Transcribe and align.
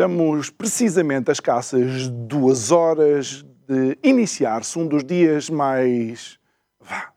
Estamos 0.00 0.48
precisamente 0.48 1.28
a 1.28 1.32
escassas 1.32 2.08
duas 2.08 2.70
horas 2.70 3.44
de 3.68 3.98
iniciar-se 4.02 4.78
um 4.78 4.86
dos 4.86 5.04
dias 5.04 5.50
mais. 5.50 6.38
Vá, 6.80 7.12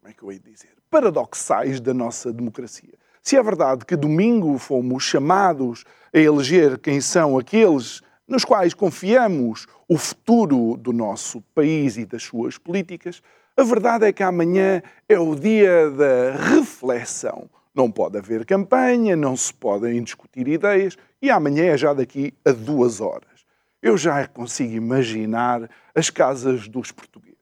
como 0.00 0.10
é 0.10 0.14
que 0.14 0.22
eu 0.22 0.32
ia 0.32 0.40
dizer? 0.40 0.70
Paradoxais 0.88 1.78
da 1.78 1.92
nossa 1.92 2.32
democracia. 2.32 2.94
Se 3.22 3.36
é 3.36 3.42
verdade 3.42 3.84
que 3.84 3.96
domingo 3.96 4.56
fomos 4.56 5.02
chamados 5.02 5.84
a 6.10 6.18
eleger 6.18 6.78
quem 6.78 7.02
são 7.02 7.36
aqueles 7.38 8.00
nos 8.26 8.46
quais 8.46 8.72
confiamos 8.72 9.66
o 9.86 9.98
futuro 9.98 10.78
do 10.78 10.90
nosso 10.90 11.42
país 11.54 11.98
e 11.98 12.06
das 12.06 12.22
suas 12.22 12.56
políticas, 12.56 13.20
a 13.54 13.62
verdade 13.62 14.06
é 14.06 14.12
que 14.14 14.22
amanhã 14.22 14.82
é 15.06 15.18
o 15.18 15.34
dia 15.34 15.90
da 15.90 16.34
reflexão. 16.34 17.50
Não 17.74 17.90
pode 17.90 18.18
haver 18.18 18.44
campanha, 18.44 19.16
não 19.16 19.36
se 19.36 19.52
podem 19.52 20.02
discutir 20.02 20.46
ideias 20.46 20.96
e 21.20 21.30
amanhã 21.30 21.64
é 21.64 21.76
já 21.76 21.94
daqui 21.94 22.34
a 22.44 22.52
duas 22.52 23.00
horas. 23.00 23.46
Eu 23.82 23.96
já 23.96 24.26
consigo 24.28 24.74
imaginar 24.74 25.68
as 25.94 26.10
casas 26.10 26.68
dos 26.68 26.92
portugueses. 26.92 27.32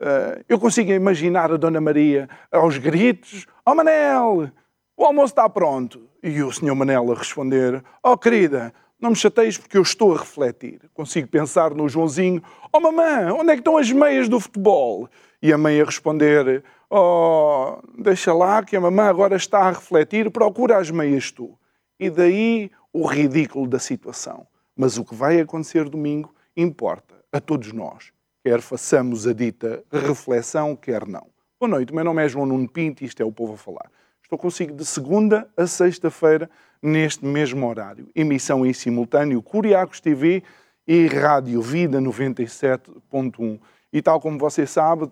Uh, 0.00 0.42
eu 0.48 0.58
consigo 0.58 0.90
imaginar 0.90 1.52
a 1.52 1.56
Dona 1.56 1.80
Maria 1.80 2.28
aos 2.50 2.76
gritos: 2.76 3.46
Oh 3.64 3.74
Manel, 3.74 4.50
o 4.96 5.04
almoço 5.04 5.32
está 5.32 5.48
pronto. 5.48 6.08
E 6.22 6.42
o 6.42 6.52
Senhor 6.52 6.74
Manel 6.74 7.12
a 7.12 7.14
responder: 7.14 7.82
Oh 8.02 8.18
querida, 8.18 8.74
não 9.00 9.10
me 9.10 9.16
chateis 9.16 9.56
porque 9.56 9.76
eu 9.76 9.82
estou 9.82 10.14
a 10.14 10.18
refletir. 10.18 10.80
Consigo 10.92 11.28
pensar 11.28 11.72
no 11.72 11.88
Joãozinho: 11.88 12.42
Oh 12.72 12.80
mamã, 12.80 13.32
onde 13.32 13.50
é 13.50 13.54
que 13.54 13.60
estão 13.60 13.76
as 13.76 13.90
meias 13.90 14.28
do 14.28 14.38
futebol? 14.38 15.08
E 15.42 15.52
a 15.52 15.58
mãe 15.58 15.80
a 15.80 15.84
responder: 15.84 16.62
Oh, 16.88 17.78
deixa 17.98 18.32
lá 18.32 18.62
que 18.62 18.76
a 18.76 18.80
mamã 18.80 19.04
agora 19.04 19.36
está 19.36 19.60
a 19.60 19.70
refletir, 19.70 20.30
procura 20.30 20.78
as 20.78 20.90
meias 20.90 21.32
tu. 21.32 21.58
E 21.98 22.08
daí 22.08 22.70
o 22.92 23.06
ridículo 23.06 23.66
da 23.66 23.78
situação. 23.78 24.46
Mas 24.76 24.96
o 24.96 25.04
que 25.04 25.14
vai 25.14 25.40
acontecer 25.40 25.88
domingo 25.88 26.32
importa 26.56 27.14
a 27.32 27.40
todos 27.40 27.72
nós, 27.72 28.12
quer 28.44 28.60
façamos 28.60 29.26
a 29.26 29.32
dita 29.32 29.82
reflexão, 29.90 30.76
quer 30.76 31.06
não. 31.06 31.26
Boa 31.58 31.70
noite, 31.70 31.94
meu 31.94 32.04
nome 32.04 32.24
é 32.24 32.28
João 32.28 32.46
Nuno 32.46 32.68
Pinto 32.68 33.02
e 33.02 33.06
isto 33.06 33.22
é 33.22 33.24
o 33.24 33.32
Povo 33.32 33.54
a 33.54 33.56
Falar. 33.56 33.90
Estou 34.22 34.38
consigo 34.38 34.74
de 34.74 34.84
segunda 34.84 35.48
a 35.56 35.66
sexta-feira, 35.66 36.48
neste 36.82 37.24
mesmo 37.24 37.68
horário. 37.68 38.08
Emissão 38.14 38.66
em 38.66 38.72
simultâneo 38.72 39.42
Curiacos 39.42 40.00
TV 40.00 40.42
e 40.86 41.06
Rádio 41.06 41.62
Vida 41.62 42.00
97.1. 42.00 43.60
E 43.92 44.00
tal 44.00 44.20
como 44.20 44.38
você 44.38 44.66
sabe, 44.66 45.06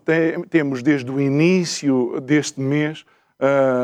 temos 0.49 0.81
desde 0.81 1.11
o 1.11 1.21
início 1.21 2.19
deste 2.19 2.59
mês 2.59 3.05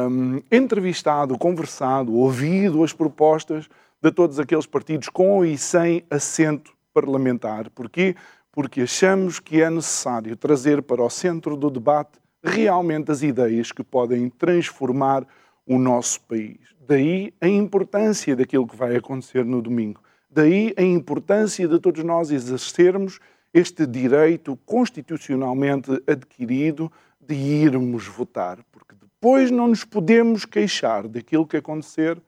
um, 0.09 0.41
entrevistado, 0.51 1.37
conversado, 1.37 2.15
ouvido 2.15 2.83
as 2.83 2.93
propostas 2.93 3.69
de 4.01 4.11
todos 4.11 4.39
aqueles 4.39 4.65
partidos 4.65 5.09
com 5.09 5.45
e 5.45 5.57
sem 5.57 6.03
assento 6.09 6.71
parlamentar. 6.93 7.69
Porquê? 7.71 8.15
Porque 8.51 8.81
achamos 8.81 9.39
que 9.39 9.61
é 9.61 9.69
necessário 9.69 10.35
trazer 10.35 10.81
para 10.81 11.03
o 11.03 11.09
centro 11.09 11.55
do 11.55 11.69
debate 11.69 12.19
realmente 12.43 13.11
as 13.11 13.21
ideias 13.21 13.71
que 13.71 13.83
podem 13.83 14.29
transformar 14.29 15.27
o 15.65 15.77
nosso 15.77 16.21
país. 16.21 16.57
Daí 16.87 17.33
a 17.41 17.47
importância 17.47 18.35
daquilo 18.35 18.65
que 18.65 18.75
vai 18.75 18.95
acontecer 18.95 19.45
no 19.45 19.61
domingo. 19.61 20.01
Daí 20.29 20.73
a 20.77 20.81
importância 20.81 21.67
de 21.67 21.79
todos 21.79 22.03
nós 22.03 22.31
exercermos 22.31 23.19
este 23.53 23.85
direito 23.85 24.57
constitucionalmente 24.65 26.01
adquirido 26.07 26.91
de 27.19 27.35
irmos 27.35 28.07
votar, 28.07 28.59
porque 28.71 28.95
depois 28.95 29.51
não 29.51 29.67
nos 29.67 29.83
podemos 29.83 30.45
queixar 30.45 31.07
daquilo 31.07 31.47
que 31.47 31.57
acontecer 31.57 32.21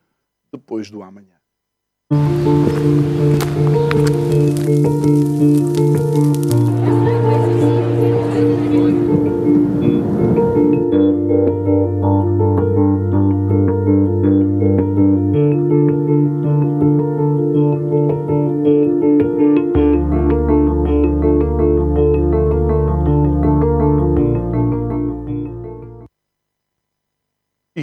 depois 0.52 0.90
do 0.90 1.04
amanhã. 1.04 1.40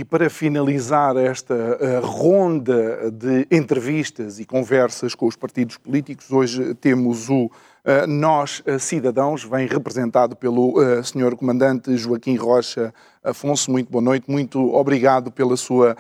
Para 0.08 0.30
finalizar 0.30 1.16
esta 1.16 1.54
uh, 1.54 2.06
ronda 2.06 3.10
de 3.10 3.46
entrevistas 3.50 4.38
e 4.38 4.44
conversas 4.44 5.14
com 5.14 5.26
os 5.26 5.36
partidos 5.36 5.76
políticos, 5.76 6.30
hoje 6.30 6.74
temos 6.74 7.28
o 7.28 7.46
uh, 7.46 8.06
Nós 8.06 8.62
uh, 8.66 8.78
Cidadãos, 8.78 9.44
vem 9.44 9.66
representado 9.66 10.36
pelo 10.36 10.78
uh, 10.78 11.02
Sr. 11.02 11.36
Comandante 11.36 11.96
Joaquim 11.96 12.36
Rocha 12.36 12.94
Afonso. 13.26 13.72
Muito 13.72 13.90
boa 13.90 14.02
noite, 14.02 14.30
muito 14.30 14.72
obrigado 14.72 15.32
pela 15.32 15.56
sua, 15.56 15.96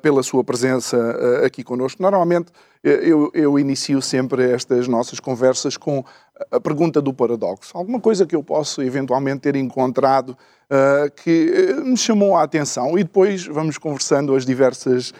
pela 0.00 0.22
sua 0.22 0.42
presença 0.42 0.96
aqui 1.44 1.62
conosco. 1.62 2.02
Normalmente 2.02 2.50
eu, 2.82 3.30
eu 3.34 3.58
inicio 3.58 4.00
sempre 4.00 4.50
estas 4.50 4.88
nossas 4.88 5.20
conversas 5.20 5.76
com 5.76 6.02
a 6.50 6.58
pergunta 6.58 7.02
do 7.02 7.12
paradoxo. 7.12 7.76
Alguma 7.76 8.00
coisa 8.00 8.24
que 8.24 8.34
eu 8.34 8.42
posso 8.42 8.82
eventualmente 8.82 9.40
ter 9.40 9.56
encontrado 9.56 10.34
que 11.22 11.74
me 11.84 11.96
chamou 11.96 12.36
a 12.36 12.44
atenção 12.44 12.98
e 12.98 13.02
depois 13.02 13.44
vamos 13.44 13.76
conversando 13.76 14.34
as 14.34 14.46
diversas, 14.46 15.12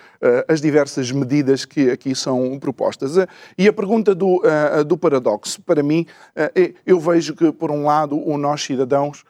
as 0.49 0.61
diversas 0.61 1.13
medidas 1.13 1.67
que 1.67 1.91
aqui 1.91 2.15
são 2.15 2.59
propostas. 2.59 3.17
e 3.59 3.69
a 3.69 3.73
pergunta 3.73 4.15
do, 4.15 4.41
do 4.87 4.97
paradoxo, 4.97 5.61
para 5.61 5.83
mim, 5.83 6.07
é, 6.35 6.73
eu 6.87 6.99
vejo 6.99 7.35
que, 7.35 7.53
por 7.53 7.71
um 7.71 7.85
lado, 7.85 8.17
o 8.17 8.39
nós 8.39 8.63
cidadãos 8.63 9.25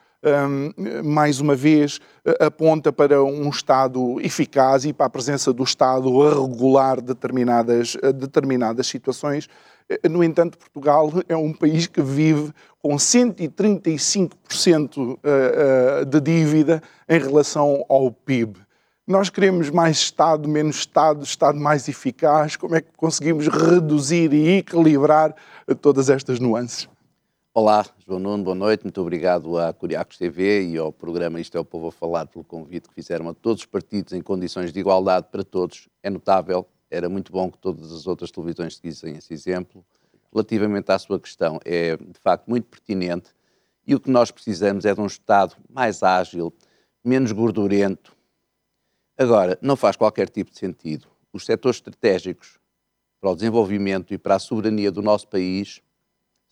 mais 1.03 1.41
uma 1.41 1.56
vez, 1.56 1.98
aponta 2.38 2.92
para 2.92 3.25
um 3.25 3.48
Estado 3.48 4.20
eficaz 4.20 4.84
e 4.84 4.92
para 4.92 5.06
a 5.06 5.10
presença 5.10 5.50
do 5.53 5.64
Estado 5.64 6.22
a 6.22 6.31
regular 6.31 7.00
determinadas, 7.00 7.97
determinadas 8.14 8.86
situações. 8.86 9.48
No 10.08 10.22
entanto, 10.22 10.56
Portugal 10.58 11.10
é 11.28 11.36
um 11.36 11.53
país 11.53 11.86
que 11.86 12.03
vive 12.03 12.53
com 12.81 12.97
135% 12.97 15.19
de 16.06 16.20
dívida 16.20 16.82
em 17.08 17.19
relação 17.19 17.84
ao 17.88 18.12
PIB. 18.12 18.60
Nós 19.06 19.31
queremos 19.31 19.70
mais 19.70 19.97
Estado, 19.97 20.47
menos 20.48 20.76
Estado, 20.76 21.25
Estado 21.25 21.58
mais 21.58 21.88
eficaz. 21.88 22.54
Como 22.54 22.76
é 22.76 22.81
que 22.81 22.92
conseguimos 22.97 23.48
reduzir 23.48 24.32
e 24.32 24.58
equilibrar 24.58 25.34
todas 25.81 26.08
estas 26.08 26.38
nuances? 26.38 26.88
Olá, 27.53 27.84
João 28.06 28.21
Nuno, 28.21 28.44
boa 28.44 28.55
noite. 28.55 28.84
Muito 28.84 29.00
obrigado 29.00 29.59
à 29.59 29.72
Curiacos 29.72 30.16
TV 30.16 30.69
e 30.69 30.78
ao 30.78 30.93
programa 30.93 31.41
Isto 31.41 31.56
é 31.56 31.61
o 31.61 31.65
Povo 31.65 31.88
a 31.88 31.93
Falar 31.93 32.28
pelo 32.28 32.44
convite 32.44 32.88
que 32.88 32.94
fizeram 32.94 33.28
a 33.28 33.34
todos 33.34 33.62
os 33.62 33.66
partidos 33.66 34.12
em 34.12 34.22
condições 34.22 34.73
de 34.73 34.79
igualdade 34.79 35.26
para 35.32 35.43
todos. 35.43 35.88
É 36.00 36.08
notável, 36.08 36.64
era 36.88 37.08
muito 37.08 37.32
bom 37.32 37.50
que 37.50 37.58
todas 37.58 37.91
as 37.91 38.06
outras 38.06 38.31
televisões 38.31 38.76
seguissem 38.76 39.17
esse 39.17 39.35
exemplo. 39.35 39.85
Relativamente 40.32 40.93
à 40.93 40.99
sua 41.00 41.19
questão, 41.19 41.58
é 41.64 41.97
de 41.97 42.20
facto 42.20 42.47
muito 42.47 42.69
pertinente 42.69 43.31
e 43.85 43.97
o 43.97 44.00
que 44.00 44.08
nós 44.08 44.31
precisamos 44.31 44.85
é 44.85 44.94
de 44.94 45.00
um 45.00 45.06
Estado 45.06 45.56
mais 45.69 46.05
ágil, 46.05 46.55
menos 47.05 47.32
gordurento. 47.32 48.17
Agora, 49.19 49.58
não 49.61 49.75
faz 49.75 49.97
qualquer 49.97 50.29
tipo 50.29 50.52
de 50.52 50.56
sentido 50.56 51.08
os 51.32 51.44
setores 51.44 51.79
estratégicos 51.79 52.61
para 53.20 53.31
o 53.31 53.35
desenvolvimento 53.35 54.14
e 54.14 54.19
para 54.19 54.37
a 54.37 54.38
soberania 54.38 54.93
do 54.93 55.02
nosso 55.02 55.26
país 55.26 55.82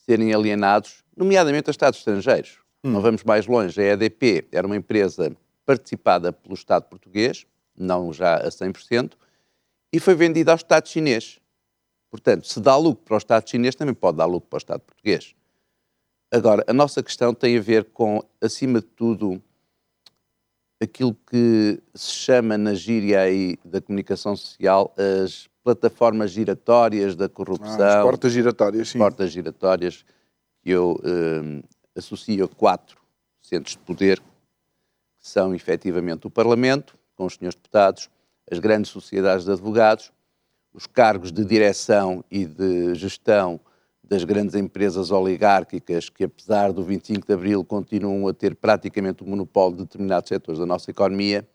serem 0.09 0.33
alienados, 0.33 1.05
nomeadamente 1.15 1.69
a 1.69 1.71
Estados 1.71 1.99
estrangeiros. 1.99 2.59
Hum. 2.83 2.93
Não 2.93 3.03
vamos 3.03 3.25
mais 3.25 3.47
longe. 3.47 3.79
A 3.79 3.93
EDP 3.93 4.49
era 4.51 4.67
uma 4.67 4.77
empresa 4.77 5.37
participada 5.67 6.33
pelo 6.33 6.55
Estado 6.55 6.85
português, 6.85 7.47
não 7.77 8.11
já 8.11 8.37
a 8.37 8.49
100%, 8.49 9.13
e 9.93 10.01
foi 10.01 10.15
vendida 10.15 10.51
ao 10.51 10.57
Estado 10.57 10.89
chinês. 10.89 11.39
Portanto, 12.11 12.47
se 12.47 12.59
dá 12.59 12.75
lucro 12.75 13.05
para 13.05 13.15
o 13.17 13.19
Estado 13.19 13.51
chinês, 13.51 13.75
também 13.75 13.93
pode 13.93 14.17
dar 14.17 14.25
lucro 14.25 14.49
para 14.49 14.57
o 14.57 14.59
Estado 14.59 14.81
português. 14.81 15.35
Agora, 16.33 16.65
a 16.67 16.73
nossa 16.73 17.03
questão 17.03 17.35
tem 17.35 17.59
a 17.59 17.61
ver 17.61 17.85
com, 17.85 18.23
acima 18.41 18.81
de 18.81 18.87
tudo, 18.87 19.43
aquilo 20.81 21.15
que 21.31 21.83
se 21.95 22.13
chama 22.13 22.57
na 22.57 22.73
gíria 22.73 23.21
aí 23.21 23.59
da 23.63 23.81
comunicação 23.81 24.35
social 24.35 24.95
as 24.97 25.49
plataformas 25.63 26.31
giratórias 26.31 27.15
da 27.15 27.29
corrupção. 27.29 27.81
Ah, 27.81 27.99
as 27.99 28.03
portas 28.03 28.33
giratórias, 28.33 28.89
sim. 28.89 28.99
Portas 28.99 29.31
giratórias 29.31 30.05
que 30.63 30.71
eu 30.71 31.01
eh, 31.05 31.63
associo 31.97 32.45
a 32.45 32.49
quatro 32.49 32.99
centros 33.41 33.77
de 33.77 33.79
poder, 33.81 34.21
que 34.21 35.29
são 35.29 35.55
efetivamente 35.55 36.27
o 36.27 36.31
Parlamento, 36.31 36.97
com 37.17 37.27
os 37.27 37.35
senhores 37.35 37.57
deputados, 37.57 38.09
as 38.51 38.59
grandes 38.59 38.91
sociedades 38.91 39.45
de 39.45 39.53
advogados, 39.53 40.13
os 40.73 40.87
cargos 40.87 41.33
de 41.33 41.45
direção 41.45 42.25
e 42.31 42.45
de 42.45 42.95
gestão 42.95 43.61
das 44.03 44.25
grandes 44.25 44.55
empresas 44.55 45.11
oligárquicas 45.11 46.09
que, 46.09 46.25
apesar 46.25 46.73
do 46.73 46.83
25 46.83 47.27
de 47.27 47.33
Abril, 47.33 47.65
continuam 47.65 48.27
a 48.27 48.33
ter 48.33 48.55
praticamente 48.55 49.23
o 49.23 49.27
monopólio 49.27 49.77
de 49.77 49.83
determinados 49.85 50.29
setores 50.29 50.59
da 50.59 50.65
nossa 50.65 50.91
economia, 50.91 51.47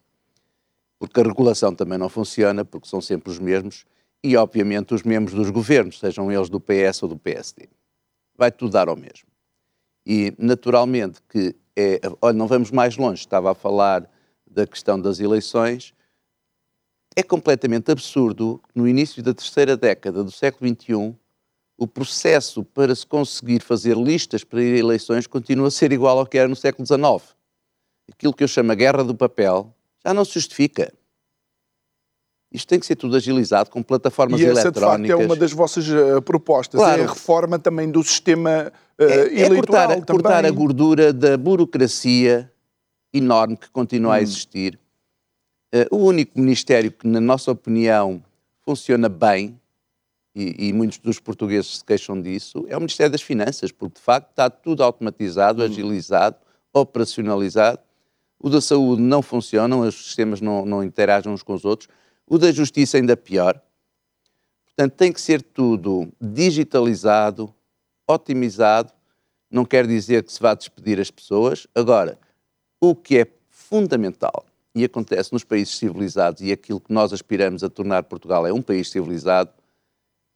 porque 1.00 1.20
a 1.20 1.24
regulação 1.24 1.74
também 1.74 1.98
não 1.98 2.10
funciona, 2.10 2.64
porque 2.64 2.88
são 2.88 3.02
sempre 3.02 3.32
os 3.32 3.40
mesmos, 3.40 3.86
e, 4.24 4.38
obviamente, 4.38 4.94
os 4.94 5.04
membros 5.04 5.36
dos 5.36 5.50
governos, 5.50 6.00
sejam 6.00 6.32
eles 6.32 6.50
do 6.50 6.60
PS 6.60 7.04
ou 7.04 7.10
do 7.10 7.18
PSD. 7.18 7.68
Vai 8.38 8.52
tudo 8.52 8.72
dar 8.72 8.88
ao 8.88 8.96
mesmo. 8.96 9.28
E, 10.06 10.34
naturalmente, 10.38 11.22
que 11.30 11.56
é. 11.76 12.00
Olha, 12.22 12.38
não 12.38 12.48
vamos 12.48 12.72
mais 12.72 12.96
longe, 12.96 13.22
estava 13.22 13.52
a 13.52 13.56
falar 13.56 14.10
da 14.50 14.66
questão 14.66 15.00
das 15.00 15.20
eleições. 15.20 15.94
É 17.16 17.22
completamente 17.22 17.92
absurdo 17.92 18.62
que 18.68 18.80
no 18.80 18.88
início 18.88 19.22
da 19.22 19.34
terceira 19.34 19.76
década 19.76 20.24
do 20.24 20.32
século 20.32 20.70
XXI 20.70 21.16
o 21.78 21.88
processo 21.88 22.64
para 22.64 22.96
se 22.96 23.06
conseguir 23.06 23.62
fazer 23.62 23.98
listas 23.98 24.44
para 24.44 24.62
ir 24.62 24.76
a 24.76 24.80
eleições 24.80 25.28
continua 25.28 25.68
a 25.68 25.72
ser 25.72 25.92
igual 25.92 26.20
ao 26.20 26.26
que 26.26 26.38
era 26.38 26.48
no 26.48 26.56
século 26.56 26.86
XIX. 26.86 27.36
Aquilo 28.12 28.34
que 28.34 28.44
eu 28.44 28.48
chamo 28.48 28.72
a 28.72 28.76
guerra 28.76 29.04
do 29.04 29.16
papel 29.16 29.74
já 30.06 30.14
não 30.14 30.24
se 30.24 30.34
justifica. 30.34 30.94
Isto 32.54 32.68
tem 32.68 32.80
que 32.80 32.86
ser 32.86 32.96
tudo 32.96 33.16
agilizado 33.16 33.72
com 33.72 33.82
plataformas 33.82 34.40
e 34.40 34.46
essa, 34.46 34.62
eletrónicas. 34.62 35.02
de 35.02 35.08
facto, 35.08 35.22
é 35.22 35.26
uma 35.26 35.36
das 35.36 35.52
vossas 35.52 35.88
uh, 35.90 36.22
propostas. 36.22 36.80
Claro. 36.80 37.02
É 37.02 37.06
a 37.06 37.08
reforma 37.08 37.58
também 37.58 37.90
do 37.90 38.04
sistema 38.04 38.72
uh, 39.00 39.04
é, 39.04 39.42
é 39.42 39.50
cortar, 39.50 39.88
também. 39.88 40.04
cortar 40.06 40.46
a 40.46 40.52
gordura 40.52 41.12
da 41.12 41.36
burocracia 41.36 42.52
enorme 43.12 43.58
que 43.58 43.70
continua 43.72 44.12
hum. 44.12 44.14
a 44.14 44.22
existir. 44.22 44.80
Uh, 45.74 45.96
o 45.96 46.06
único 46.06 46.40
ministério 46.40 46.92
que, 46.92 47.08
na 47.08 47.20
nossa 47.20 47.52
opinião, 47.52 48.24
funciona 48.64 49.10
bem, 49.10 49.60
e, 50.36 50.70
e, 50.70 50.74
muitos 50.74 51.00
dos 51.00 51.20
portugueses 51.20 51.78
se 51.78 51.86
queixam 51.86 52.20
disso, 52.20 52.66
é 52.68 52.76
o 52.76 52.80
Ministério 52.80 53.12
das 53.12 53.22
Finanças, 53.22 53.72
porque 53.72 54.00
de 54.00 54.02
facto 54.02 54.30
está 54.30 54.50
tudo 54.50 54.84
automatizado, 54.84 55.62
hum. 55.62 55.66
agilizado, 55.66 56.36
operacionalizado. 56.72 57.80
O 58.40 58.50
da 58.50 58.62
saúde 58.62 59.02
não 59.02 59.22
funciona, 59.22 59.76
os 59.76 60.06
sistemas 60.06 60.40
não, 60.40 60.66
não 60.66 60.84
interagem 60.84 61.32
uns 61.32 61.42
com 61.42 61.54
os 61.54 61.66
outros. 61.66 61.88
O 62.28 62.38
da 62.38 62.52
justiça 62.52 62.98
ainda 62.98 63.18
pior. 63.18 63.62
Portanto, 64.66 64.94
tem 64.94 65.12
que 65.12 65.22
ser 65.22 65.42
tudo 65.42 66.12
digitalizado, 66.20 67.54
otimizado. 68.08 68.92
Não 69.52 69.66
quer 69.66 69.86
dizer 69.86 70.24
que 70.24 70.34
se 70.34 70.40
vá 70.40 70.54
despedir 70.54 71.00
as 71.00 71.12
pessoas. 71.12 71.68
Agora, 71.76 72.18
o 72.82 72.96
que 72.96 73.20
é 73.20 73.28
fundamental 73.50 74.46
e 74.76 74.84
acontece 74.84 75.32
nos 75.32 75.44
países 75.44 75.76
civilizados 75.76 76.42
e 76.42 76.52
aquilo 76.52 76.80
que 76.80 76.92
nós 76.92 77.14
aspiramos 77.14 77.64
a 77.64 77.70
tornar 77.70 78.04
Portugal 78.04 78.48
é 78.48 78.52
um 78.52 78.62
país 78.62 78.90
civilizado, 78.90 79.52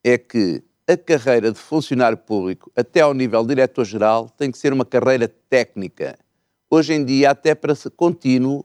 é 0.03 0.17
que 0.17 0.63
a 0.87 0.95
carreira 0.95 1.51
de 1.51 1.59
funcionário 1.59 2.17
público, 2.17 2.71
até 2.75 3.01
ao 3.01 3.13
nível 3.13 3.45
diretor-geral, 3.45 4.29
tem 4.29 4.51
que 4.51 4.57
ser 4.57 4.71
uma 4.71 4.85
carreira 4.85 5.27
técnica. 5.27 6.17
Hoje 6.69 6.93
em 6.93 7.03
dia, 7.03 7.31
até 7.31 7.55
para 7.55 7.73
contínuo, 7.95 8.63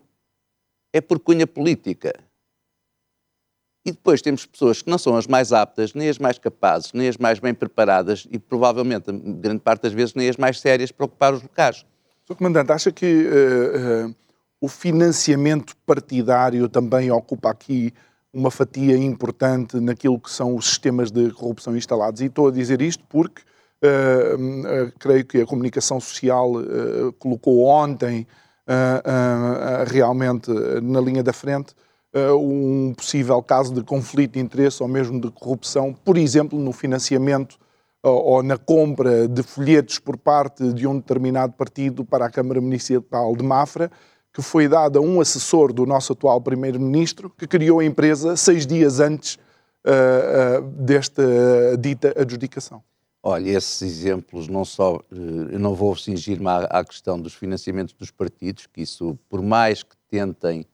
é 0.92 1.00
por 1.00 1.18
cunha 1.18 1.46
política. 1.46 2.12
E 3.84 3.90
depois 3.90 4.22
temos 4.22 4.46
pessoas 4.46 4.80
que 4.80 4.88
não 4.88 4.96
são 4.96 5.16
as 5.16 5.26
mais 5.26 5.52
aptas, 5.52 5.92
nem 5.92 6.08
as 6.08 6.18
mais 6.18 6.38
capazes, 6.38 6.92
nem 6.92 7.08
as 7.08 7.16
mais 7.16 7.40
bem 7.40 7.52
preparadas 7.52 8.28
e 8.30 8.38
provavelmente, 8.38 9.10
grande 9.10 9.58
parte 9.58 9.82
das 9.82 9.92
vezes, 9.92 10.14
nem 10.14 10.28
as 10.28 10.36
mais 10.36 10.60
sérias 10.60 10.92
para 10.92 11.06
ocupar 11.06 11.34
os 11.34 11.42
locais. 11.42 11.84
Sr. 12.24 12.36
Comandante, 12.36 12.70
acha 12.70 12.92
que 12.92 13.26
uh, 13.26 14.08
uh, 14.08 14.14
o 14.60 14.68
financiamento 14.68 15.76
partidário 15.84 16.68
também 16.68 17.10
ocupa 17.10 17.50
aqui 17.50 17.92
uma 18.32 18.52
fatia 18.52 18.96
importante 18.96 19.80
naquilo 19.80 20.18
que 20.18 20.30
são 20.30 20.54
os 20.54 20.66
sistemas 20.66 21.10
de 21.10 21.32
corrupção 21.32 21.76
instalados? 21.76 22.20
E 22.20 22.26
estou 22.26 22.48
a 22.48 22.52
dizer 22.52 22.80
isto 22.80 23.02
porque 23.08 23.42
uh, 23.82 24.92
creio 25.00 25.24
que 25.24 25.40
a 25.40 25.46
comunicação 25.46 25.98
social 25.98 26.52
colocou 27.18 27.64
ontem 27.66 28.26
realmente 29.88 30.48
na 30.80 31.00
linha 31.00 31.22
da 31.22 31.32
frente 31.32 31.74
uh, 32.14 32.36
um 32.36 32.94
possível 32.94 33.42
caso 33.42 33.74
de 33.74 33.82
conflito 33.82 34.32
de 34.32 34.40
interesse 34.40 34.82
ou 34.82 34.88
mesmo 34.88 35.20
de 35.20 35.30
corrupção, 35.30 35.92
por 35.92 36.16
exemplo, 36.16 36.58
no 36.58 36.72
financiamento 36.72 37.58
uh, 38.04 38.08
ou 38.08 38.42
na 38.42 38.56
compra 38.56 39.26
de 39.26 39.42
folhetos 39.42 39.98
por 39.98 40.16
parte 40.16 40.72
de 40.72 40.86
um 40.86 40.96
determinado 40.96 41.52
partido 41.52 42.04
para 42.04 42.26
a 42.26 42.30
Câmara 42.30 42.60
Municipal 42.60 43.34
de 43.36 43.42
Mafra, 43.42 43.90
que 44.32 44.40
foi 44.40 44.66
dada 44.66 44.98
a 44.98 45.02
um 45.02 45.20
assessor 45.20 45.72
do 45.72 45.84
nosso 45.84 46.12
atual 46.12 46.40
Primeiro-Ministro, 46.40 47.30
que 47.30 47.46
criou 47.46 47.80
a 47.80 47.84
empresa 47.84 48.36
seis 48.36 48.66
dias 48.66 48.98
antes 48.98 49.38
uh, 49.84 50.62
desta 50.62 51.22
dita 51.78 52.14
adjudicação. 52.16 52.82
Olha, 53.22 53.50
esses 53.50 53.82
exemplos 53.82 54.48
não 54.48 54.64
só. 54.64 55.00
Eu 55.10 55.58
não 55.60 55.74
vou 55.74 55.94
cingir-me 55.94 56.48
à, 56.48 56.64
à, 56.64 56.84
questão 56.84 57.20
dos 57.20 57.34
financiamentos 57.34 57.94
dos 57.94 58.10
partidos, 58.10 58.66
que 58.66 58.82
isso, 58.82 59.16
por 59.28 59.40
mais 59.40 59.84
que 59.84 59.94
tentem 60.10 60.66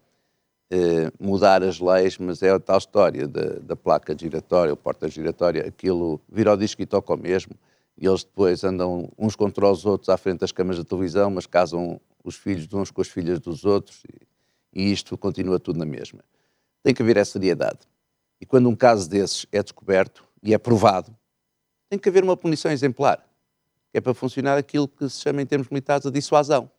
eh, 0.71 1.11
mudar 1.19 1.63
as 1.63 1.81
leis, 1.81 2.19
mas 2.19 2.43
é 2.43 2.51
a 2.51 2.61
tal 2.61 2.79
história 2.79 3.27
da, 3.27 3.59
da 3.61 3.77
placa 3.77 4.17
giratória, 4.17 4.73
ou 4.73 4.77
porta 4.77 5.09
giratória, 5.09 5.67
aquilo 5.67 6.21
vira 6.31 6.53
o 6.53 6.57
disco 6.57 6.83
e 6.83 6.87
toca 6.87 7.15
o 7.15 7.17
mesmo, 7.17 7.55
e 7.97 8.07
eles 8.07 8.23
depois 8.23 8.63
andam 8.65 9.11
uns 9.19 9.35
contra 9.35 9.69
os 9.69 9.87
outros 9.87 10.09
à 10.09 10.17
frente 10.17 10.41
das 10.41 10.53
câmaras 10.53 10.79
de 10.79 10.85
televisão, 10.85 11.31
mas 11.31 11.47
casam 11.47 12.01
os 12.23 12.37
filhos 12.37 12.69
de 12.69 12.77
uns 12.77 12.91
com 12.91 13.01
as 13.01 13.09
filhas 13.09 13.41
dos 13.41 13.65
outros, 13.65 14.03
e, 14.75 14.83
e 14.83 14.93
isto 14.93 15.17
continua 15.17 15.59
tudo 15.59 15.79
na 15.79 15.87
mesma. 15.87 16.21
Tem 16.83 16.95
que 16.95 17.03
haver 17.03 17.17
essa 17.17 17.33
seriedade. 17.33 17.81
E 18.41 18.47
quando 18.47 18.69
um 18.69 18.77
caso 18.77 19.09
desses 19.09 19.47
é 19.51 19.63
descoberto 19.63 20.25
e 20.43 20.55
é 20.55 20.59
provado, 20.59 21.17
tem 21.89 21.99
que 21.99 22.09
haver 22.09 22.23
uma 22.23 22.37
punição 22.37 22.71
exemplar, 22.71 23.27
que 23.91 23.99
é 23.99 24.01
para 24.01 24.13
funcionar 24.13 24.59
aquilo 24.59 24.87
que 24.87 25.09
se 25.09 25.23
chama 25.23 25.41
em 25.41 25.47
termos 25.47 25.69
militares 25.71 26.07
a 26.07 26.11
dissuasão. 26.11 26.71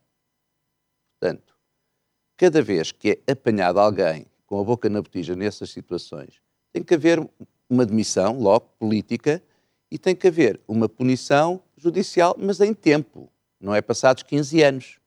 Portanto, 1.19 1.48
cada 2.39 2.61
vez 2.61 2.93
que 2.93 3.19
é 3.27 3.33
apanhado 3.33 3.81
alguém 3.81 4.25
com 4.47 4.61
a 4.61 4.63
boca 4.63 4.89
na 4.89 5.01
botija 5.01 5.35
nessas 5.35 5.71
situações, 5.71 6.35
tem 6.71 6.81
que 6.81 6.93
haver 6.93 7.21
uma 7.69 7.85
demissão, 7.85 8.39
logo, 8.39 8.65
política, 8.79 9.43
e 9.91 9.97
tem 9.97 10.15
que 10.15 10.25
haver 10.25 10.57
uma 10.65 10.87
punição 10.87 11.61
judicial, 11.75 12.37
mas 12.39 12.61
em 12.61 12.73
tempo, 12.73 13.29
não 13.59 13.75
é 13.75 13.81
passados 13.81 14.23
15 14.23 14.63
anos. 14.63 14.99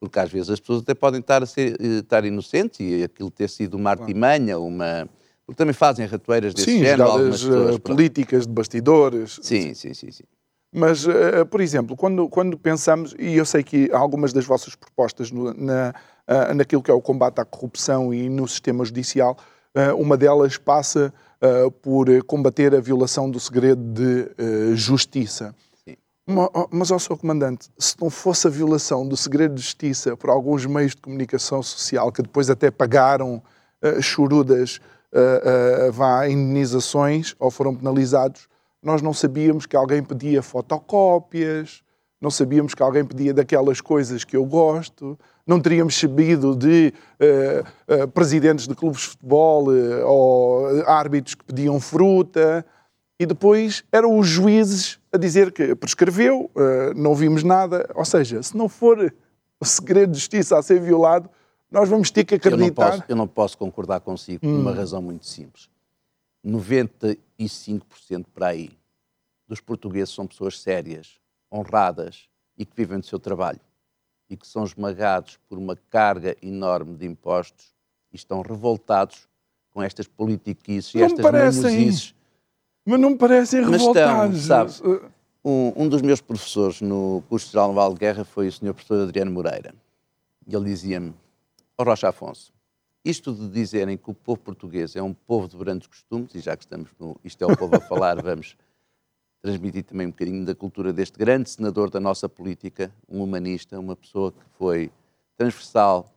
Porque 0.00 0.18
às 0.18 0.30
vezes 0.30 0.50
as 0.50 0.58
pessoas 0.58 0.82
até 0.82 0.92
podem 0.92 1.20
estar, 1.20 1.40
a 1.40 1.46
ser, 1.46 1.80
eh, 1.80 2.00
estar 2.00 2.24
inocentes 2.24 2.80
e 2.80 3.04
aquilo 3.04 3.30
ter 3.30 3.48
sido 3.48 3.74
uma 3.74 3.90
artimanha, 3.90 4.58
uma. 4.58 5.08
Porque 5.46 5.56
também 5.56 5.72
fazem 5.72 6.04
ratoeiras 6.04 6.52
desse 6.52 6.72
sim, 6.72 6.80
género. 6.80 7.12
Sim, 7.12 7.30
pessoas, 7.30 7.78
políticas 7.78 8.46
de 8.46 8.52
bastidores. 8.52 9.38
Sim, 9.40 9.72
sim, 9.72 9.94
sim. 9.94 10.10
sim. 10.10 10.24
Mas, 10.72 11.06
uh, 11.06 11.46
por 11.50 11.60
exemplo, 11.60 11.96
quando, 11.96 12.28
quando 12.28 12.58
pensamos, 12.58 13.14
e 13.18 13.36
eu 13.36 13.44
sei 13.44 13.62
que 13.62 13.90
algumas 13.92 14.32
das 14.32 14.44
vossas 14.44 14.74
propostas 14.74 15.30
no, 15.30 15.54
na, 15.54 15.94
uh, 16.26 16.54
naquilo 16.54 16.82
que 16.82 16.90
é 16.90 16.94
o 16.94 17.00
combate 17.00 17.40
à 17.40 17.44
corrupção 17.44 18.12
e 18.12 18.28
no 18.28 18.46
sistema 18.46 18.84
judicial, 18.84 19.36
uh, 19.74 19.96
uma 19.96 20.16
delas 20.16 20.56
passa 20.58 21.12
uh, 21.40 21.70
por 21.70 22.06
combater 22.24 22.74
a 22.74 22.80
violação 22.80 23.30
do 23.30 23.40
segredo 23.40 23.82
de 23.82 24.74
justiça. 24.74 25.54
Mas, 26.72 26.90
ó, 26.90 26.98
Sr. 26.98 27.16
Comandante, 27.16 27.68
se 27.78 27.94
não 28.00 28.10
fosse 28.10 28.48
a 28.48 28.50
violação 28.50 29.06
do 29.06 29.16
segredo 29.16 29.54
de 29.54 29.62
justiça 29.62 30.16
por 30.16 30.28
alguns 30.28 30.66
meios 30.66 30.90
de 30.90 31.00
comunicação 31.00 31.62
social 31.62 32.10
que 32.10 32.20
depois 32.20 32.50
até 32.50 32.68
pagaram 32.68 33.40
chorudas 34.02 34.80
vá, 35.92 36.28
indenizações 36.28 37.36
ou 37.38 37.48
foram 37.48 37.76
penalizados, 37.76 38.48
nós 38.86 39.02
não 39.02 39.12
sabíamos 39.12 39.66
que 39.66 39.74
alguém 39.74 40.00
pedia 40.00 40.40
fotocópias, 40.40 41.82
não 42.20 42.30
sabíamos 42.30 42.72
que 42.72 42.80
alguém 42.80 43.04
pedia 43.04 43.34
daquelas 43.34 43.80
coisas 43.80 44.22
que 44.22 44.36
eu 44.36 44.44
gosto, 44.44 45.18
não 45.44 45.60
teríamos 45.60 45.98
sabido 45.98 46.54
de 46.54 46.94
uh, 47.20 48.04
uh, 48.04 48.08
presidentes 48.08 48.68
de 48.68 48.76
clubes 48.76 49.00
de 49.00 49.08
futebol 49.08 49.70
uh, 49.70 50.06
ou 50.06 50.84
árbitros 50.86 51.34
que 51.34 51.44
pediam 51.44 51.80
fruta. 51.80 52.64
E 53.18 53.26
depois 53.26 53.82
eram 53.90 54.16
os 54.20 54.28
juízes 54.28 55.00
a 55.10 55.16
dizer 55.16 55.50
que 55.50 55.74
prescreveu, 55.74 56.50
não 56.94 57.14
vimos 57.14 57.42
nada. 57.42 57.88
Ou 57.94 58.04
seja, 58.04 58.42
se 58.42 58.54
não 58.54 58.68
for 58.68 59.10
o 59.58 59.64
segredo 59.64 60.12
de 60.12 60.18
justiça 60.18 60.58
a 60.58 60.62
ser 60.62 60.78
violado, 60.78 61.30
nós 61.70 61.88
vamos 61.88 62.10
ter 62.10 62.24
que 62.24 62.34
acreditar. 62.34 62.62
Eu 62.62 62.66
não 62.68 62.98
posso, 62.98 63.04
eu 63.08 63.16
não 63.16 63.26
posso 63.26 63.58
concordar 63.58 64.00
consigo 64.00 64.40
por 64.40 64.50
uma 64.50 64.70
hum. 64.70 64.74
razão 64.74 65.00
muito 65.00 65.26
simples. 65.26 65.70
95% 66.46 68.26
para 68.32 68.48
aí 68.48 68.70
dos 69.48 69.60
portugueses 69.60 70.14
são 70.14 70.26
pessoas 70.26 70.60
sérias, 70.60 71.20
honradas 71.52 72.28
e 72.58 72.64
que 72.64 72.76
vivem 72.76 72.98
do 72.98 73.06
seu 73.06 73.18
trabalho. 73.18 73.60
e 74.28 74.36
que 74.36 74.44
são 74.46 74.64
esmagados 74.64 75.38
por 75.48 75.56
uma 75.56 75.76
carga 75.88 76.36
enorme 76.42 76.96
de 76.96 77.06
impostos 77.06 77.72
e 78.12 78.16
estão 78.16 78.40
revoltados 78.42 79.28
com 79.70 79.80
estas 79.80 80.08
politiquices 80.08 80.92
e 80.96 81.02
estas 81.02 81.20
parecem. 81.22 81.88
Mas 82.84 82.98
não 83.00 83.10
me 83.10 83.16
parecem 83.16 83.60
Mas 83.60 83.82
estão, 83.82 83.92
revoltados. 83.94 84.42
sabe? 84.42 84.72
Um, 85.44 85.72
um 85.76 85.88
dos 85.88 86.02
meus 86.02 86.20
professores 86.20 86.80
no 86.80 87.22
curso 87.28 87.52
geral 87.52 87.68
naval 87.68 87.92
de 87.94 88.00
guerra 88.00 88.24
foi 88.24 88.48
o 88.48 88.52
Sr. 88.52 88.74
professor 88.74 89.02
Adriano 89.04 89.30
Moreira. 89.30 89.72
E 90.44 90.56
ele 90.56 90.64
dizia-me, 90.64 91.14
ó 91.78 91.84
Rocha 91.84 92.08
Afonso, 92.08 92.52
isto 93.08 93.32
de 93.32 93.48
dizerem 93.48 93.96
que 93.96 94.10
o 94.10 94.14
povo 94.14 94.40
português 94.40 94.96
é 94.96 95.02
um 95.02 95.14
povo 95.14 95.46
de 95.46 95.56
grandes 95.56 95.86
costumes, 95.86 96.34
e 96.34 96.40
já 96.40 96.56
que 96.56 96.64
estamos 96.64 96.90
no 96.98 97.16
Isto 97.22 97.44
é 97.44 97.46
o 97.46 97.56
Povo 97.56 97.76
a 97.76 97.80
falar, 97.80 98.20
vamos 98.20 98.56
transmitir 99.40 99.84
também 99.84 100.08
um 100.08 100.10
bocadinho 100.10 100.44
da 100.44 100.56
cultura 100.56 100.92
deste 100.92 101.16
grande 101.16 101.48
senador 101.48 101.88
da 101.88 102.00
nossa 102.00 102.28
política, 102.28 102.92
um 103.08 103.22
humanista, 103.22 103.78
uma 103.78 103.94
pessoa 103.94 104.32
que 104.32 104.44
foi 104.58 104.90
transversal 105.36 106.12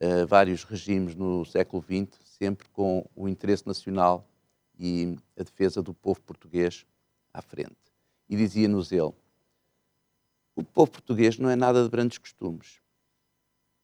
a 0.00 0.24
vários 0.24 0.62
regimes 0.62 1.16
no 1.16 1.44
século 1.44 1.82
XX, 1.82 2.16
sempre 2.24 2.68
com 2.68 3.04
o 3.16 3.28
interesse 3.28 3.66
nacional 3.66 4.24
e 4.78 5.16
a 5.36 5.42
defesa 5.42 5.82
do 5.82 5.92
povo 5.92 6.20
português 6.22 6.86
à 7.34 7.42
frente. 7.42 7.74
E 8.28 8.36
dizia-nos 8.36 8.92
ele: 8.92 9.12
o 10.54 10.62
povo 10.62 10.92
português 10.92 11.38
não 11.38 11.50
é 11.50 11.56
nada 11.56 11.82
de 11.82 11.88
grandes 11.88 12.18
costumes. 12.18 12.79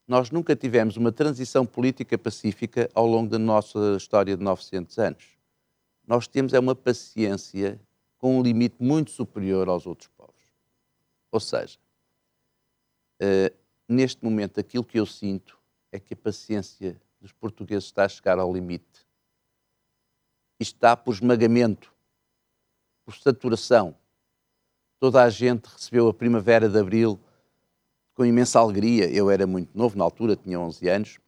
Nós 0.07 0.31
nunca 0.31 0.55
tivemos 0.55 0.97
uma 0.97 1.11
transição 1.11 1.67
política 1.67 2.17
pacífica 2.17 2.89
ao 2.95 3.07
longo 3.07 3.29
da 3.29 3.39
nossa 3.39 3.97
história 3.97 4.37
de 4.37 4.43
900 4.43 4.99
anos. 4.99 5.25
Nós 6.07 6.29
temos 6.29 6.53
é 6.53 6.61
uma 6.61 6.77
paciência 6.77 7.81
com 8.17 8.39
um 8.39 8.43
limite 8.43 8.77
muito 8.79 9.11
superior 9.11 9.69
aos 9.69 9.85
outros 9.85 10.09
povos. 10.17 10.35
Ou 11.33 11.41
seja, 11.41 11.77
eh, 13.21 13.53
neste 13.89 14.25
momento 14.25 14.61
aquilo 14.61 14.85
que 14.85 14.99
eu 14.99 15.07
sinto 15.07 15.59
é 15.91 15.99
que 15.99 16.15
a 16.15 16.17
paciência 16.17 17.01
dos 17.21 17.33
portugueses 17.33 17.87
está 17.87 18.05
a 18.05 18.09
chegar 18.09 18.39
ao 18.39 18.53
limite. 18.53 19.07
Está 20.61 20.97
por 20.97 21.15
esmagamento, 21.15 21.93
por 23.05 23.17
saturação. 23.17 23.97
Toda 25.01 25.23
a 25.23 25.29
gente 25.29 25.67
recebeu 25.67 26.09
a 26.09 26.15
primavera 26.15 26.69
de 26.69 26.79
abril 26.79 27.19
com 28.17 28.25
imensa 28.25 28.59
alegria. 28.59 29.09
Eu 29.09 29.31
era 29.31 29.47
muito 29.47 29.77
novo 29.77 29.97
na 29.97 30.03
altura, 30.03 30.35
tinha 30.35 30.59
11 30.59 30.89
anos, 30.89 31.19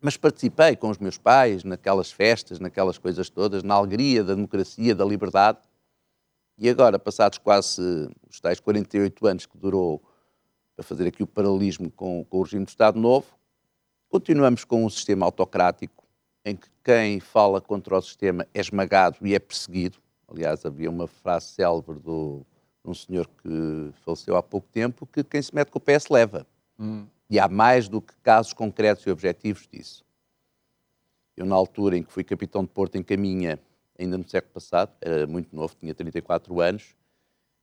mas 0.00 0.16
participei 0.16 0.74
com 0.74 0.88
os 0.88 0.98
meus 0.98 1.18
pais 1.18 1.62
naquelas 1.62 2.10
festas, 2.10 2.58
naquelas 2.58 2.98
coisas 2.98 3.28
todas, 3.28 3.62
na 3.62 3.74
alegria 3.74 4.24
da 4.24 4.34
democracia, 4.34 4.94
da 4.94 5.04
liberdade. 5.04 5.58
E 6.58 6.68
agora, 6.70 6.98
passados 6.98 7.38
quase 7.38 7.80
os 8.28 8.40
tais 8.40 8.58
48 8.58 9.26
anos 9.26 9.46
que 9.46 9.58
durou 9.58 10.02
para 10.74 10.82
fazer 10.82 11.06
aqui 11.06 11.22
o 11.22 11.26
paralelismo 11.26 11.90
com, 11.90 12.24
com 12.24 12.38
o 12.38 12.42
regime 12.42 12.64
do 12.64 12.68
Estado 12.68 12.98
Novo, 12.98 13.26
continuamos 14.08 14.64
com 14.64 14.84
um 14.84 14.90
sistema 14.90 15.26
autocrático 15.26 16.04
em 16.44 16.56
que 16.56 16.68
quem 16.82 17.20
fala 17.20 17.60
contra 17.60 17.96
o 17.96 18.02
sistema 18.02 18.46
é 18.54 18.60
esmagado 18.60 19.18
e 19.22 19.34
é 19.34 19.38
perseguido. 19.38 19.98
Aliás, 20.28 20.64
havia 20.64 20.88
uma 20.88 21.06
frase 21.06 21.46
célebre 21.48 21.98
do, 21.98 22.46
um 22.86 22.94
senhor 22.94 23.28
que 23.42 23.92
faleceu 24.04 24.36
há 24.36 24.42
pouco 24.42 24.68
tempo 24.68 25.06
que 25.06 25.24
quem 25.24 25.42
se 25.42 25.54
mete 25.54 25.70
com 25.70 25.78
o 25.78 25.80
PS 25.80 26.08
leva. 26.08 26.46
E 27.28 27.38
há 27.38 27.48
mais 27.48 27.88
do 27.88 28.00
que 28.00 28.14
casos 28.22 28.52
concretos 28.52 29.04
e 29.06 29.10
objetivos 29.10 29.66
disso. 29.66 30.04
Eu, 31.36 31.44
na 31.44 31.54
altura 31.54 31.96
em 31.96 32.02
que 32.02 32.12
fui 32.12 32.24
capitão 32.24 32.62
de 32.62 32.70
Porto 32.70 32.96
em 32.96 33.02
Caminha, 33.02 33.58
ainda 33.98 34.16
no 34.16 34.28
século 34.28 34.54
passado, 34.54 34.92
era 35.00 35.26
muito 35.26 35.54
novo, 35.54 35.74
tinha 35.78 35.94
34 35.94 36.60
anos, 36.60 36.94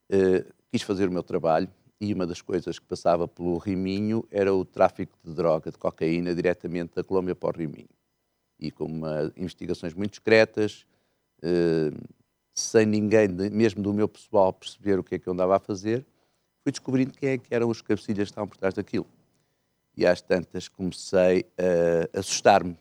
eh, 0.09 0.45
quis 0.71 0.81
fazer 0.81 1.07
o 1.07 1.11
meu 1.11 1.23
trabalho 1.23 1.69
e 1.99 2.13
uma 2.13 2.27
das 2.27 2.41
coisas 2.41 2.77
que 2.77 2.85
passava 2.85 3.27
pelo 3.27 3.57
Riminho 3.57 4.27
era 4.29 4.53
o 4.53 4.65
tráfico 4.65 5.17
de 5.23 5.33
droga, 5.33 5.71
de 5.71 5.77
cocaína, 5.77 6.35
diretamente 6.35 6.95
da 6.95 7.03
Colômbia 7.03 7.33
para 7.33 7.55
o 7.55 7.59
Riminho. 7.59 7.89
E 8.59 8.69
com 8.69 8.85
uma, 8.85 9.31
investigações 9.37 9.93
muito 9.93 10.11
discretas, 10.11 10.85
eh, 11.41 11.91
sem 12.53 12.86
ninguém, 12.86 13.27
mesmo 13.27 13.81
do 13.81 13.93
meu 13.93 14.07
pessoal, 14.07 14.53
perceber 14.53 15.00
o 15.00 15.03
que 15.03 15.15
é 15.15 15.19
que 15.19 15.27
eu 15.27 15.33
andava 15.33 15.55
a 15.55 15.60
fazer, 15.60 16.05
fui 16.62 16.72
descobrindo 16.72 17.12
quem 17.12 17.29
é 17.29 17.38
que 17.38 17.53
eram 17.53 17.69
os 17.69 17.81
cabecilhas 17.81 18.27
que 18.27 18.31
estavam 18.31 18.48
por 18.48 18.57
trás 18.57 18.74
daquilo. 18.74 19.07
E 19.95 20.05
às 20.05 20.22
tantas 20.22 20.67
comecei 20.67 21.45
a 22.13 22.19
assustar-me, 22.19 22.77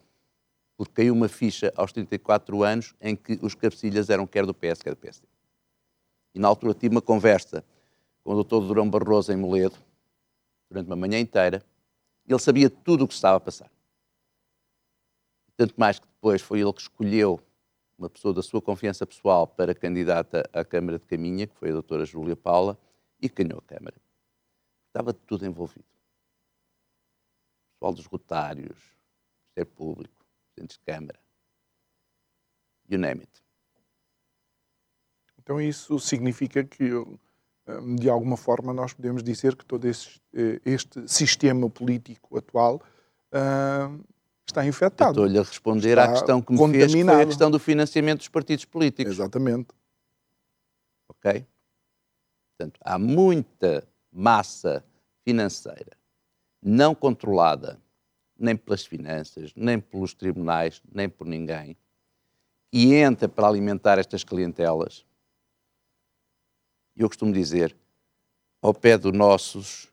porque 0.77 0.95
caiu 0.95 1.15
uma 1.15 1.29
ficha 1.29 1.73
aos 1.77 1.93
34 1.93 2.63
anos 2.63 2.95
em 3.01 3.15
que 3.17 3.39
os 3.43 3.55
cabecilhas 3.55 4.11
eram 4.11 4.27
quer 4.27 4.47
do 4.47 4.55
PS, 4.55 4.83
quer 4.83 4.91
do 4.91 4.97
PSD. 4.97 5.27
E 6.35 6.39
na 6.39 6.49
altura 6.49 6.75
tive 6.75 6.95
uma 6.95 7.03
conversa 7.03 7.65
com 8.25 8.35
o 8.35 8.43
Dr. 8.43 8.67
Durão 8.67 8.89
Barroso 8.89 9.33
em 9.33 9.37
Moledo, 9.37 9.77
durante 10.71 10.87
uma 10.87 10.97
manhã 10.97 11.19
inteira, 11.19 11.63
ele 12.27 12.39
sabia 12.39 12.71
tudo 12.71 13.05
o 13.05 13.09
que 13.09 13.15
estava 13.15 13.37
a 13.37 13.41
passar. 13.41 13.71
Tanto 15.57 15.75
mais 15.77 15.99
que 15.99 16.07
depois 16.07 16.41
foi 16.41 16.61
ele 16.61 16.73
que 16.73 16.81
escolheu 16.81 17.41
uma 18.03 18.11
pessoa 18.11 18.35
da 18.35 18.43
sua 18.43 18.61
confiança 18.61 19.07
pessoal 19.07 19.47
para 19.47 19.75
candidata 19.75 20.49
à 20.53 20.65
Câmara 20.65 20.99
de 20.99 21.07
Caminha, 21.07 21.47
que 21.47 21.55
foi 21.55 21.71
a 21.71 21.73
doutora 21.73 22.05
Júlia 22.05 22.35
Paula, 22.35 22.77
e 23.21 23.29
ganhou 23.29 23.59
a 23.61 23.63
Câmara. 23.63 23.97
Estava 24.89 25.13
tudo 25.13 25.47
envolvido. 25.47 25.87
O 27.71 27.75
pessoal 27.79 27.95
dos 27.95 28.07
rotários, 28.07 28.77
Ministério 29.45 29.73
Público, 29.77 30.27
Presidentes 30.49 30.79
de 30.79 30.85
Câmara, 30.85 31.21
you 32.89 32.99
name 32.99 33.21
it. 33.21 33.43
Então 35.39 35.61
isso 35.61 35.99
significa 36.01 36.65
que, 36.65 36.93
hum, 36.93 37.97
de 37.97 38.11
alguma 38.11 38.37
forma, 38.37 38.73
nós 38.73 38.93
podemos 38.93 39.23
dizer 39.23 39.55
que 39.55 39.65
todo 39.65 39.87
esse, 39.87 40.21
eh, 40.35 40.61
este 40.65 41.09
sistema 41.09 41.71
político 41.71 42.37
atual 42.37 42.83
hum, 43.33 44.03
está 44.47 44.67
infectado. 44.67 45.11
Estou-lhe 45.11 45.39
a 45.39 45.43
responder 45.43 45.91
Está 45.91 46.05
à 46.05 46.13
questão 46.13 46.43
que 46.43 46.53
me 46.53 46.59
fez, 46.59 46.95
que 46.95 47.05
foi 47.05 47.23
a 47.23 47.27
questão 47.27 47.51
do 47.51 47.59
financiamento 47.59 48.19
dos 48.19 48.29
partidos 48.29 48.65
políticos. 48.65 49.13
Exatamente. 49.13 49.69
ok? 51.09 51.47
Portanto, 52.51 52.81
há 52.85 52.99
muita 52.99 53.87
massa 54.13 54.85
financeira 55.25 55.97
não 56.63 56.95
controlada 56.95 57.81
nem 58.39 58.57
pelas 58.57 58.85
finanças, 58.85 59.53
nem 59.55 59.81
pelos 59.81 60.15
tribunais, 60.15 60.81
nem 60.93 61.09
por 61.09 61.27
ninguém, 61.27 61.77
e 62.73 62.95
entra 62.95 63.29
para 63.29 63.47
alimentar 63.47 63.99
estas 63.99 64.25
clientelas. 64.25 65.05
E 66.97 67.03
eu 67.03 67.09
costumo 67.09 67.33
dizer, 67.33 67.77
ao 68.61 68.73
pé 68.73 68.97
dos 68.97 69.13
nossos, 69.13 69.92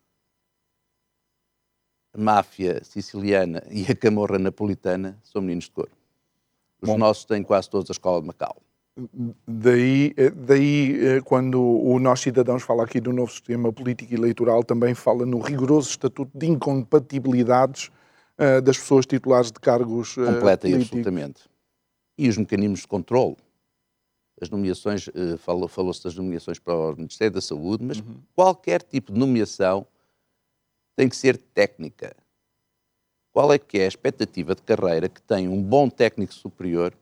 máfia 2.18 2.82
siciliana 2.84 3.64
e 3.70 3.86
a 3.92 3.96
camorra 3.96 4.40
napolitana 4.40 5.18
são 5.24 5.42
meninos 5.42 5.66
de 5.66 5.72
cor. 5.72 5.90
Os 6.82 6.90
Bom. 6.90 6.98
nossos 6.98 7.26
têm 7.26 7.44
quase 7.44 7.70
todos 7.70 7.90
a 7.90 7.94
escola 7.94 8.22
de 8.22 8.28
Macau. 8.28 8.56
Daí, 9.48 10.14
eh, 10.18 10.30
daí, 10.30 10.98
eh, 11.06 11.22
quando 11.22 11.62
o 11.62 12.00
Nós 12.00 12.20
Cidadãos 12.20 12.64
fala 12.64 12.84
aqui 12.84 13.00
do 13.00 13.14
novo 13.14 13.32
sistema 13.32 13.72
político 13.72 14.14
eleitoral, 14.14 14.64
também 14.64 14.94
fala 14.94 15.26
no 15.26 15.40
rigoroso 15.40 15.90
estatuto 15.90 16.32
de 16.38 16.48
incompatibilidades 16.48 17.90
eh, 18.38 18.60
das 18.60 18.78
pessoas 18.78 19.06
titulares 19.06 19.52
de 19.52 19.60
cargos 19.60 20.18
eh, 20.18 20.26
completa 20.26 20.68
e 20.68 20.76
absolutamente. 20.76 21.44
E 22.18 22.28
os 22.28 22.38
mecanismos 22.38 22.82
de 22.82 22.88
controle. 22.88 23.38
As 24.42 24.50
nomeações, 24.50 25.10
falou- 25.40 25.68
falou-se 25.68 26.02
das 26.04 26.16
nomeações 26.16 26.60
para 26.60 26.74
o 26.74 26.96
Ministério 26.96 27.34
da 27.34 27.42
Saúde, 27.42 27.84
mas 27.84 28.00
Uhum. 28.00 28.16
qualquer 28.36 28.82
tipo 28.82 29.12
de 29.14 29.20
nomeação 29.20 29.86
tem 31.00 31.08
que 31.08 31.16
ser 31.16 31.38
técnica. 31.38 32.14
Qual 33.32 33.54
é 33.54 33.58
que 33.58 33.80
é 33.80 33.86
a 33.86 33.88
expectativa 33.88 34.54
de 34.54 34.62
carreira 34.62 35.08
que 35.08 35.22
tem 35.22 35.48
um 35.48 35.64
bom 35.64 35.90
técnico 35.90 36.34
superior? 36.34 36.94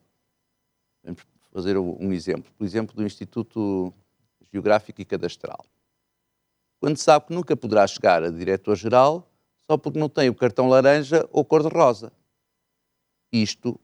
Vamos 1.04 1.24
fazer 1.52 1.80
um 1.80 2.14
exemplo. 2.14 2.54
Por 2.56 2.64
exemplo, 2.64 2.96
do 2.96 3.04
Instituto 3.04 3.92
Geográfico 4.54 5.02
e 5.02 5.06
Cadastral. 5.06 5.66
Quando 6.80 6.98
sabe 6.98 7.26
que 7.26 7.34
nunca 7.34 7.58
poderá 7.58 7.88
chegar 7.88 8.24
a 8.24 8.30
diretor-geral 8.30 9.28
só 9.66 9.76
porque 9.80 9.98
não 9.98 10.10
tem 10.10 10.30
o 10.30 10.36
cartão 10.36 10.70
laranja 10.70 11.28
ou 11.32 11.44
cor-de-rosa. 11.44 12.14
Isto 13.32 13.80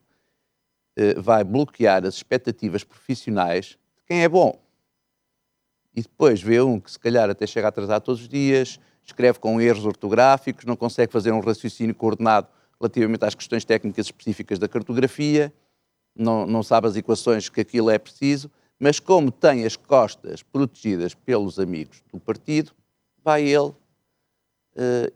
eh, 0.95 1.15
vai 1.15 1.43
bloquear 1.43 2.05
as 2.05 2.13
expectativas 2.13 2.83
profissionais 2.83 3.79
de 3.97 4.03
quem 4.05 4.21
é 4.21 4.29
bom. 4.29 4.61
E 5.95 6.03
depois 6.03 6.39
vê 6.39 6.61
um 6.61 6.79
que 6.79 6.91
se 6.91 6.99
calhar 6.99 7.31
até 7.31 7.47
chega 7.47 7.67
atrasado 7.67 8.03
todos 8.03 8.21
os 8.21 8.29
dias, 8.29 8.79
escreve 9.05 9.39
com 9.39 9.59
erros 9.59 9.85
ortográficos, 9.85 10.65
não 10.65 10.75
consegue 10.75 11.11
fazer 11.11 11.31
um 11.31 11.39
raciocínio 11.39 11.93
coordenado 11.95 12.47
relativamente 12.79 13.25
às 13.25 13.35
questões 13.35 13.63
técnicas 13.63 14.07
específicas 14.07 14.59
da 14.59 14.67
cartografia, 14.67 15.53
não, 16.15 16.45
não 16.45 16.61
sabe 16.63 16.87
as 16.87 16.95
equações 16.95 17.49
que 17.49 17.61
aquilo 17.61 17.89
é 17.89 17.97
preciso, 17.97 18.49
mas 18.79 18.99
como 18.99 19.31
tem 19.31 19.65
as 19.65 19.75
costas 19.75 20.43
protegidas 20.43 21.13
pelos 21.13 21.59
amigos 21.59 22.03
do 22.11 22.19
partido, 22.19 22.71
vai 23.23 23.43
ele 23.43 23.73
eh, 24.75 25.11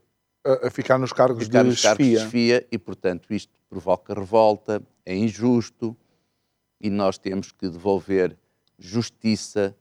A, 0.46 0.68
a 0.68 0.72
ficar 0.72 0.98
nos 0.98 1.12
cargos 1.12 1.46
ficar 1.46 1.64
de 1.64 1.70
nos 1.70 1.82
cargos 1.82 2.06
de 2.06 2.18
chefia. 2.18 2.66
e, 2.72 2.78
portanto, 2.78 3.34
isto 3.34 3.52
provoca 3.70 4.14
revolta, 4.14 4.82
é 5.06 5.16
injusto 5.16 5.96
e 6.80 6.90
nós 6.90 7.18
temos 7.18 7.52
que 7.52 7.68
devolver 7.68 8.38
justiça 8.80 9.76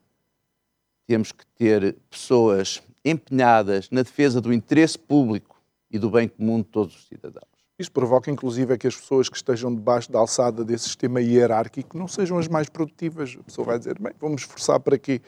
temos 1.07 1.31
que 1.31 1.47
ter 1.47 1.97
pessoas 2.11 2.83
empenhadas 3.11 3.89
na 3.91 4.03
defesa 4.03 4.41
do 4.41 4.53
interesse 4.53 4.99
público 4.99 5.57
e 5.91 5.99
do 5.99 6.11
bem 6.11 6.29
comum 6.29 6.59
de 6.59 6.65
todos 6.65 6.95
os 6.97 7.07
cidadãos. 7.09 7.47
Isso 7.79 7.93
provoca, 7.93 8.31
inclusive, 8.31 8.73
é 8.75 8.79
que 8.79 8.87
as 8.87 8.97
pessoas 8.97 9.29
que 9.29 9.37
estejam 9.37 9.73
debaixo 9.75 10.11
da 10.11 10.19
alçada 10.19 10.65
desse 10.65 10.85
sistema 10.85 11.21
hierárquico 11.21 11.97
não 11.97 12.09
sejam 12.09 12.39
as 12.39 12.49
mais 12.49 12.69
produtivas. 12.69 13.37
A 13.39 13.43
pessoa 13.43 13.67
vai 13.67 13.79
dizer, 13.79 13.99
bem, 14.01 14.13
vamos 14.19 14.43
esforçar 14.43 14.81
para 14.81 14.99
que 14.99 15.21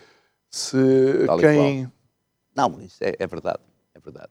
se 0.51 1.25
Tal 1.27 1.39
quem... 1.39 1.93
Não, 2.57 2.81
isso 2.81 2.97
é, 3.03 3.15
é 3.19 3.27
verdade, 3.27 3.61
é 3.95 4.01
verdade. 4.01 4.29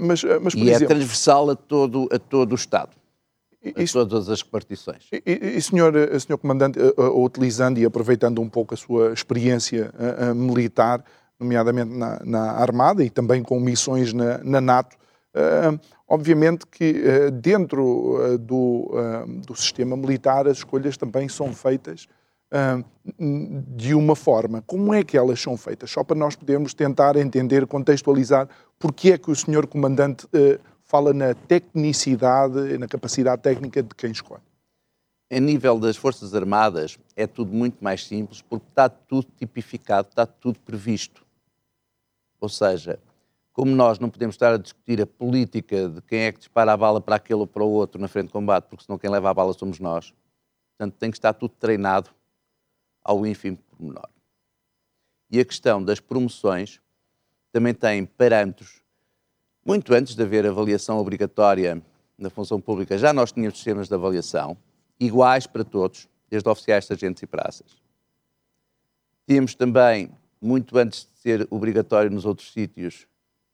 Mas, 0.00 0.24
mas 0.42 0.54
por 0.54 0.64
e 0.64 0.70
é 0.70 0.74
exemplo, 0.74 0.94
transversal 0.94 1.50
a 1.50 1.54
todo, 1.54 2.08
a 2.10 2.18
todo 2.18 2.52
o 2.52 2.54
Estado, 2.54 2.96
a 3.76 3.82
isso- 3.82 3.92
todas 3.92 4.30
as 4.30 4.40
repartições. 4.40 5.06
E, 5.12 5.22
e- 5.26 5.56
e, 5.58 5.62
senhor, 5.62 5.94
eh, 5.94 6.18
senhor 6.18 6.38
Comandante, 6.38 6.78
eh, 6.80 6.86
eh, 6.96 7.02
utilizando 7.02 7.76
e 7.78 7.84
aproveitando 7.84 8.40
um 8.40 8.48
pouco 8.48 8.72
a 8.72 8.76
sua 8.78 9.12
experiência 9.12 9.92
eh, 9.98 10.30
eh, 10.30 10.34
militar, 10.34 11.04
nomeadamente 11.38 11.94
na, 11.94 12.20
na 12.24 12.50
Armada 12.52 13.04
e 13.04 13.10
também 13.10 13.42
com 13.42 13.60
missões 13.60 14.12
na, 14.12 14.38
na 14.38 14.60
NATO, 14.60 14.96
eh, 15.34 15.78
obviamente 16.08 16.66
que 16.66 17.02
eh, 17.04 17.30
dentro 17.30 18.18
eh, 18.22 18.38
do, 18.38 18.90
do 19.46 19.54
sistema 19.54 19.96
militar 19.96 20.48
as 20.48 20.58
escolhas 20.58 20.96
também 20.96 21.28
são 21.28 21.52
feitas 21.52 22.06
de 23.76 23.94
uma 23.94 24.16
forma. 24.16 24.62
Como 24.66 24.94
é 24.94 25.04
que 25.04 25.18
elas 25.18 25.38
são 25.38 25.54
feitas? 25.54 25.90
Só 25.90 26.02
para 26.02 26.16
nós 26.16 26.34
podermos 26.34 26.72
tentar 26.72 27.14
entender, 27.16 27.66
contextualizar, 27.66 28.48
porque 28.78 29.12
é 29.12 29.18
que 29.18 29.30
o 29.30 29.36
senhor 29.36 29.66
Comandante 29.66 30.26
fala 30.82 31.12
na 31.12 31.34
tecnicidade, 31.34 32.78
na 32.78 32.88
capacidade 32.88 33.42
técnica 33.42 33.82
de 33.82 33.94
quem 33.94 34.12
escolhe. 34.12 34.40
A 35.30 35.38
nível 35.38 35.78
das 35.78 35.98
Forças 35.98 36.34
Armadas 36.34 36.98
é 37.14 37.26
tudo 37.26 37.52
muito 37.52 37.84
mais 37.84 38.06
simples 38.06 38.40
porque 38.40 38.64
está 38.70 38.88
tudo 38.88 39.26
tipificado, 39.36 40.08
está 40.08 40.24
tudo 40.24 40.58
previsto. 40.60 41.27
Ou 42.40 42.48
seja, 42.48 42.98
como 43.52 43.74
nós 43.74 43.98
não 43.98 44.08
podemos 44.08 44.34
estar 44.34 44.54
a 44.54 44.56
discutir 44.56 45.00
a 45.02 45.06
política 45.06 45.88
de 45.88 46.00
quem 46.02 46.20
é 46.20 46.32
que 46.32 46.38
dispara 46.38 46.72
a 46.72 46.76
bala 46.76 47.00
para 47.00 47.16
aquele 47.16 47.40
ou 47.40 47.46
para 47.46 47.64
o 47.64 47.70
outro 47.70 48.00
na 48.00 48.06
frente 48.06 48.26
de 48.26 48.32
combate, 48.32 48.66
porque 48.66 48.84
senão 48.84 48.98
quem 48.98 49.10
leva 49.10 49.30
a 49.30 49.34
bala 49.34 49.52
somos 49.52 49.80
nós. 49.80 50.12
Portanto, 50.76 50.96
tem 50.98 51.10
que 51.10 51.16
estar 51.16 51.32
tudo 51.32 51.54
treinado 51.58 52.10
ao 53.02 53.26
ínfimo 53.26 53.56
pormenor. 53.56 54.08
E 55.30 55.40
a 55.40 55.44
questão 55.44 55.82
das 55.82 55.98
promoções 55.98 56.80
também 57.50 57.74
tem 57.74 58.06
parâmetros. 58.06 58.80
Muito 59.64 59.92
antes 59.92 60.14
de 60.14 60.22
haver 60.22 60.46
avaliação 60.46 60.98
obrigatória 60.98 61.82
na 62.16 62.30
função 62.30 62.60
pública, 62.60 62.96
já 62.96 63.12
nós 63.12 63.32
tínhamos 63.32 63.56
sistemas 63.56 63.88
de 63.88 63.94
avaliação 63.94 64.56
iguais 65.00 65.46
para 65.46 65.64
todos, 65.64 66.08
desde 66.28 66.48
oficiais, 66.48 66.86
sargentos 66.86 67.22
e 67.22 67.26
praças. 67.26 67.76
Tínhamos 69.26 69.54
também, 69.54 70.10
muito 70.40 70.76
antes 70.78 71.00
de 71.00 71.20
ser 71.20 71.48
obrigatório 71.50 72.10
nos 72.10 72.24
outros 72.24 72.52
sítios, 72.52 73.06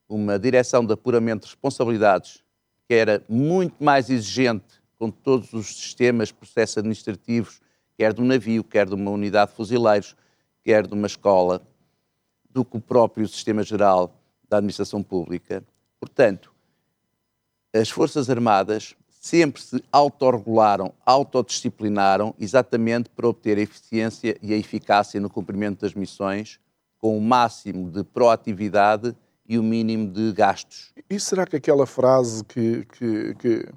uma 0.08 0.38
direção 0.38 0.84
de 0.84 0.92
apuramento 0.92 1.44
de 1.44 1.52
responsabilidades 1.52 2.42
que 2.86 2.94
era 2.94 3.22
muito 3.28 3.82
mais 3.82 4.10
exigente 4.10 4.82
com 4.98 5.10
todos 5.10 5.52
os 5.52 5.66
sistemas, 5.66 6.30
processos 6.30 6.78
administrativos, 6.78 7.60
quer 7.96 8.12
do 8.12 8.22
navio, 8.22 8.62
quer 8.62 8.86
de 8.86 8.94
uma 8.94 9.10
unidade 9.10 9.50
de 9.50 9.56
fuzileiros, 9.56 10.16
quer 10.62 10.86
de 10.86 10.94
uma 10.94 11.06
escola, 11.06 11.62
do 12.50 12.64
que 12.64 12.76
o 12.76 12.80
próprio 12.80 13.26
sistema 13.26 13.62
geral 13.62 14.14
da 14.48 14.58
administração 14.58 15.02
pública. 15.02 15.64
Portanto, 15.98 16.52
as 17.72 17.90
Forças 17.90 18.30
Armadas 18.30 18.94
sempre 19.08 19.60
se 19.60 19.82
autorregularam, 19.90 20.92
autodisciplinaram, 21.04 22.34
exatamente 22.38 23.08
para 23.08 23.26
obter 23.26 23.58
a 23.58 23.62
eficiência 23.62 24.36
e 24.40 24.52
a 24.52 24.56
eficácia 24.56 25.18
no 25.18 25.30
cumprimento 25.30 25.80
das 25.80 25.94
missões, 25.94 26.60
com 27.04 27.18
o 27.18 27.20
máximo 27.20 27.90
de 27.90 28.02
proatividade 28.02 29.14
e 29.46 29.58
o 29.58 29.62
mínimo 29.62 30.10
de 30.10 30.32
gastos. 30.32 30.90
E 31.10 31.20
será 31.20 31.44
que 31.44 31.54
aquela 31.54 31.84
frase 31.84 32.42
que, 32.44 32.86
que, 32.86 33.34
que, 33.34 33.68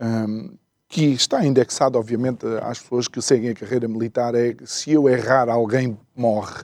hum, 0.00 0.56
que 0.86 1.06
está 1.06 1.44
indexada, 1.44 1.98
obviamente, 1.98 2.46
às 2.62 2.78
pessoas 2.78 3.08
que 3.08 3.20
seguem 3.20 3.50
a 3.50 3.54
carreira 3.54 3.88
militar 3.88 4.32
é 4.36 4.54
se 4.64 4.92
eu 4.92 5.08
errar, 5.08 5.48
alguém 5.48 5.98
morre, 6.14 6.62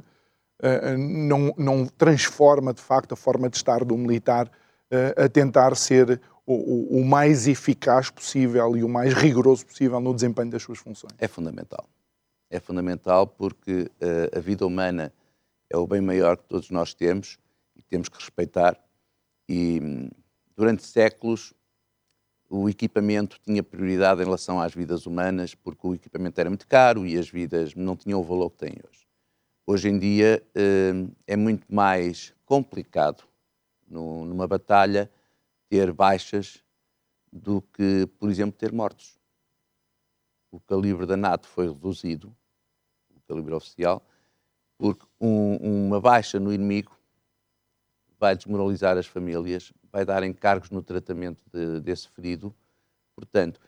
uh, 0.63 0.97
não, 0.97 1.53
não 1.59 1.85
transforma, 1.85 2.73
de 2.73 2.81
facto, 2.81 3.15
a 3.15 3.17
forma 3.17 3.51
de 3.51 3.57
estar 3.57 3.85
do 3.85 3.99
militar 3.99 4.47
uh, 4.47 5.25
a 5.25 5.29
tentar 5.29 5.75
ser 5.75 6.21
o, 6.47 6.55
o, 6.55 7.01
o 7.01 7.05
mais 7.05 7.49
eficaz 7.49 8.09
possível 8.09 8.77
e 8.77 8.85
o 8.85 8.89
mais 8.89 9.13
rigoroso 9.15 9.67
possível 9.67 9.99
no 9.99 10.15
desempenho 10.15 10.53
das 10.53 10.63
suas 10.63 10.79
funções? 10.79 11.13
É 11.19 11.27
fundamental. 11.27 11.85
É 12.49 12.61
fundamental 12.61 13.27
porque 13.27 13.91
uh, 14.01 14.39
a 14.39 14.39
vida 14.39 14.65
humana 14.65 15.13
é 15.75 15.77
o 15.77 15.89
bem 15.89 16.01
maior 16.01 16.37
que 16.37 16.45
todos 16.45 16.71
nós 16.71 16.95
temos 16.95 17.37
e 17.75 17.83
temos 17.83 18.09
que 18.09 18.17
respeitar. 18.17 18.81
E 19.49 20.09
durante 20.57 20.85
séculos 20.85 21.53
o 22.49 22.69
equipamento 22.69 23.41
tinha 23.41 23.61
prioridade 23.61 24.21
em 24.23 24.25
relação 24.25 24.61
às 24.61 24.73
vidas 24.73 25.05
humanas, 25.05 25.53
porque 25.55 25.85
o 25.85 25.95
equipamento 25.95 26.41
era 26.41 26.49
muito 26.49 26.69
caro 26.69 27.05
e 27.05 27.19
as 27.19 27.29
vidas 27.29 27.75
não 27.75 27.97
tinham 27.97 28.21
o 28.21 28.23
valor 28.23 28.51
que 28.51 28.59
têm 28.59 28.77
hoje. 28.89 29.05
Hoje 29.67 29.89
em 29.89 29.99
dia 29.99 30.41
hum, 30.95 31.11
é 31.27 31.37
muito 31.37 31.67
mais 31.75 32.33
complicado 32.45 33.25
numa 33.89 34.47
batalha 34.47 35.11
ter 35.69 35.93
baixas 35.93 36.63
do 37.33 37.61
que, 37.61 38.07
por 38.19 38.31
exemplo, 38.31 38.57
ter 38.57 38.73
mortos. 38.73 39.19
O 40.53 40.61
calibre 40.61 41.05
da 41.05 41.17
NATO 41.17 41.49
foi 41.49 41.67
reduzido, 41.67 42.35
o 43.11 43.21
calibre 43.27 43.55
oficial, 43.55 44.07
porque 44.85 45.07
um, 45.19 45.87
uma 45.87 45.99
baixa 45.99 46.39
no 46.39 46.53
inimigo 46.53 46.95
vai 48.21 48.37
desmoralizar 48.37 48.99
as 48.99 49.07
famílias, 49.07 49.73
vai 49.91 50.05
dar 50.05 50.23
encargos 50.23 50.69
no 50.69 50.83
tratamento 50.83 51.43
de, 51.51 51.81
desse 51.81 52.07
ferido, 52.11 52.55
portanto, 53.17 53.59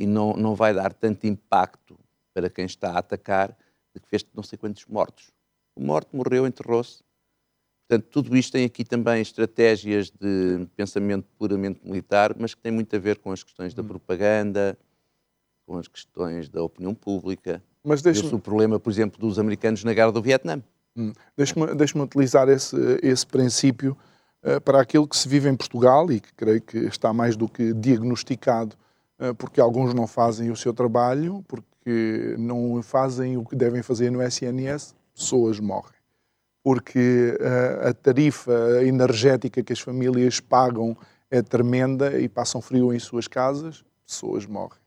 e 0.00 0.04
não, 0.04 0.32
não 0.32 0.56
vai 0.56 0.74
dar 0.74 0.92
tanto 0.92 1.28
impacto 1.28 1.96
para 2.32 2.50
quem 2.50 2.64
está 2.64 2.90
a 2.90 2.98
atacar 2.98 3.56
de 3.94 4.00
que 4.00 4.08
fez 4.08 4.26
não 4.34 4.42
sei 4.42 4.58
quantos 4.58 4.84
mortos. 4.86 5.30
O 5.76 5.80
morto 5.80 6.16
morreu, 6.16 6.44
enterrou-se. 6.44 7.04
Portanto, 7.86 8.08
tudo 8.10 8.36
isto 8.36 8.50
tem 8.50 8.64
aqui 8.64 8.84
também 8.84 9.22
estratégias 9.22 10.10
de 10.10 10.66
pensamento 10.74 11.28
puramente 11.38 11.86
militar, 11.86 12.34
mas 12.36 12.52
que 12.52 12.60
tem 12.60 12.72
muito 12.72 12.96
a 12.96 12.98
ver 12.98 13.18
com 13.18 13.30
as 13.30 13.44
questões 13.44 13.74
da 13.74 13.84
propaganda, 13.84 14.76
com 15.66 15.78
as 15.78 15.86
questões 15.86 16.48
da 16.48 16.64
opinião 16.64 16.96
pública. 16.96 17.62
Mas 17.84 18.00
deixe-me 18.00 18.34
o 18.34 18.38
problema, 18.38 18.80
por 18.80 18.90
exemplo, 18.90 19.20
dos 19.20 19.38
americanos 19.38 19.84
na 19.84 19.92
guerra 19.92 20.10
do 20.10 20.22
Vietnã. 20.22 20.62
Hum. 20.96 21.12
Deixe-me 21.36 21.74
deixe 21.74 21.98
utilizar 21.98 22.48
esse, 22.48 22.76
esse 23.02 23.26
princípio 23.26 23.96
uh, 24.42 24.60
para 24.62 24.80
aquilo 24.80 25.06
que 25.06 25.16
se 25.16 25.28
vive 25.28 25.50
em 25.50 25.56
Portugal 25.56 26.10
e 26.10 26.18
que 26.18 26.32
creio 26.34 26.62
que 26.62 26.78
está 26.78 27.12
mais 27.12 27.36
do 27.36 27.46
que 27.46 27.74
diagnosticado, 27.74 28.74
uh, 29.20 29.34
porque 29.34 29.60
alguns 29.60 29.92
não 29.92 30.06
fazem 30.06 30.50
o 30.50 30.56
seu 30.56 30.72
trabalho, 30.72 31.44
porque 31.46 32.36
não 32.38 32.82
fazem 32.82 33.36
o 33.36 33.44
que 33.44 33.54
devem 33.54 33.82
fazer 33.82 34.10
no 34.10 34.22
SNS, 34.22 34.94
pessoas 35.14 35.60
morrem. 35.60 35.92
Porque 36.62 37.36
uh, 37.38 37.88
a 37.88 37.92
tarifa 37.92 38.82
energética 38.82 39.62
que 39.62 39.72
as 39.72 39.80
famílias 39.80 40.40
pagam 40.40 40.96
é 41.30 41.42
tremenda 41.42 42.18
e 42.18 42.28
passam 42.28 42.62
frio 42.62 42.94
em 42.94 42.98
suas 42.98 43.28
casas, 43.28 43.84
pessoas 44.06 44.46
morrem. 44.46 44.83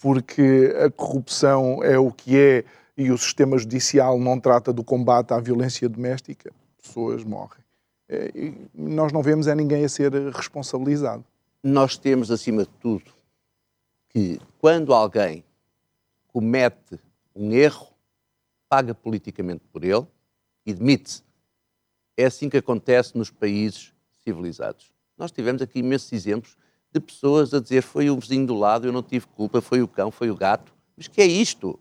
Porque 0.00 0.74
a 0.84 0.90
corrupção 0.90 1.82
é 1.82 1.98
o 1.98 2.10
que 2.12 2.38
é 2.38 2.64
e 2.96 3.10
o 3.10 3.18
sistema 3.18 3.58
judicial 3.58 4.18
não 4.18 4.38
trata 4.38 4.72
do 4.72 4.84
combate 4.84 5.32
à 5.32 5.40
violência 5.40 5.88
doméstica, 5.88 6.52
pessoas 6.80 7.24
morrem. 7.24 7.64
E 8.34 8.54
nós 8.74 9.12
não 9.12 9.22
vemos 9.22 9.48
é 9.48 9.54
ninguém 9.54 9.84
a 9.84 9.88
ser 9.88 10.12
responsabilizado. 10.32 11.24
Nós 11.62 11.96
temos, 11.96 12.30
acima 12.30 12.62
de 12.62 12.70
tudo, 12.78 13.10
que 14.10 14.38
quando 14.58 14.92
alguém 14.94 15.42
comete 16.28 17.00
um 17.34 17.50
erro, 17.52 17.88
paga 18.68 18.94
politicamente 18.94 19.62
por 19.72 19.82
ele 19.82 20.06
e 20.64 20.72
demite-se. 20.72 21.22
É 22.16 22.26
assim 22.26 22.48
que 22.48 22.58
acontece 22.58 23.16
nos 23.18 23.30
países 23.30 23.92
civilizados. 24.22 24.92
Nós 25.18 25.32
tivemos 25.32 25.62
aqui 25.62 25.80
imensos 25.80 26.12
exemplos 26.12 26.56
de 26.94 27.00
pessoas 27.00 27.52
a 27.52 27.60
dizer 27.60 27.82
foi 27.82 28.08
o 28.08 28.16
vizinho 28.16 28.46
do 28.46 28.54
lado, 28.54 28.86
eu 28.86 28.92
não 28.92 29.02
tive 29.02 29.26
culpa, 29.26 29.60
foi 29.60 29.82
o 29.82 29.88
cão, 29.88 30.12
foi 30.12 30.30
o 30.30 30.36
gato. 30.36 30.72
Mas 30.96 31.08
que 31.08 31.20
é 31.20 31.26
isto? 31.26 31.78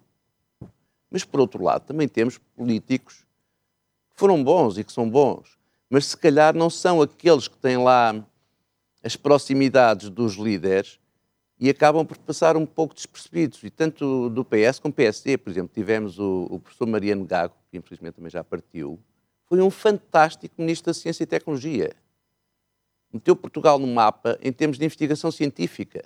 Mas, 1.09 1.23
por 1.23 1.39
outro 1.39 1.63
lado, 1.63 1.85
também 1.85 2.07
temos 2.07 2.39
políticos 2.55 3.17
que 4.11 4.19
foram 4.19 4.43
bons 4.43 4.79
e 4.79 4.83
que 4.83 4.91
são 4.91 5.07
bons, 5.07 5.57
mas 5.87 6.07
se 6.07 6.17
calhar 6.17 6.55
não 6.55 6.69
são 6.69 6.99
aqueles 7.01 7.47
que 7.47 7.55
têm 7.57 7.77
lá 7.77 8.15
as 9.03 9.15
proximidades 9.15 10.09
dos 10.09 10.33
líderes 10.33 10.99
e 11.59 11.69
acabam 11.69 12.03
por 12.03 12.17
passar 12.17 12.57
um 12.57 12.65
pouco 12.65 12.95
despercebidos. 12.95 13.63
E 13.63 13.69
tanto 13.69 14.29
do 14.29 14.43
PS 14.43 14.79
como 14.79 14.93
PSD, 14.93 15.37
por 15.37 15.51
exemplo, 15.51 15.71
tivemos 15.71 16.17
o, 16.17 16.47
o 16.49 16.59
professor 16.59 16.87
Mariano 16.87 17.25
Gago, 17.25 17.53
que 17.69 17.77
infelizmente 17.77 18.15
também 18.15 18.31
já 18.31 18.43
partiu, 18.43 18.99
foi 19.45 19.61
um 19.61 19.69
fantástico 19.69 20.55
ministro 20.57 20.87
da 20.87 20.93
Ciência 20.95 21.23
e 21.23 21.27
Tecnologia. 21.27 21.93
Meteu 23.13 23.35
Portugal 23.35 23.77
no 23.77 23.87
mapa 23.87 24.37
em 24.41 24.51
termos 24.51 24.77
de 24.77 24.83
investigação 24.83 25.31
científica. 25.31 26.03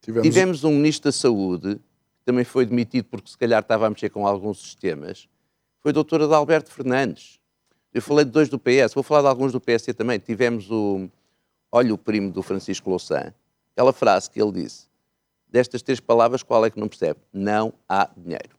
Tivemos, 0.00 0.28
Tivemos 0.28 0.64
um 0.64 0.72
ministro 0.72 1.08
da 1.08 1.12
Saúde 1.12 1.78
também 2.26 2.44
foi 2.44 2.66
demitido 2.66 3.04
porque 3.04 3.30
se 3.30 3.38
calhar 3.38 3.62
estava 3.62 3.86
a 3.86 3.90
mexer 3.90 4.10
com 4.10 4.26
alguns 4.26 4.60
sistemas, 4.60 5.28
foi 5.80 5.90
a 5.90 5.94
doutora 5.94 6.24
Adalberto 6.24 6.72
Fernandes. 6.72 7.38
Eu 7.94 8.02
falei 8.02 8.24
de 8.24 8.32
dois 8.32 8.48
do 8.48 8.58
PS, 8.58 8.92
vou 8.92 9.04
falar 9.04 9.22
de 9.22 9.28
alguns 9.28 9.52
do 9.52 9.60
PSD 9.60 9.94
também. 9.94 10.18
Tivemos 10.18 10.68
o, 10.68 11.08
olha 11.70 11.94
o 11.94 11.96
primo 11.96 12.32
do 12.32 12.42
Francisco 12.42 12.90
Louçã, 12.90 13.32
aquela 13.72 13.92
frase 13.92 14.28
que 14.28 14.42
ele 14.42 14.50
disse, 14.50 14.88
destas 15.48 15.82
três 15.82 16.00
palavras, 16.00 16.42
qual 16.42 16.66
é 16.66 16.70
que 16.70 16.80
não 16.80 16.88
percebe? 16.88 17.20
Não 17.32 17.72
há 17.88 18.10
dinheiro. 18.16 18.56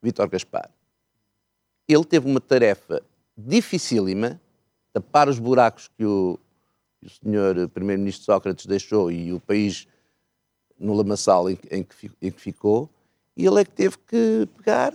Vítor 0.00 0.28
Gaspar. 0.28 0.70
Ele 1.88 2.04
teve 2.04 2.30
uma 2.30 2.40
tarefa 2.40 3.02
dificílima, 3.36 4.40
tapar 4.94 5.28
os 5.28 5.38
buracos 5.38 5.88
que 5.88 6.04
o, 6.06 6.38
que 6.98 7.06
o 7.06 7.10
senhor 7.10 7.68
primeiro-ministro 7.68 8.24
Sócrates 8.24 8.64
deixou 8.64 9.10
e 9.10 9.30
o 9.30 9.40
país 9.40 9.86
no 10.78 10.94
lamaçal 10.94 11.50
em, 11.50 11.58
em, 11.70 11.82
que, 11.82 12.10
em 12.22 12.30
que 12.30 12.40
ficou, 12.40 12.88
e 13.36 13.44
ele 13.44 13.60
é 13.60 13.64
que 13.64 13.72
teve 13.72 13.98
que 13.98 14.48
pegar 14.56 14.94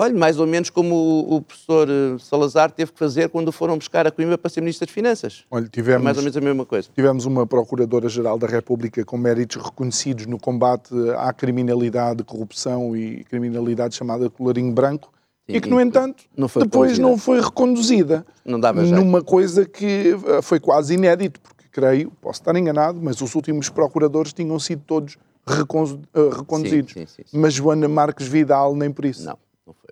Olha, 0.00 0.14
mais 0.14 0.38
ou 0.38 0.46
menos 0.46 0.70
como 0.70 0.94
o, 0.94 1.36
o, 1.36 1.42
professor 1.42 1.88
eh, 1.90 2.16
Salazar 2.20 2.70
teve 2.70 2.92
que 2.92 2.98
fazer 3.00 3.28
quando 3.30 3.50
foram 3.50 3.76
buscar 3.76 4.06
a 4.06 4.12
Coimbra 4.12 4.38
para 4.38 4.48
ser 4.48 4.60
Ministro 4.60 4.86
das 4.86 4.94
Finanças. 4.94 5.44
Olha, 5.50 5.66
tivemos, 5.66 6.00
é 6.00 6.04
mais 6.04 6.16
ou 6.16 6.22
menos 6.22 6.36
a 6.36 6.40
mesma 6.40 6.64
coisa. 6.64 6.88
Tivemos 6.94 7.24
uma 7.24 7.44
Procuradora-Geral 7.44 8.38
da 8.38 8.46
República 8.46 9.04
com 9.04 9.16
méritos 9.16 9.60
reconhecidos 9.60 10.26
no 10.26 10.38
combate 10.38 10.94
à 11.16 11.32
criminalidade, 11.32 12.22
corrupção 12.22 12.96
e 12.96 13.24
criminalidade 13.24 13.96
chamada 13.96 14.30
colarinho 14.30 14.72
branco, 14.72 15.12
Sim, 15.48 15.56
e 15.56 15.60
que, 15.62 15.70
no 15.70 15.80
entanto, 15.80 16.24
não 16.36 16.46
depois 16.46 16.98
não 16.98 17.16
foi 17.16 17.40
reconduzida. 17.40 18.26
Não 18.44 18.60
dava 18.60 18.84
jeito. 18.84 19.02
Numa 19.02 19.22
coisa 19.22 19.64
que 19.64 20.14
eh, 20.26 20.42
foi 20.42 20.60
quase 20.60 20.92
inédito, 20.92 21.40
porque 21.40 21.64
creio, 21.70 22.10
posso 22.20 22.40
estar 22.40 22.54
enganado, 22.54 23.00
mas 23.02 23.22
os 23.22 23.34
últimos 23.34 23.70
procuradores 23.70 24.34
tinham 24.34 24.58
sido 24.58 24.82
todos 24.86 25.16
eh, 25.48 26.36
reconduzidos. 26.36 26.92
Sim, 26.92 27.06
sim, 27.06 27.22
mas 27.32 27.54
Joana 27.54 27.88
Marques 27.88 28.26
Vidal 28.26 28.76
nem 28.76 28.92
por 28.92 29.06
isso. 29.06 29.24
Não. 29.24 29.38
Não 29.66 29.72
foi. 29.72 29.90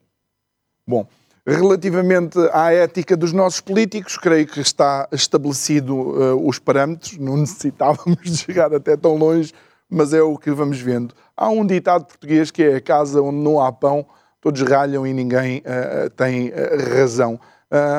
Bom, 0.86 1.06
relativamente 1.46 2.38
à 2.52 2.72
ética 2.74 3.16
dos 3.16 3.32
nossos 3.32 3.62
políticos, 3.62 4.18
creio 4.18 4.46
que 4.46 4.60
está 4.60 5.08
estabelecido 5.10 5.94
uh, 5.94 6.46
os 6.48 6.58
parâmetros, 6.58 7.16
não 7.16 7.36
necessitávamos 7.38 8.18
de 8.22 8.36
chegar 8.36 8.74
até 8.74 8.94
tão 8.94 9.16
longe, 9.16 9.54
mas 9.88 10.12
é 10.12 10.20
o 10.20 10.36
que 10.36 10.50
vamos 10.50 10.78
vendo. 10.80 11.14
Há 11.34 11.48
um 11.48 11.64
ditado 11.64 12.04
português 12.04 12.50
que 12.50 12.62
é 12.62 12.76
a 12.76 12.80
casa 12.80 13.22
onde 13.22 13.38
não 13.38 13.60
há 13.60 13.72
pão, 13.72 14.04
todos 14.46 14.62
ralham 14.62 15.04
e 15.04 15.12
ninguém 15.12 15.58
uh, 15.58 16.08
tem 16.10 16.50
uh, 16.50 16.94
razão. 16.96 17.40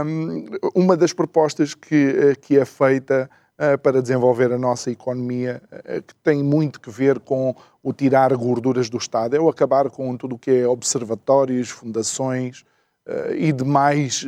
Um, 0.05 0.45
uma 0.73 0.95
das 0.95 1.11
propostas 1.11 1.75
que, 1.75 2.37
que 2.41 2.57
é 2.57 2.63
feita 2.63 3.29
para 3.81 4.03
desenvolver 4.03 4.51
a 4.53 4.57
nossa 4.57 4.91
economia, 4.91 5.59
que 6.05 6.13
tem 6.23 6.43
muito 6.43 6.79
que 6.79 6.91
ver 6.91 7.19
com 7.19 7.55
o 7.81 7.91
tirar 7.91 8.31
gorduras 8.35 8.87
do 8.87 8.97
Estado, 8.97 9.35
é 9.35 9.39
o 9.39 9.49
acabar 9.49 9.89
com 9.89 10.15
tudo 10.15 10.35
o 10.35 10.37
que 10.37 10.51
é 10.51 10.67
observatórios, 10.67 11.69
fundações 11.69 12.63
e 13.35 13.51
demais 13.51 14.23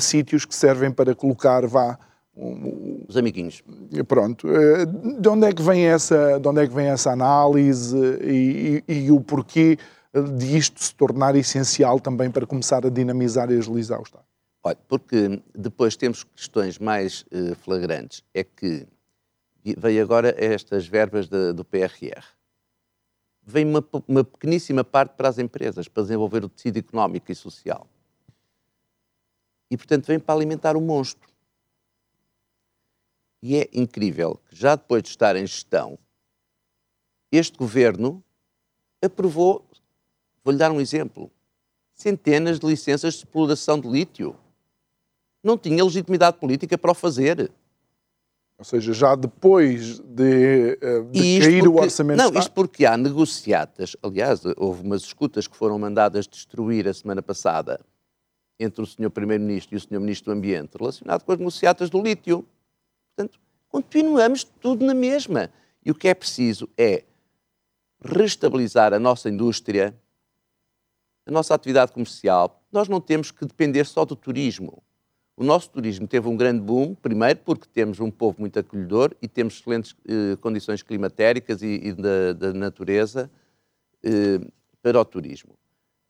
sítios 0.00 0.46
que 0.46 0.54
servem 0.54 0.90
para 0.90 1.14
colocar, 1.14 1.66
vá, 1.66 1.98
os 3.06 3.14
amiguinhos. 3.14 3.62
Pronto. 4.08 4.48
De 5.20 5.28
onde 5.28 5.46
é 5.46 5.52
que 5.52 5.60
vem 5.60 5.84
essa, 5.84 6.40
de 6.40 6.48
onde 6.48 6.62
é 6.62 6.66
que 6.66 6.74
vem 6.74 6.86
essa 6.86 7.10
análise 7.10 7.94
e, 8.22 8.82
e, 8.88 9.04
e 9.04 9.12
o 9.12 9.20
porquê 9.20 9.76
de 10.12 10.56
isto 10.56 10.82
se 10.82 10.94
tornar 10.94 11.36
essencial 11.36 12.00
também 12.00 12.30
para 12.30 12.46
começar 12.46 12.84
a 12.84 12.90
dinamizar 12.90 13.50
e 13.50 13.58
agilizar 13.58 14.00
o 14.00 14.02
Estado? 14.02 14.24
Olha, 14.62 14.78
porque 14.88 15.42
depois 15.54 15.96
temos 15.96 16.24
questões 16.24 16.78
mais 16.78 17.24
flagrantes. 17.62 18.22
É 18.34 18.44
que 18.44 18.86
veio 19.64 20.02
agora 20.02 20.34
estas 20.36 20.86
verbas 20.86 21.28
de, 21.28 21.52
do 21.52 21.64
PRR 21.64 22.22
vem 23.50 23.66
uma, 23.66 23.84
uma 24.06 24.24
pequeníssima 24.24 24.84
parte 24.84 25.14
para 25.14 25.28
as 25.28 25.38
empresas, 25.38 25.88
para 25.88 26.02
desenvolver 26.02 26.44
o 26.44 26.48
tecido 26.48 26.78
económico 26.78 27.30
e 27.30 27.34
social. 27.34 27.86
E, 29.70 29.76
portanto, 29.76 30.06
vem 30.06 30.18
para 30.18 30.34
alimentar 30.34 30.76
o 30.76 30.80
monstro. 30.80 31.28
E 33.42 33.56
é 33.56 33.68
incrível 33.72 34.40
que, 34.48 34.56
já 34.56 34.74
depois 34.74 35.02
de 35.02 35.08
estar 35.08 35.36
em 35.36 35.46
gestão, 35.46 35.98
este 37.32 37.56
governo 37.56 38.22
aprovou, 39.02 39.66
vou-lhe 40.44 40.58
dar 40.58 40.70
um 40.70 40.80
exemplo, 40.80 41.30
centenas 41.92 42.58
de 42.58 42.66
licenças 42.66 43.14
de 43.14 43.20
exploração 43.20 43.78
de 43.78 43.88
lítio. 43.88 44.36
Não 45.42 45.56
tinha 45.56 45.84
legitimidade 45.84 46.38
política 46.38 46.76
para 46.76 46.90
o 46.90 46.94
fazer. 46.94 47.50
Ou 48.58 48.64
seja, 48.64 48.92
já 48.92 49.14
depois 49.14 49.98
de, 50.00 50.78
eh, 50.82 51.00
de 51.10 51.40
cair 51.40 51.62
porque, 51.62 51.68
o 51.68 51.80
orçamento 51.80 52.18
Não, 52.18 52.38
isto 52.38 52.52
porque 52.52 52.84
há 52.84 52.96
negociatas, 52.96 53.96
aliás, 54.02 54.42
houve 54.56 54.82
umas 54.82 55.02
escutas 55.02 55.46
que 55.46 55.56
foram 55.56 55.78
mandadas 55.78 56.26
destruir 56.26 56.86
a 56.86 56.92
semana 56.92 57.22
passada 57.22 57.80
entre 58.58 58.82
o 58.82 58.86
Sr. 58.86 59.08
Primeiro-Ministro 59.10 59.74
e 59.74 59.78
o 59.78 59.80
Sr. 59.80 59.98
Ministro 59.98 60.32
do 60.32 60.36
Ambiente, 60.36 60.76
relacionado 60.78 61.24
com 61.24 61.32
as 61.32 61.38
negociatas 61.38 61.88
do 61.88 62.02
lítio. 62.02 62.44
Portanto, 63.16 63.40
continuamos 63.70 64.44
tudo 64.44 64.84
na 64.84 64.92
mesma. 64.92 65.50
E 65.82 65.90
o 65.90 65.94
que 65.94 66.08
é 66.08 66.14
preciso 66.14 66.68
é 66.76 67.04
restabilizar 68.04 68.92
a 68.92 68.98
nossa 68.98 69.30
indústria, 69.30 69.94
a 71.30 71.32
nossa 71.32 71.54
atividade 71.54 71.92
comercial. 71.92 72.60
Nós 72.72 72.88
não 72.88 73.00
temos 73.00 73.30
que 73.30 73.46
depender 73.46 73.86
só 73.86 74.04
do 74.04 74.16
turismo. 74.16 74.82
O 75.36 75.44
nosso 75.44 75.70
turismo 75.70 76.06
teve 76.06 76.28
um 76.28 76.36
grande 76.36 76.60
boom, 76.60 76.94
primeiro 76.94 77.38
porque 77.44 77.66
temos 77.72 78.00
um 78.00 78.10
povo 78.10 78.40
muito 78.40 78.58
acolhedor 78.58 79.14
e 79.22 79.28
temos 79.28 79.58
excelentes 79.58 79.96
eh, 80.06 80.36
condições 80.40 80.82
climatéricas 80.82 81.62
e, 81.62 81.80
e 81.82 81.92
da, 81.92 82.32
da, 82.34 82.52
natureza 82.52 83.30
eh, 84.02 84.40
para 84.82 85.00
o 85.00 85.04
turismo. 85.04 85.54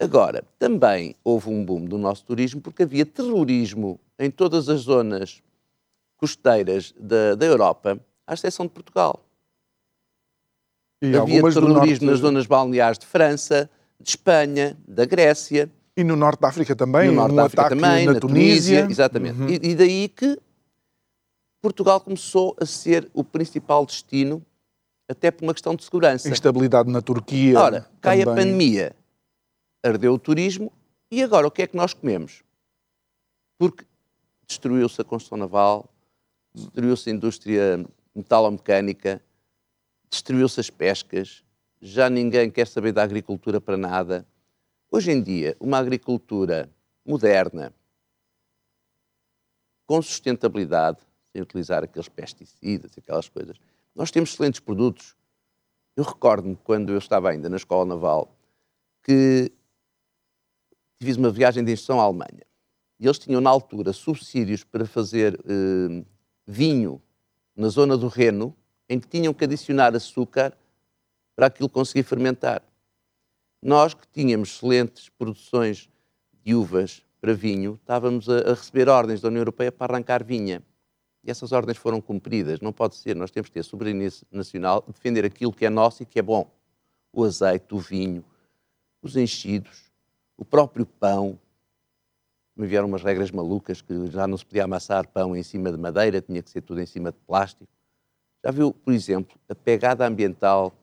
Agora, 0.00 0.42
também 0.58 1.14
houve 1.22 1.50
um 1.50 1.64
boom 1.64 1.84
do 1.84 1.98
nosso 1.98 2.24
turismo 2.24 2.60
porque 2.60 2.82
havia 2.82 3.04
terrorismo 3.06 4.00
em 4.18 4.30
todas 4.30 4.68
as 4.68 4.80
zonas 4.80 5.42
costeiras 6.16 6.94
da, 6.98 7.34
da 7.34 7.46
Europa, 7.46 8.00
à 8.26 8.34
exceção 8.34 8.66
de 8.66 8.72
Portugal. 8.72 9.22
E 11.02 11.14
havia 11.16 11.42
terrorismo 11.42 12.10
nas 12.10 12.18
zonas 12.18 12.46
balneares 12.46 12.98
de 12.98 13.06
França, 13.06 13.70
de 14.00 14.10
Espanha, 14.10 14.76
da 14.86 15.04
Grécia. 15.04 15.70
E 15.96 16.02
no 16.02 16.16
Norte 16.16 16.40
da 16.40 16.48
África 16.48 16.74
também, 16.74 17.08
no 17.08 17.14
Norte 17.14 17.32
um 17.32 17.36
da 17.36 17.44
África 17.46 17.68
também, 17.68 18.06
na, 18.06 18.14
na 18.14 18.20
Tunísia. 18.20 18.82
Tunísia. 18.82 18.90
Exatamente. 18.90 19.40
Uhum. 19.40 19.48
E, 19.48 19.60
e, 19.62 19.74
daí 19.74 20.08
que 20.08 20.38
Portugal 21.60 22.00
começou 22.00 22.56
a 22.60 22.64
ser 22.64 23.10
o 23.12 23.22
principal 23.22 23.84
destino, 23.84 24.44
até 25.08 25.30
por 25.30 25.44
uma 25.44 25.52
questão 25.52 25.74
de 25.74 25.84
segurança. 25.84 26.28
Instabilidade 26.28 26.90
na 26.90 27.02
Turquia. 27.02 27.58
Ora, 27.58 27.86
cai 28.00 28.20
também. 28.20 28.32
a 28.32 28.36
pandemia, 28.36 28.96
ardeu 29.84 30.14
o 30.14 30.18
turismo, 30.18 30.72
e 31.10 31.22
agora 31.22 31.46
o 31.46 31.50
que 31.50 31.62
é 31.62 31.66
que 31.66 31.76
nós 31.76 31.92
comemos? 31.92 32.42
Porque 33.58 33.84
destruiu-se 34.46 35.00
a 35.00 35.04
construção 35.04 35.36
naval, 35.36 35.92
destruiu-se 36.54 37.10
a 37.10 37.12
indústria 37.12 37.84
metalomecânica, 38.14 39.20
destruiu-se 40.10 40.58
as 40.60 40.70
pescas, 40.70 41.44
já 41.80 42.10
ninguém 42.10 42.50
quer 42.50 42.66
saber 42.66 42.92
da 42.92 43.02
agricultura 43.02 43.60
para 43.60 43.76
nada. 43.76 44.26
Hoje 44.90 45.10
em 45.10 45.22
dia, 45.22 45.56
uma 45.58 45.78
agricultura 45.78 46.70
moderna, 47.04 47.72
com 49.86 50.00
sustentabilidade, 50.02 50.98
sem 51.32 51.40
utilizar 51.40 51.82
aqueles 51.82 52.08
pesticidas, 52.08 52.92
aquelas 52.96 53.28
coisas, 53.28 53.56
nós 53.94 54.10
temos 54.10 54.32
excelentes 54.32 54.60
produtos. 54.60 55.16
Eu 55.96 56.04
recordo-me, 56.04 56.56
quando 56.56 56.92
eu 56.92 56.98
estava 56.98 57.30
ainda 57.30 57.48
na 57.48 57.56
Escola 57.56 57.84
Naval, 57.84 58.36
que 59.02 59.50
fiz 61.00 61.16
uma 61.16 61.30
viagem 61.30 61.64
de 61.64 61.72
instrução 61.72 62.00
à 62.00 62.04
Alemanha. 62.04 62.44
E 62.98 63.06
eles 63.06 63.18
tinham, 63.18 63.40
na 63.40 63.48
altura, 63.48 63.92
subsídios 63.92 64.62
para 64.62 64.84
fazer 64.84 65.40
eh, 65.46 66.04
vinho 66.46 67.00
na 67.56 67.68
zona 67.68 67.96
do 67.96 68.08
Reno, 68.08 68.54
em 68.88 69.00
que 69.00 69.08
tinham 69.08 69.32
que 69.32 69.44
adicionar 69.44 69.94
açúcar 69.96 70.56
para 71.40 71.46
aquilo 71.46 71.70
conseguir 71.70 72.02
fermentar. 72.02 72.62
Nós 73.62 73.94
que 73.94 74.06
tínhamos 74.08 74.50
excelentes 74.50 75.08
produções 75.08 75.88
de 76.44 76.54
uvas 76.54 77.02
para 77.18 77.32
vinho, 77.32 77.78
estávamos 77.80 78.28
a, 78.28 78.40
a, 78.40 78.50
receber 78.50 78.90
ordens 78.90 79.22
da 79.22 79.28
União 79.28 79.40
Europeia 79.40 79.72
para 79.72 79.94
arrancar 79.94 80.22
vinha. 80.22 80.62
E 81.24 81.30
essas 81.30 81.50
ordens 81.52 81.78
foram 81.78 81.98
cumpridas. 81.98 82.60
Não 82.60 82.74
pode 82.74 82.94
ser. 82.96 83.16
Nós 83.16 83.30
temos 83.30 83.48
que 83.48 83.54
ter 83.54 83.62
soberania 83.62 84.10
nacional, 84.30 84.84
defender 84.86 85.24
aquilo 85.24 85.50
que 85.50 85.64
é 85.64 85.70
nosso 85.70 86.02
e 86.02 86.06
que 86.06 86.18
é 86.18 86.22
bom. 86.22 86.46
O 87.10 87.24
azeite, 87.24 87.74
o 87.74 87.78
vinho, 87.78 88.22
os 89.00 89.16
enchidos, 89.16 89.90
o 90.36 90.44
próprio 90.44 90.84
pão. 90.84 91.40
Me 92.54 92.66
vieram 92.66 92.86
umas 92.86 93.02
regras 93.02 93.30
malucas 93.30 93.80
que 93.80 94.10
já 94.10 94.26
não 94.26 94.36
se 94.36 94.44
podia 94.44 94.64
amassar 94.64 95.08
pão 95.08 95.34
em 95.34 95.42
cima 95.42 95.72
de 95.72 95.78
madeira, 95.78 96.20
tinha 96.20 96.42
que 96.42 96.50
ser 96.50 96.60
tudo 96.60 96.82
em 96.82 96.86
cima 96.86 97.10
de 97.10 97.18
plástico. 97.26 97.66
Já 98.44 98.50
viu, 98.50 98.74
por 98.74 98.92
exemplo, 98.92 99.40
a 99.48 99.54
pegada 99.54 100.06
ambiental 100.06 100.74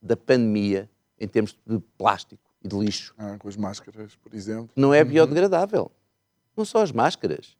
da 0.00 0.16
pandemia 0.16 0.88
em 1.18 1.28
termos 1.28 1.56
de 1.66 1.78
plástico 1.98 2.42
e 2.62 2.68
de 2.68 2.76
lixo. 2.76 3.14
Ah, 3.18 3.36
com 3.38 3.48
as 3.48 3.56
máscaras, 3.56 4.16
por 4.16 4.34
exemplo. 4.34 4.70
Não 4.74 4.94
é 4.94 5.02
uhum. 5.02 5.08
biodegradável. 5.08 5.90
Não 6.56 6.64
só 6.64 6.82
as 6.82 6.92
máscaras. 6.92 7.56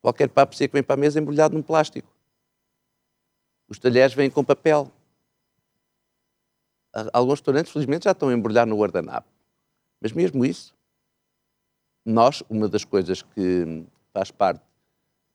Qualquer 0.00 0.28
papo 0.28 0.54
seco 0.54 0.74
vem 0.74 0.82
para 0.82 0.94
a 0.94 0.96
mesa 0.96 1.20
embrulhado 1.20 1.54
num 1.54 1.62
plástico. 1.62 2.08
Os 3.68 3.78
talheres 3.78 4.14
vêm 4.14 4.30
com 4.30 4.44
papel. 4.44 4.90
Alguns 7.12 7.40
restaurantes, 7.40 7.72
felizmente, 7.72 8.04
já 8.04 8.12
estão 8.12 8.28
a 8.28 8.32
embrulhar 8.32 8.66
no 8.66 8.78
guardanapo. 8.78 9.28
Mas 10.00 10.12
mesmo 10.12 10.44
isso, 10.44 10.74
nós, 12.04 12.42
uma 12.48 12.68
das 12.68 12.84
coisas 12.84 13.22
que 13.22 13.84
faz 14.12 14.30
parte 14.30 14.62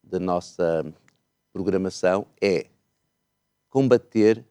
da 0.02 0.20
nossa 0.20 0.86
programação 1.52 2.26
é 2.42 2.68
combater 3.70 4.46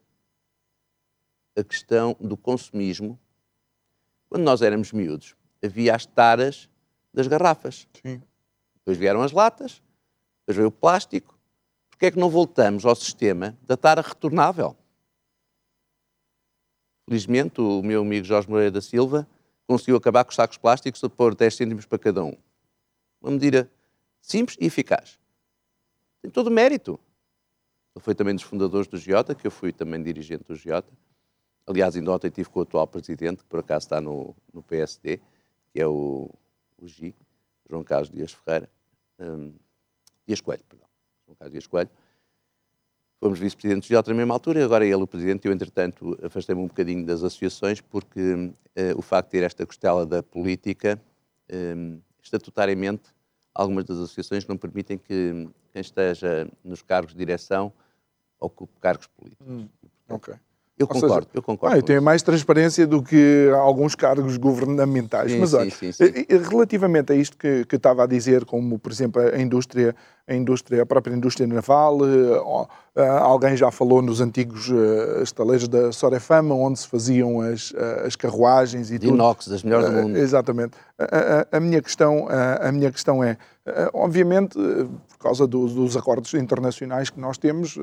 a 1.56 1.64
questão 1.64 2.16
do 2.20 2.36
consumismo. 2.36 3.18
Quando 4.28 4.42
nós 4.42 4.62
éramos 4.62 4.92
miúdos, 4.92 5.34
havia 5.62 5.94
as 5.94 6.06
taras 6.06 6.68
das 7.12 7.26
garrafas. 7.26 7.88
Sim. 8.02 8.22
Depois 8.76 8.96
vieram 8.96 9.22
as 9.22 9.32
latas, 9.32 9.82
depois 10.40 10.56
veio 10.56 10.68
o 10.68 10.72
plástico. 10.72 11.38
Porquê 11.90 12.06
é 12.06 12.10
que 12.10 12.18
não 12.18 12.30
voltamos 12.30 12.84
ao 12.84 12.94
sistema 12.94 13.58
da 13.62 13.76
tara 13.76 14.00
retornável? 14.00 14.76
Felizmente, 17.06 17.60
o 17.60 17.82
meu 17.82 18.02
amigo 18.02 18.24
Jorge 18.24 18.48
Moreira 18.48 18.70
da 18.70 18.80
Silva 18.80 19.28
conseguiu 19.66 19.96
acabar 19.96 20.24
com 20.24 20.30
os 20.30 20.36
sacos 20.36 20.56
plásticos 20.56 21.02
a 21.04 21.08
pôr 21.08 21.34
10 21.34 21.54
cêntimos 21.54 21.84
para 21.84 21.98
cada 21.98 22.24
um. 22.24 22.36
Uma 23.20 23.32
medida 23.32 23.70
simples 24.20 24.56
e 24.60 24.66
eficaz. 24.66 25.18
Tem 26.22 26.30
todo 26.30 26.46
o 26.46 26.50
mérito. 26.50 26.98
Ele 27.94 28.02
foi 28.02 28.14
também 28.14 28.34
dos 28.34 28.44
fundadores 28.44 28.86
do 28.86 28.96
Giota, 28.96 29.34
que 29.34 29.46
eu 29.46 29.50
fui 29.50 29.72
também 29.72 30.02
dirigente 30.02 30.44
do 30.44 30.54
Giota. 30.54 30.92
Aliás, 31.70 31.94
ainda 31.94 32.10
ontem 32.10 32.26
estive 32.26 32.48
com 32.48 32.58
o 32.58 32.62
atual 32.64 32.84
presidente, 32.88 33.44
que 33.44 33.48
por 33.48 33.60
acaso 33.60 33.86
está 33.86 34.00
no, 34.00 34.34
no 34.52 34.60
PSD, 34.60 35.20
que 35.72 35.80
é 35.80 35.86
o, 35.86 36.28
o 36.76 36.88
GI, 36.88 37.14
João 37.68 37.84
Carlos 37.84 38.10
Dias 38.10 38.32
Ferreira. 38.32 38.68
Um, 39.20 39.54
Dias 40.26 40.40
Coelho, 40.40 40.64
perdão. 40.68 40.88
João 41.24 41.36
Carlos 41.36 41.52
Dias 41.52 41.68
Coelho. 41.68 41.90
Fomos 43.20 43.38
vice-presidentes 43.38 43.88
de 43.88 43.94
outra 43.94 44.12
mesma 44.12 44.34
altura 44.34 44.58
e 44.58 44.62
agora 44.64 44.84
é 44.84 44.88
ele 44.88 45.00
o 45.00 45.06
presidente. 45.06 45.46
Eu, 45.46 45.52
entretanto, 45.52 46.18
afastei-me 46.24 46.60
um 46.60 46.66
bocadinho 46.66 47.06
das 47.06 47.22
associações 47.22 47.80
porque 47.80 48.20
uh, 48.20 48.98
o 48.98 49.02
facto 49.02 49.28
de 49.28 49.38
ter 49.38 49.44
esta 49.44 49.64
costela 49.64 50.04
da 50.04 50.24
política, 50.24 51.00
um, 51.52 52.00
estatutariamente, 52.20 53.14
algumas 53.54 53.84
das 53.84 53.98
associações 53.98 54.44
não 54.44 54.56
permitem 54.56 54.98
que 54.98 55.48
quem 55.72 55.80
esteja 55.80 56.50
nos 56.64 56.82
cargos 56.82 57.12
de 57.12 57.18
direção 57.18 57.72
ocupe 58.40 58.72
cargos 58.80 59.06
políticos. 59.06 59.46
Hum, 59.46 59.68
ok. 60.08 60.34
Eu 60.80 60.88
concordo, 60.88 61.14
seja, 61.14 61.28
eu 61.34 61.42
concordo. 61.42 61.76
Ah, 61.76 61.78
eu 61.78 61.82
tenho 61.82 62.00
mais 62.00 62.22
transparência 62.22 62.86
do 62.86 63.02
que 63.02 63.50
alguns 63.54 63.94
cargos 63.94 64.38
governamentais. 64.38 65.30
Sim, 65.30 65.38
Mas 65.38 65.50
sim, 65.50 65.56
olha, 65.56 65.70
sim, 65.70 65.90
eh, 66.00 66.26
eh, 66.26 66.36
relativamente 66.38 67.12
a 67.12 67.14
isto 67.14 67.36
que, 67.36 67.66
que 67.66 67.76
estava 67.76 68.04
a 68.04 68.06
dizer, 68.06 68.46
como 68.46 68.78
por 68.78 68.90
exemplo 68.90 69.20
a 69.20 69.38
indústria, 69.38 69.94
a 70.26 70.34
indústria, 70.34 70.82
a 70.82 70.86
própria 70.86 71.14
indústria 71.14 71.46
naval, 71.46 71.98
ah, 72.96 73.18
alguém 73.20 73.56
já 73.56 73.70
falou 73.70 74.02
nos 74.02 74.20
antigos 74.20 74.68
eh, 74.70 75.22
estaleiros 75.22 75.68
da 75.68 75.92
Sorefama, 75.92 76.54
onde 76.54 76.78
se 76.80 76.88
faziam 76.88 77.40
as, 77.40 77.72
ah, 77.76 78.06
as 78.06 78.16
carruagens 78.16 78.90
e 78.90 78.98
De 78.98 79.06
tudo. 79.06 79.14
inox, 79.14 79.46
das 79.48 79.62
melhores 79.62 79.86
do 79.90 79.92
mundo. 79.96 80.16
Exatamente. 80.16 80.72
A, 80.98 81.04
a- 81.04 81.56
a 81.56 81.60
minha 81.60 81.80
questão, 81.80 82.26
a, 82.28 82.68
a 82.68 82.72
minha 82.72 82.90
questão 82.90 83.22
é, 83.22 83.36
obviamente, 83.94 84.58
por 85.08 85.18
causa 85.18 85.46
do- 85.46 85.68
dos 85.68 85.96
acordos 85.96 86.32
internacionais 86.34 87.10
que 87.10 87.20
nós 87.20 87.38
temos, 87.38 87.76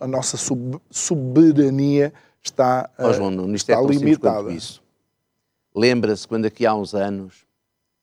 a, 0.00 0.06
nossa 0.06 0.36
sub- 0.36 0.80
soberania 0.90 2.12
está, 2.42 2.88
Ó, 2.98 3.12
João 3.12 3.30
isto 3.54 3.70
é 3.70 3.74
está 3.74 3.76
quanto 3.76 3.92
limitada. 3.98 4.50
isso. 4.52 4.82
Lembra-se 5.74 6.26
quando 6.26 6.46
aqui 6.46 6.66
há 6.66 6.74
uns 6.74 6.94
anos 6.94 7.46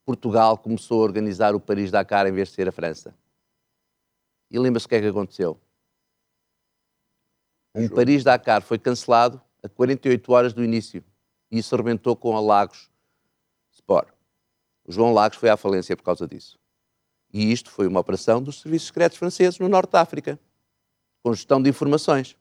Portugal 0.06 0.58
começou 0.58 1.02
a 1.02 1.04
organizar 1.04 1.54
o 1.54 1.60
Paris-Dakar 1.60 2.26
em 2.28 2.32
vez 2.32 2.50
de 2.50 2.56
ser 2.56 2.68
a 2.68 2.72
França? 2.72 3.14
E 4.50 4.58
lembra-se 4.58 4.86
o 4.88 4.90
que 4.90 4.96
é 4.96 5.02
que 5.02 5.08
aconteceu? 5.08 5.58
Um 7.80 7.88
Paris-Dakar 7.88 8.62
foi 8.62 8.78
cancelado 8.78 9.42
a 9.64 9.70
48 9.70 10.32
horas 10.32 10.54
do 10.54 10.64
início 10.64 11.04
e 11.50 11.60
isso 11.60 11.74
arrebentou 11.74 12.16
com 12.16 12.36
a 12.36 12.40
Lagos 12.40 12.90
Sport. 13.72 14.10
O 14.86 14.92
João 14.92 15.14
Lagos 15.14 15.38
foi 15.38 15.50
à 15.50 15.56
falência 15.56 15.96
por 15.96 16.04
causa 16.04 16.28
disso. 16.28 16.60
E 17.32 17.52
isto 17.52 17.70
foi 17.70 17.88
uma 17.88 18.00
operação 18.00 18.42
dos 18.42 18.62
serviços 18.62 18.88
secretos 18.88 19.18
franceses 19.18 19.60
no 19.60 19.70
Norte 19.70 19.92
de 19.92 19.98
África, 19.98 20.40
com 21.24 21.34
gestão 21.34 21.62
de 21.62 21.70
informações. 21.70 22.36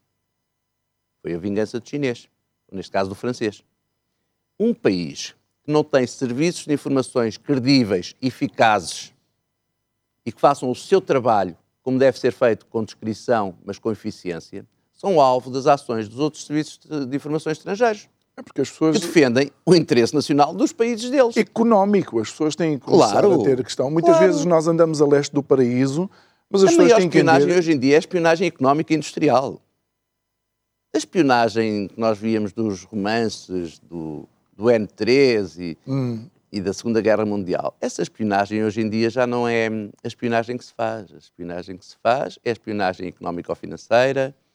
Foi 1.22 1.34
a 1.34 1.38
vingança 1.38 1.78
do 1.78 1.88
chinês, 1.88 2.28
neste 2.72 2.90
caso 2.90 3.08
do 3.08 3.14
francês. 3.14 3.62
Um 4.58 4.74
país 4.74 5.36
que 5.62 5.70
não 5.70 5.84
tem 5.84 6.06
serviços 6.06 6.64
de 6.64 6.72
informações 6.72 7.36
credíveis, 7.36 8.14
eficazes 8.20 9.14
e 10.24 10.32
que 10.32 10.40
façam 10.40 10.70
o 10.70 10.74
seu 10.74 11.00
trabalho 11.00 11.56
como 11.88 11.98
deve 11.98 12.18
ser 12.18 12.32
feito, 12.32 12.66
com 12.66 12.84
descrição, 12.84 13.56
mas 13.64 13.78
com 13.78 13.90
eficiência, 13.90 14.66
são 14.98 15.18
alvo 15.20 15.48
das 15.50 15.66
ações 15.66 16.08
dos 16.08 16.18
outros 16.18 16.44
serviços 16.44 16.78
de 17.08 17.16
informações 17.16 17.56
estrangeiros, 17.56 18.06
É 18.36 18.42
porque 18.42 18.60
as 18.60 18.68
pessoas. 18.68 18.98
que 18.98 19.06
defendem 19.06 19.50
o 19.64 19.74
interesse 19.74 20.14
nacional 20.14 20.52
dos 20.52 20.72
países 20.72 21.08
deles. 21.08 21.36
Económico, 21.36 22.20
as 22.20 22.30
pessoas 22.30 22.54
têm 22.54 22.78
que 22.78 22.84
começar 22.84 23.12
Claro, 23.22 23.40
a 23.40 23.44
ter 23.44 23.60
a 23.60 23.64
questão. 23.64 23.90
Muitas 23.90 24.16
claro. 24.16 24.26
vezes 24.26 24.44
nós 24.44 24.66
andamos 24.68 25.00
a 25.00 25.06
leste 25.06 25.32
do 25.32 25.42
paraíso, 25.42 26.10
mas 26.50 26.62
as 26.64 26.68
a 26.68 26.72
pessoas 26.72 26.92
têm 26.98 27.08
que 27.08 27.16
espionagem 27.16 27.42
entender. 27.44 27.58
hoje 27.58 27.72
em 27.72 27.78
dia 27.78 27.94
é 27.94 27.96
a 27.96 28.00
espionagem 28.00 28.46
económica 28.48 28.92
e 28.92 28.96
industrial. 28.96 29.60
A 30.94 30.98
espionagem 30.98 31.88
que 31.88 32.00
nós 32.00 32.18
víamos 32.18 32.52
dos 32.52 32.82
romances 32.84 33.78
do, 33.78 34.26
do 34.56 34.64
N3 34.64 35.58
e, 35.58 35.78
Hum. 35.86 36.26
e 36.50 36.60
da 36.60 36.72
Segunda 36.72 37.00
Guerra 37.02 37.24
Mundial, 37.26 37.76
essa 37.80 38.00
espionagem 38.02 38.64
hoje 38.64 38.80
em 38.80 38.88
dia 38.88 39.10
já 39.10 39.26
não 39.26 39.46
é 39.46 39.68
a 40.02 40.08
espionagem 40.08 40.56
que 40.56 40.64
se 40.64 40.72
faz. 40.74 41.12
A 41.12 41.18
espionagem 41.18 41.76
que 41.76 41.84
se 41.84 41.94
faz 42.02 42.38
é 42.44 42.48
a 42.50 42.52
espionagem 42.52 43.06
económico-financeira, 43.08 44.34
a 44.34 44.47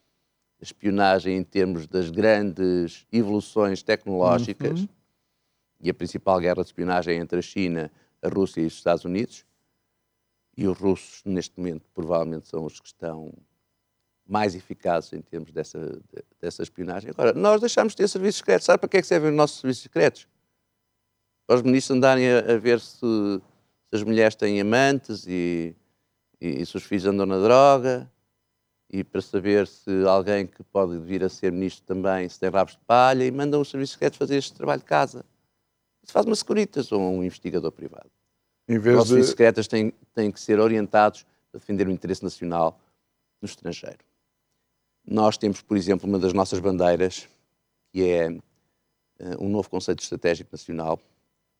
espionagem 0.64 1.38
em 1.38 1.44
termos 1.44 1.86
das 1.88 2.10
grandes 2.10 3.06
evoluções 3.12 3.84
tecnológicas 3.84 4.80
e 5.80 5.90
a 5.90 5.94
principal 5.94 6.40
guerra 6.40 6.56
de 6.64 6.68
espionagem 6.68 7.20
entre 7.20 7.40
a 7.40 7.42
China, 7.42 7.92
a 8.22 8.30
Rússia 8.30 8.62
e 8.62 8.66
os 8.66 8.74
Estados 8.74 9.06
Unidos. 9.06 9.46
E 10.56 10.68
os 10.68 10.78
russos, 10.78 11.22
neste 11.26 11.58
momento, 11.58 11.84
provavelmente 11.94 12.48
são 12.48 12.64
os 12.66 12.80
que 12.80 12.88
estão 12.88 13.34
mais 14.26 14.56
eficazes 14.56 15.12
em 15.14 15.22
termos 15.22 15.52
dessa, 15.52 15.80
de- 15.80 16.24
dessa 16.40 16.64
espionagem. 16.64 17.10
Agora, 17.10 17.34
nós 17.34 17.60
deixamos 17.60 17.94
de 17.94 17.98
ter 17.98 18.08
serviços 18.08 18.38
secretos. 18.38 18.66
Sabe 18.66 18.80
para 18.80 18.88
que 18.90 18.98
é 18.98 19.02
que 19.02 19.08
servem 19.08 19.32
os 19.32 19.36
nossos 19.36 19.60
serviços 19.60 19.84
secretos? 19.84 20.28
Para 21.46 21.58
os 21.58 21.62
ministros 21.62 21.98
andarem 21.98 22.30
a, 22.32 22.54
a 22.54 22.58
ver 22.58 22.80
se, 22.80 22.98
se 23.00 23.42
as 23.92 24.04
mulheres 24.04 24.36
têm 24.36 24.62
amantes 24.62 25.26
e, 25.28 25.76
e, 26.40 26.62
e 26.62 26.66
se 26.66 26.78
os 26.78 26.84
filhos 26.84 27.06
andam 27.06 27.26
na 27.26 27.40
droga 27.40 28.10
e 28.94 29.04
para 29.04 29.22
saber 29.22 29.66
se 29.66 29.90
alguém 30.06 30.46
que 30.46 30.62
pode 30.62 31.00
vir 31.00 31.24
a 31.24 31.30
ser 31.30 31.52
ministro 31.52 31.84
também 31.84 32.30
se 32.30 32.40
tem 32.40 32.48
rabos 32.52 32.74
de 32.74 32.80
palha 32.86 33.26
e 33.26 33.32
mandam 33.32 33.60
os 33.60 33.72
serviços 33.72 33.94
secretos 33.94 34.20
fazer 34.20 34.38
este 34.38 34.54
trabalho 34.54 34.82
de 34.82 34.86
casa. 34.86 35.26
Isso 36.04 36.14
faz 36.14 36.28
uma 36.28 36.36
securitas 36.36 36.92
ou 36.92 37.02
um 37.02 37.24
investigador 37.24 37.72
privado. 37.72 38.12
Em 38.68 38.78
Os 38.78 38.84
vez 38.84 38.96
nossos 38.96 39.10
serviços 39.10 39.30
de. 39.30 39.32
secretos 39.32 39.68
têm, 39.68 39.92
têm 40.14 40.32
que 40.32 40.40
ser 40.40 40.60
orientados 40.60 41.26
a 41.52 41.58
defender 41.58 41.88
o 41.88 41.92
interesse 41.92 42.24
nacional 42.24 42.80
no 43.42 43.48
estrangeiro. 43.48 43.98
Nós 45.04 45.40
temos, 45.40 45.60
por 45.60 45.76
exemplo, 45.76 46.08
uma 46.08 46.20
das 46.20 46.32
nossas 46.32 46.60
bandeiras, 46.60 47.28
que 47.92 48.04
é 48.04 48.26
eh, 48.28 49.38
um 49.40 49.50
novo 49.50 49.72
conceito 49.72 50.04
estratégico 50.04 50.52
nacional. 50.52 51.00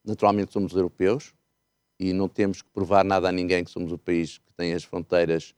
Naturalmente 0.04 0.52
somos 0.52 0.72
europeus 0.72 1.34
e 1.98 2.12
não 2.12 2.28
temos 2.28 2.62
que 2.62 2.70
provar 2.70 3.04
nada 3.04 3.28
a 3.28 3.32
ninguém 3.32 3.64
que 3.64 3.72
somos 3.72 3.90
o 3.90 3.98
país 3.98 4.38
que 4.38 4.52
tem 4.56 4.72
as 4.72 4.84
fronteiras 4.84 5.52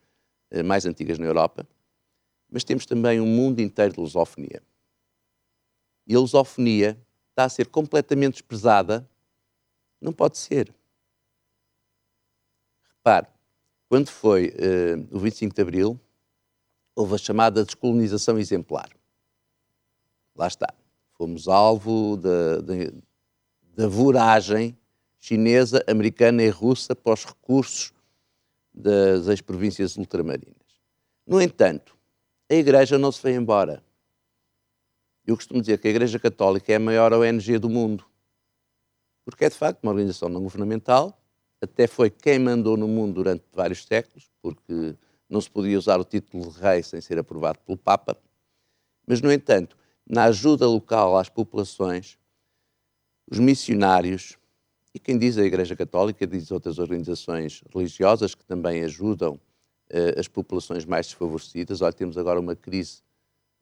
mais 0.65 0.87
antigas 0.87 1.19
na 1.19 1.27
Europa, 1.27 1.67
mas 2.51 2.65
temos 2.65 2.87
também 2.87 3.21
um 3.21 3.27
mundo 3.27 3.61
inteiro 3.61 3.95
de 3.95 4.01
lusofonia. 4.01 4.63
E 6.07 6.15
a 6.15 6.21
lusofonia 6.21 6.99
está 7.31 7.45
a 7.45 7.49
ser 7.49 7.67
completamente 7.67 8.35
desprezada. 8.35 9.09
Não 10.01 10.13
pode 10.13 10.39
ser. 10.39 10.73
Repare, 12.97 13.27
quando 13.89 14.09
foi 14.09 14.55
eh, 14.57 14.97
o 15.11 15.19
25 15.19 15.55
de 15.55 15.63
Abril, 15.63 16.01
houve 16.95 17.15
a 17.15 17.19
chamada 17.19 17.65
descolonização 17.65 18.39
exemplar. 18.39 18.89
Lá 20.35 20.47
está. 20.47 20.73
Fomos 21.13 21.49
alvo 21.49 22.17
da, 22.17 22.61
da, 22.61 22.75
da 23.75 23.89
voragem 23.89 24.77
chinesa, 25.19 25.85
americana 25.89 26.43
e 26.43 26.49
russa 26.49 26.95
para 26.95 27.13
os 27.13 27.25
recursos 27.25 27.93
das 28.77 29.27
ex-províncias 29.29 29.97
ultramarinas. 29.97 30.55
No 31.27 31.41
entanto, 31.41 31.97
a 32.51 32.55
Igreja 32.55 32.99
não 32.99 33.11
se 33.11 33.21
foi 33.21 33.33
embora. 33.33 33.83
Eu 35.27 35.35
costumo 35.35 35.61
dizer 35.61 35.79
que 35.79 35.89
a 35.89 35.91
Igreja 35.91 36.19
Católica 36.19 36.73
é 36.73 36.77
a 36.77 36.81
maior 36.81 37.13
ONG 37.13 37.59
do 37.59 37.71
mundo. 37.71 38.05
Porque 39.25 39.47
é, 39.47 39.49
de 39.49 39.57
facto, 39.57 39.83
uma 39.83 39.91
organização 39.91 40.29
não 40.29 40.43
governamental, 40.43 41.21
até 41.61 41.89
foi 41.89 42.11
quem 42.11 42.39
mandou 42.39 42.77
no 42.77 42.87
mundo 42.87 43.15
durante 43.15 43.45
vários 43.53 43.85
séculos, 43.85 44.31
porque 44.41 44.95
não 45.29 45.41
se 45.41 45.51
podia 45.51 45.77
usar 45.77 45.99
o 45.99 46.05
título 46.05 46.53
de 46.53 46.61
rei 46.61 46.83
sem 46.83 47.01
ser 47.01 47.19
aprovado 47.19 47.59
pelo 47.61 47.77
Papa. 47.77 48.17
Mas, 49.05 49.21
no 49.21 49.33
entanto, 49.33 49.77
na 50.09 50.25
ajuda 50.25 50.69
local 50.69 51.17
às 51.17 51.29
populações, 51.29 52.17
os 53.29 53.41
missionários, 53.41 54.39
e 54.97 54.99
quem 54.99 55.19
diz 55.19 55.37
a 55.37 55.45
Igreja 55.45 55.77
Católica, 55.77 56.27
diz 56.27 56.51
outras 56.51 56.79
organizações 56.79 57.63
religiosas 57.71 58.35
que 58.35 58.43
também 58.47 58.83
ajudam 58.83 59.39
eh, 59.91 60.19
as 60.19 60.27
populações 60.27 60.87
mais 60.87 61.05
desfavorecidas. 61.09 61.83
Olha, 61.83 61.93
temos 61.93 62.17
agora 62.17 62.41
uma 62.41 62.57
crise 62.57 63.03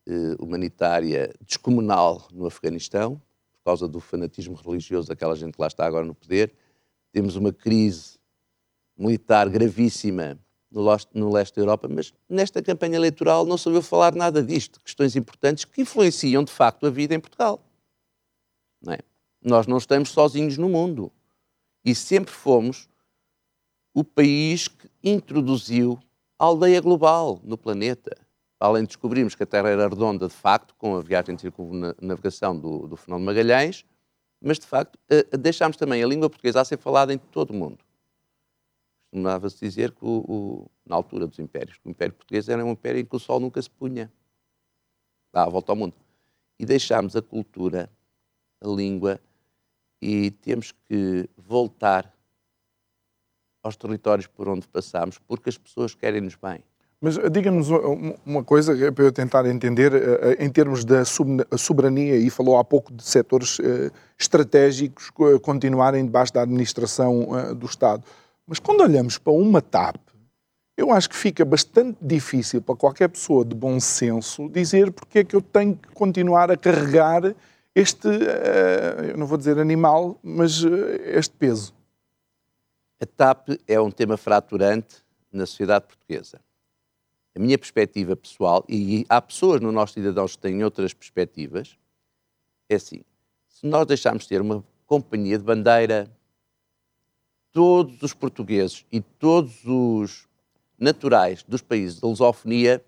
eh, 0.07 0.37
humanitária 0.39 1.35
descomunal 1.45 2.29
no 2.33 2.47
Afeganistão, 2.47 3.21
por 3.51 3.65
causa 3.65 3.89
do 3.89 3.99
fanatismo 3.99 4.55
religioso 4.55 5.09
daquela 5.09 5.35
gente 5.35 5.55
que 5.55 5.61
lá 5.61 5.67
está 5.67 5.85
agora 5.85 6.07
no 6.07 6.15
poder. 6.15 6.55
temos 7.11 7.35
uma 7.35 7.53
crise 7.53 8.17
militar 8.97 9.49
gravíssima 9.49 10.39
no 10.71 11.33
leste 11.33 11.57
da 11.57 11.63
Europa, 11.63 11.89
mas 11.91 12.15
nesta 12.29 12.63
campanha 12.63 12.95
eleitoral 12.95 13.45
não 13.45 13.57
ouviu 13.67 13.83
falar 13.83 14.15
nada 14.15 14.41
disto, 14.41 14.81
questões 14.81 15.17
importantes 15.17 15.65
que 15.65 15.83
influenciam 15.83 16.45
de 16.45 16.53
facto 16.53 16.87
a 16.87 16.91
vida 16.91 17.13
em 17.13 17.19
Portugal. 17.19 17.61
Não 18.81 18.93
é? 18.93 18.99
Nós 19.43 19.67
não 19.67 19.79
estamos 19.79 20.11
sozinhos 20.11 20.57
no 20.57 20.69
mundo 20.69 21.11
e 21.85 21.95
sempre 21.95 22.33
fomos 22.33 22.89
o 23.93 24.03
país 24.03 24.69
que 24.69 24.89
introduziu 25.03 25.99
a 26.39 26.45
aldeia 26.47 26.81
global 26.81 27.41
no 27.45 27.57
planeta. 27.57 28.17
Além 28.59 28.83
de 28.83 28.89
descobrirmos 28.89 29.35
que 29.35 29.43
a 29.43 29.47
Terra 29.47 29.69
era 29.69 29.89
redonda, 29.89 30.27
de 30.27 30.35
facto, 30.35 30.75
com 30.77 30.97
a 30.97 31.01
viagem 31.01 31.35
de 31.35 31.43
circunnavegação 31.43 32.59
do, 32.59 32.87
do 32.89 32.97
Fernão 32.97 33.21
Magalhães, 33.21 33.85
mas 34.41 34.59
de 34.59 34.67
facto 34.67 34.99
eh, 35.09 35.37
deixámos 35.37 35.77
também 35.77 36.03
a 36.03 36.07
língua 36.07 36.31
portuguesa 36.31 36.61
a 36.61 36.65
ser 36.65 36.79
falada 36.79 37.13
em 37.13 37.19
todo 37.19 37.51
o 37.51 37.55
mundo 37.55 37.79
costumava-se 39.15 39.61
dizer 39.61 39.93
que, 39.93 40.05
o, 40.05 40.25
o, 40.29 40.71
na 40.85 40.97
altura 40.97 41.29
dos 41.29 41.39
impérios, 41.39 41.79
o 41.85 41.89
Império 41.89 42.15
Português 42.15 42.49
era 42.49 42.65
um 42.65 42.73
império 42.73 43.01
em 43.01 43.05
que 43.05 43.15
o 43.15 43.19
sol 43.21 43.39
nunca 43.39 43.63
se 43.63 43.71
punha. 43.71 44.13
Dá 45.33 45.45
a 45.45 45.49
volta 45.49 45.71
ao 45.71 45.77
mundo. 45.77 45.95
E 46.59 46.67
deixámos 46.67 47.15
a 47.15 47.23
cultura, 47.23 47.89
a 48.61 48.67
língua, 48.67 49.21
e 50.05 50.31
temos 50.31 50.73
que 50.87 51.27
voltar 51.39 52.13
aos 53.63 53.75
territórios 53.75 54.27
por 54.27 54.47
onde 54.47 54.69
passámos, 54.69 55.19
porque 55.27 55.49
as 55.49 55.57
pessoas 55.57 55.95
querem-nos 55.95 56.37
bem. 56.37 56.63
Mas 57.01 57.17
eh, 57.17 57.31
diga-nos 57.31 57.69
uma 58.27 58.45
coisa 58.45 58.77
é 58.87 58.91
para 58.91 59.05
eu 59.05 59.13
tentar 59.13 59.47
entender, 59.47 59.95
eh, 59.95 60.37
eh, 60.39 60.45
em 60.45 60.51
termos 60.51 60.85
da 60.85 61.05
soberania, 61.05 62.17
e 62.17 62.29
falou 62.29 62.59
há 62.59 62.65
pouco 62.65 62.93
de 62.93 63.03
setores 63.03 63.59
estratégicos 64.19 65.11
continuarem 65.41 66.05
debaixo 66.05 66.35
da 66.35 66.43
administração 66.43 67.55
do 67.57 67.65
Estado. 67.65 68.05
Mas 68.47 68.59
quando 68.59 68.83
olhamos 68.83 69.17
para 69.17 69.33
uma 69.33 69.63
TAP, 69.63 69.97
eu 70.77 70.91
acho 70.93 71.09
que 71.09 71.17
fica 71.17 71.45
bastante 71.47 71.97
difícil 72.03 72.61
para 72.61 72.77
qualquer 72.77 73.09
pessoa 73.09 73.45
de 73.45 73.55
bom 73.55 73.81
senso 73.81 74.49
dizer 74.51 74.91
porque 74.91 75.21
é 75.21 75.25
que 75.25 75.35
eu 75.35 75.41
tenho 75.41 75.77
que 75.77 75.89
continuar 75.89 76.51
a 76.51 76.57
carregar 76.57 77.35
este, 77.75 78.09
uh, 78.09 79.05
eu 79.11 79.17
não 79.17 79.27
vou 79.27 79.37
dizer 79.37 79.59
animal, 79.59 80.19
mas 80.23 80.63
uh, 80.63 80.71
este 81.05 81.35
peso. 81.37 81.75
A 83.01 83.07
TAP 83.07 83.49
é 83.67 83.81
um 83.81 83.91
tema 83.91 84.17
fraturante 84.17 85.03
na 85.33 85.45
sociedade 85.45 85.87
portuguesa. 85.87 86.41
A 87.35 87.39
minha 87.39 87.59
perspectiva 87.59 88.15
pessoal, 88.15 88.65
e 88.69 89.05
há 89.09 89.21
pessoas 89.21 89.61
no 89.61 89.73
nosso 89.73 89.95
cidadãos 89.95 90.37
que 90.37 90.43
têm 90.43 90.63
outras 90.63 90.95
perspectivas, 90.95 91.77
é 92.69 92.77
assim: 92.77 93.03
se 93.49 93.67
nós 93.67 93.87
deixarmos 93.87 94.23
de 94.23 94.29
ter 94.29 94.41
uma 94.41 94.65
companhia 94.87 95.37
de 95.37 95.45
bandeira, 95.45 96.09
todos 97.53 98.01
os 98.03 98.15
portugueses 98.15 98.87
e 98.91 99.01
todos 99.01 99.65
os 99.65 100.29
naturais 100.79 101.43
dos 101.43 101.63
países 101.63 102.01
de 102.01 102.07
lusofonia 102.07 102.85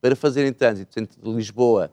para 0.00 0.16
fazerem 0.16 0.52
trânsito 0.52 0.98
entre 0.98 1.20
Lisboa 1.30 1.90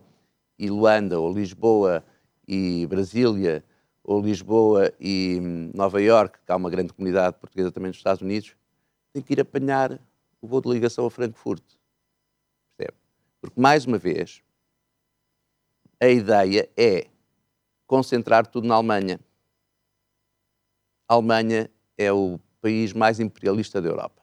e 0.60 0.70
Luanda, 0.70 1.18
ou 1.18 1.34
Lisboa 1.34 2.04
e 2.46 2.86
Brasília, 2.88 3.64
ou 4.04 4.22
Lisboa 4.22 4.92
e 5.00 5.40
hum, 5.42 5.72
Nova 5.74 6.02
Iorque, 6.02 6.40
que 6.46 6.52
há 6.52 6.56
uma 6.58 6.70
grande 6.70 6.92
comunidade 6.92 7.38
portuguesa 7.38 7.72
também 7.72 7.88
nos 7.88 7.98
Estados 7.98 8.22
Unidos, 8.22 8.56
tem 9.14 9.24
que 9.24 9.34
ir 9.34 9.40
apanhar 9.40 10.00
o 10.42 10.48
voo 10.48 10.62
de 10.62 10.70
ligação 10.70 11.06
a 11.06 11.12
Frankfurt. 11.12 11.64
Percebe? 12.76 12.98
Porque, 13.40 13.60
mais 13.60 13.86
uma 13.86 13.98
vez, 13.98 14.44
a 16.00 16.08
ideia 16.08 16.70
é 16.76 17.08
concentrar 17.88 18.46
tudo 18.46 18.68
na 18.68 18.76
Alemanha. 18.76 19.20
A 21.08 21.14
Alemanha 21.14 21.70
é 21.98 22.12
o 22.12 22.40
país 22.62 22.94
mais 22.94 23.20
imperialista 23.20 23.82
da 23.82 23.90
Europa. 23.90 24.22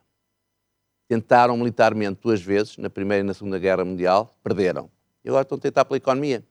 Tentaram 1.08 1.56
militarmente 1.56 2.20
duas 2.20 2.42
vezes, 2.42 2.76
na 2.76 2.90
Primeira 2.90 3.22
e 3.22 3.26
na 3.26 3.34
Segunda 3.34 3.58
Guerra 3.58 3.84
Mundial, 3.84 4.36
perderam. 4.42 4.90
E 5.26 5.28
agora 5.28 5.42
estão 5.42 5.58
a 5.58 5.60
tentar 5.60 5.84
pela 5.84 5.96
economia. 5.96 6.44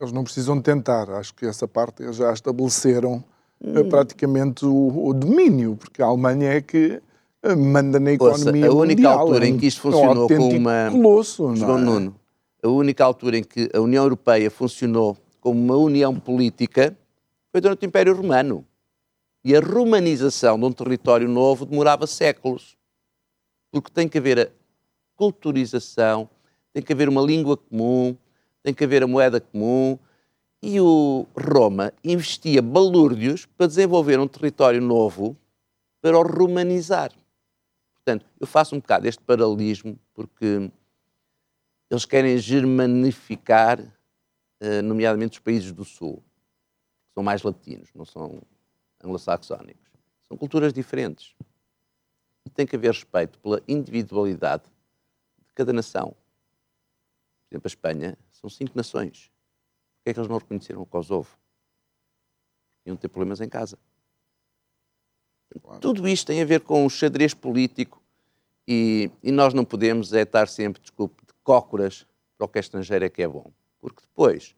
Eles 0.00 0.12
não 0.14 0.24
precisam 0.24 0.56
de 0.56 0.62
tentar, 0.62 1.10
acho 1.10 1.34
que 1.34 1.44
essa 1.44 1.68
parte 1.68 2.02
eles 2.02 2.16
já 2.16 2.32
estabeleceram 2.32 3.22
eh, 3.62 3.80
hum. 3.80 3.88
praticamente 3.90 4.64
o, 4.64 5.08
o, 5.08 5.12
domínio, 5.12 5.76
porque 5.76 6.02
a 6.02 6.06
Alemanha 6.06 6.54
é 6.54 6.62
que 6.62 7.02
eh, 7.42 7.54
manda 7.54 8.00
na 8.00 8.12
economia 8.12 8.66
Ouça, 8.66 8.78
a 8.78 8.80
única 8.80 9.02
mundial, 9.02 9.18
altura 9.18 9.46
em 9.46 9.58
que 9.58 9.66
isto 9.66 9.82
funcionou 9.82 10.26
é 10.30 10.34
um 10.34 10.38
como 10.38 10.56
uma 10.56 10.90
colosso, 10.90 11.54
João 11.54 11.78
é? 11.78 11.80
Nuno, 11.82 12.16
a 12.62 12.68
única 12.68 13.04
altura 13.04 13.36
em 13.36 13.44
que 13.44 13.68
a 13.74 13.80
União 13.80 14.02
Europeia 14.02 14.50
funcionou 14.50 15.16
como 15.38 15.60
uma 15.60 15.76
união 15.76 16.18
política 16.18 16.96
foi 17.52 17.60
durante 17.60 17.84
o 17.84 17.86
Império 17.86 18.16
Romano. 18.16 18.64
E 19.44 19.54
a 19.54 19.60
romanização 19.60 20.58
de 20.58 20.64
um 20.64 20.72
território 20.72 21.28
novo 21.28 21.66
demorava 21.66 22.06
séculos. 22.06 22.74
Porque 23.70 23.90
tem 23.90 24.08
que 24.08 24.16
haver 24.16 24.38
a 24.40 24.48
culturização, 25.14 26.30
tem 26.72 26.82
que 26.82 26.92
haver 26.92 27.08
uma 27.08 27.20
língua 27.20 27.56
comum, 27.56 28.16
tem 28.62 28.72
que 28.72 28.84
haver 28.84 29.02
a 29.02 29.06
moeda 29.06 29.40
comum. 29.40 29.98
E 30.62 30.80
o 30.80 31.26
Roma 31.36 31.92
investia 32.04 32.62
balúrdios 32.62 33.46
para 33.46 33.66
desenvolver 33.66 34.18
um 34.20 34.28
território 34.28 34.80
novo 34.80 35.36
para 36.00 36.16
o 36.16 36.22
romanizar. 36.22 37.12
Portanto, 37.94 38.26
eu 38.40 38.46
faço 38.46 38.74
um 38.74 38.80
bocado 38.80 39.06
este 39.06 39.22
paralelismo 39.22 39.98
porque 40.14 40.70
eles 41.90 42.04
querem 42.04 42.38
germanificar, 42.38 43.78
eh, 44.60 44.82
nomeadamente 44.82 45.38
os 45.38 45.38
países 45.38 45.72
do 45.72 45.84
Sul, 45.84 46.22
que 47.06 47.14
são 47.14 47.22
mais 47.22 47.42
latinos, 47.42 47.90
não 47.94 48.04
são 48.04 48.40
anglo-saxónicos. 49.04 49.90
São 50.26 50.36
culturas 50.36 50.72
diferentes. 50.72 51.34
E 52.46 52.50
tem 52.50 52.66
que 52.66 52.76
haver 52.76 52.92
respeito 52.92 53.38
pela 53.40 53.60
individualidade 53.68 54.64
de 55.46 55.52
cada 55.54 55.72
nação. 55.72 56.14
Por 57.52 57.56
exemplo, 57.56 57.66
a 57.66 57.68
Espanha 57.68 58.18
são 58.30 58.48
cinco 58.48 58.72
nações. 58.74 59.30
Por 59.98 60.04
que 60.04 60.10
é 60.10 60.14
que 60.14 60.20
eles 60.20 60.30
não 60.30 60.38
reconheceram 60.38 60.80
o 60.80 60.86
Kosovo? 60.86 61.28
Iam 62.86 62.96
ter 62.96 63.08
problemas 63.08 63.42
em 63.42 63.48
casa. 63.48 63.78
Claro. 65.60 65.80
Tudo 65.80 66.08
isto 66.08 66.28
tem 66.28 66.40
a 66.40 66.46
ver 66.46 66.60
com 66.60 66.86
o 66.86 66.88
xadrez 66.88 67.34
político 67.34 68.02
e, 68.66 69.10
e, 69.22 69.30
nós 69.30 69.52
não 69.52 69.66
podemos 69.66 70.14
é 70.14 70.22
estar 70.22 70.48
sempre, 70.48 70.80
desculpe, 70.80 71.26
de 71.26 71.34
cócoras 71.44 72.06
para 72.38 72.46
o 72.46 72.48
que 72.48 72.58
é 72.58 72.60
estrangeiro 72.60 73.04
é 73.04 73.10
que 73.10 73.22
é 73.22 73.28
bom. 73.28 73.52
Porque 73.78 74.00
depois, 74.00 74.56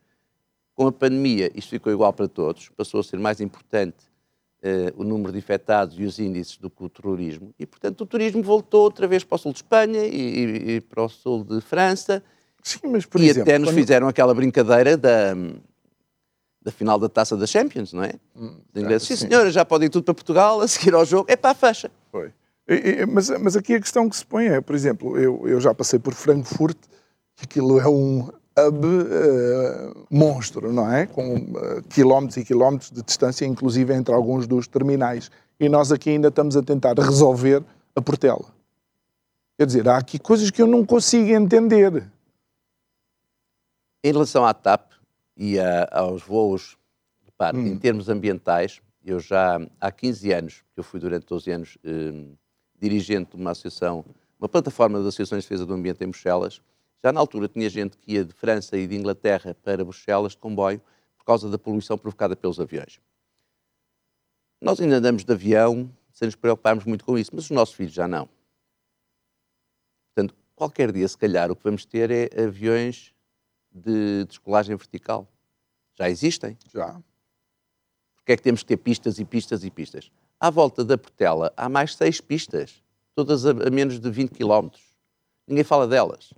com 0.72 0.86
a 0.86 0.92
pandemia, 0.92 1.50
isto 1.52 1.70
ficou 1.70 1.92
igual 1.92 2.12
para 2.12 2.28
todos, 2.28 2.68
passou 2.76 3.00
a 3.00 3.02
ser 3.02 3.18
mais 3.18 3.40
importante 3.40 4.06
uh, 4.62 4.94
o 4.94 5.02
número 5.02 5.32
de 5.32 5.38
infectados 5.38 5.98
e 5.98 6.04
os 6.04 6.20
índices 6.20 6.58
do 6.58 6.70
que 6.70 6.84
o 6.84 6.88
terrorismo. 6.88 7.52
E, 7.58 7.66
portanto, 7.66 8.02
o 8.02 8.06
turismo 8.06 8.40
voltou 8.40 8.84
outra 8.84 9.08
vez 9.08 9.24
para 9.24 9.34
o 9.34 9.38
sul 9.38 9.52
de 9.52 9.58
Espanha 9.58 10.06
e, 10.06 10.76
e 10.76 10.80
para 10.80 11.02
o 11.02 11.08
sul 11.08 11.42
de 11.42 11.60
França. 11.60 12.22
Sim, 12.64 12.78
mas 12.84 13.04
por 13.04 13.20
e 13.20 13.28
exemplo, 13.28 13.42
até 13.42 13.58
nos 13.58 13.68
quando... 13.68 13.74
fizeram 13.76 14.08
aquela 14.08 14.34
brincadeira 14.34 14.96
da, 14.96 15.34
da 16.62 16.72
final 16.72 16.98
da 16.98 17.10
taça 17.10 17.36
da 17.36 17.46
Champions, 17.46 17.92
não 17.92 18.02
é? 18.02 18.14
Hum, 18.34 18.56
inglês, 18.74 19.02
sim, 19.02 19.14
sim, 19.14 19.28
senhora, 19.28 19.50
já 19.50 19.66
podem 19.66 19.86
ir 19.86 19.90
tudo 19.90 20.04
para 20.04 20.14
Portugal, 20.14 20.62
a 20.62 20.66
seguir 20.66 20.94
ao 20.94 21.04
jogo, 21.04 21.30
é 21.30 21.36
para 21.36 21.50
a 21.50 21.54
fecha. 21.54 21.90
Foi. 22.10 22.32
E, 22.66 22.74
e, 22.74 23.06
mas, 23.06 23.28
mas 23.38 23.54
aqui 23.54 23.74
a 23.74 23.80
questão 23.80 24.08
que 24.08 24.16
se 24.16 24.24
põe 24.24 24.46
é, 24.46 24.62
por 24.62 24.74
exemplo, 24.74 25.18
eu, 25.18 25.46
eu 25.46 25.60
já 25.60 25.74
passei 25.74 25.98
por 25.98 26.14
Frankfurt, 26.14 26.78
que 27.36 27.44
aquilo 27.44 27.78
é 27.78 27.86
um 27.86 28.30
hub 28.58 28.86
uh, 28.86 30.06
monstro, 30.10 30.72
não 30.72 30.90
é? 30.90 31.04
Com 31.04 31.34
uh, 31.36 31.82
quilómetros 31.90 32.38
e 32.38 32.44
quilómetros 32.46 32.90
de 32.90 33.02
distância, 33.02 33.44
inclusive 33.44 33.92
entre 33.92 34.14
alguns 34.14 34.46
dos 34.46 34.66
terminais. 34.66 35.30
E 35.60 35.68
nós 35.68 35.92
aqui 35.92 36.08
ainda 36.08 36.28
estamos 36.28 36.56
a 36.56 36.62
tentar 36.62 36.94
resolver 36.98 37.62
a 37.94 38.00
Portela. 38.00 38.46
Quer 39.58 39.66
dizer, 39.66 39.86
há 39.86 39.98
aqui 39.98 40.18
coisas 40.18 40.50
que 40.50 40.62
eu 40.62 40.66
não 40.66 40.82
consigo 40.82 41.30
entender. 41.30 42.04
Em 44.06 44.12
relação 44.12 44.44
à 44.44 44.52
TAP 44.52 44.92
e 45.34 45.58
a, 45.58 45.88
aos 45.90 46.22
voos, 46.22 46.76
repare, 47.24 47.56
hum. 47.56 47.66
em 47.68 47.78
termos 47.78 48.10
ambientais, 48.10 48.82
eu 49.02 49.18
já 49.18 49.58
há 49.80 49.90
15 49.90 50.30
anos, 50.30 50.64
que 50.74 50.80
eu 50.80 50.84
fui 50.84 51.00
durante 51.00 51.24
12 51.24 51.50
anos 51.50 51.78
eh, 51.82 52.26
dirigente 52.78 53.34
de 53.34 53.40
uma 53.40 53.52
associação, 53.52 54.04
uma 54.38 54.46
plataforma 54.46 55.00
de 55.00 55.08
associações 55.08 55.44
de 55.44 55.48
defesa 55.48 55.64
do 55.64 55.72
ambiente 55.72 56.04
em 56.04 56.08
Bruxelas, 56.08 56.60
já 57.02 57.12
na 57.14 57.18
altura 57.18 57.48
tinha 57.48 57.70
gente 57.70 57.96
que 57.96 58.12
ia 58.12 58.26
de 58.26 58.34
França 58.34 58.76
e 58.76 58.86
de 58.86 58.94
Inglaterra 58.94 59.56
para 59.62 59.82
Bruxelas 59.82 60.32
de 60.32 60.38
comboio 60.38 60.82
por 61.16 61.24
causa 61.24 61.48
da 61.48 61.56
poluição 61.56 61.96
provocada 61.96 62.36
pelos 62.36 62.60
aviões. 62.60 63.00
Nós 64.60 64.82
ainda 64.82 64.96
andamos 64.96 65.24
de 65.24 65.32
avião 65.32 65.90
sem 66.12 66.26
nos 66.26 66.36
preocuparmos 66.36 66.84
muito 66.84 67.06
com 67.06 67.16
isso, 67.16 67.30
mas 67.32 67.44
os 67.44 67.50
nossos 67.50 67.74
filhos 67.74 67.94
já 67.94 68.06
não. 68.06 68.28
Portanto, 70.14 70.36
qualquer 70.54 70.92
dia, 70.92 71.08
se 71.08 71.16
calhar, 71.16 71.50
o 71.50 71.56
que 71.56 71.64
vamos 71.64 71.86
ter 71.86 72.10
é 72.10 72.44
aviões 72.44 73.13
de 73.74 74.24
descolagem 74.26 74.76
vertical. 74.76 75.28
Já 75.94 76.08
existem? 76.08 76.56
Já. 76.72 77.00
Porque 78.16 78.32
é 78.32 78.36
que 78.36 78.42
temos 78.42 78.62
que 78.62 78.68
ter 78.68 78.76
pistas 78.76 79.18
e 79.18 79.24
pistas 79.24 79.64
e 79.64 79.70
pistas? 79.70 80.10
À 80.38 80.50
volta 80.50 80.84
da 80.84 80.96
Portela 80.96 81.52
há 81.56 81.68
mais 81.68 81.94
seis 81.94 82.20
pistas, 82.20 82.82
todas 83.14 83.44
a, 83.44 83.52
menos 83.70 83.98
de 83.98 84.10
20 84.10 84.30
km. 84.30 84.68
Ninguém 85.46 85.64
fala 85.64 85.86
delas. 85.86 86.32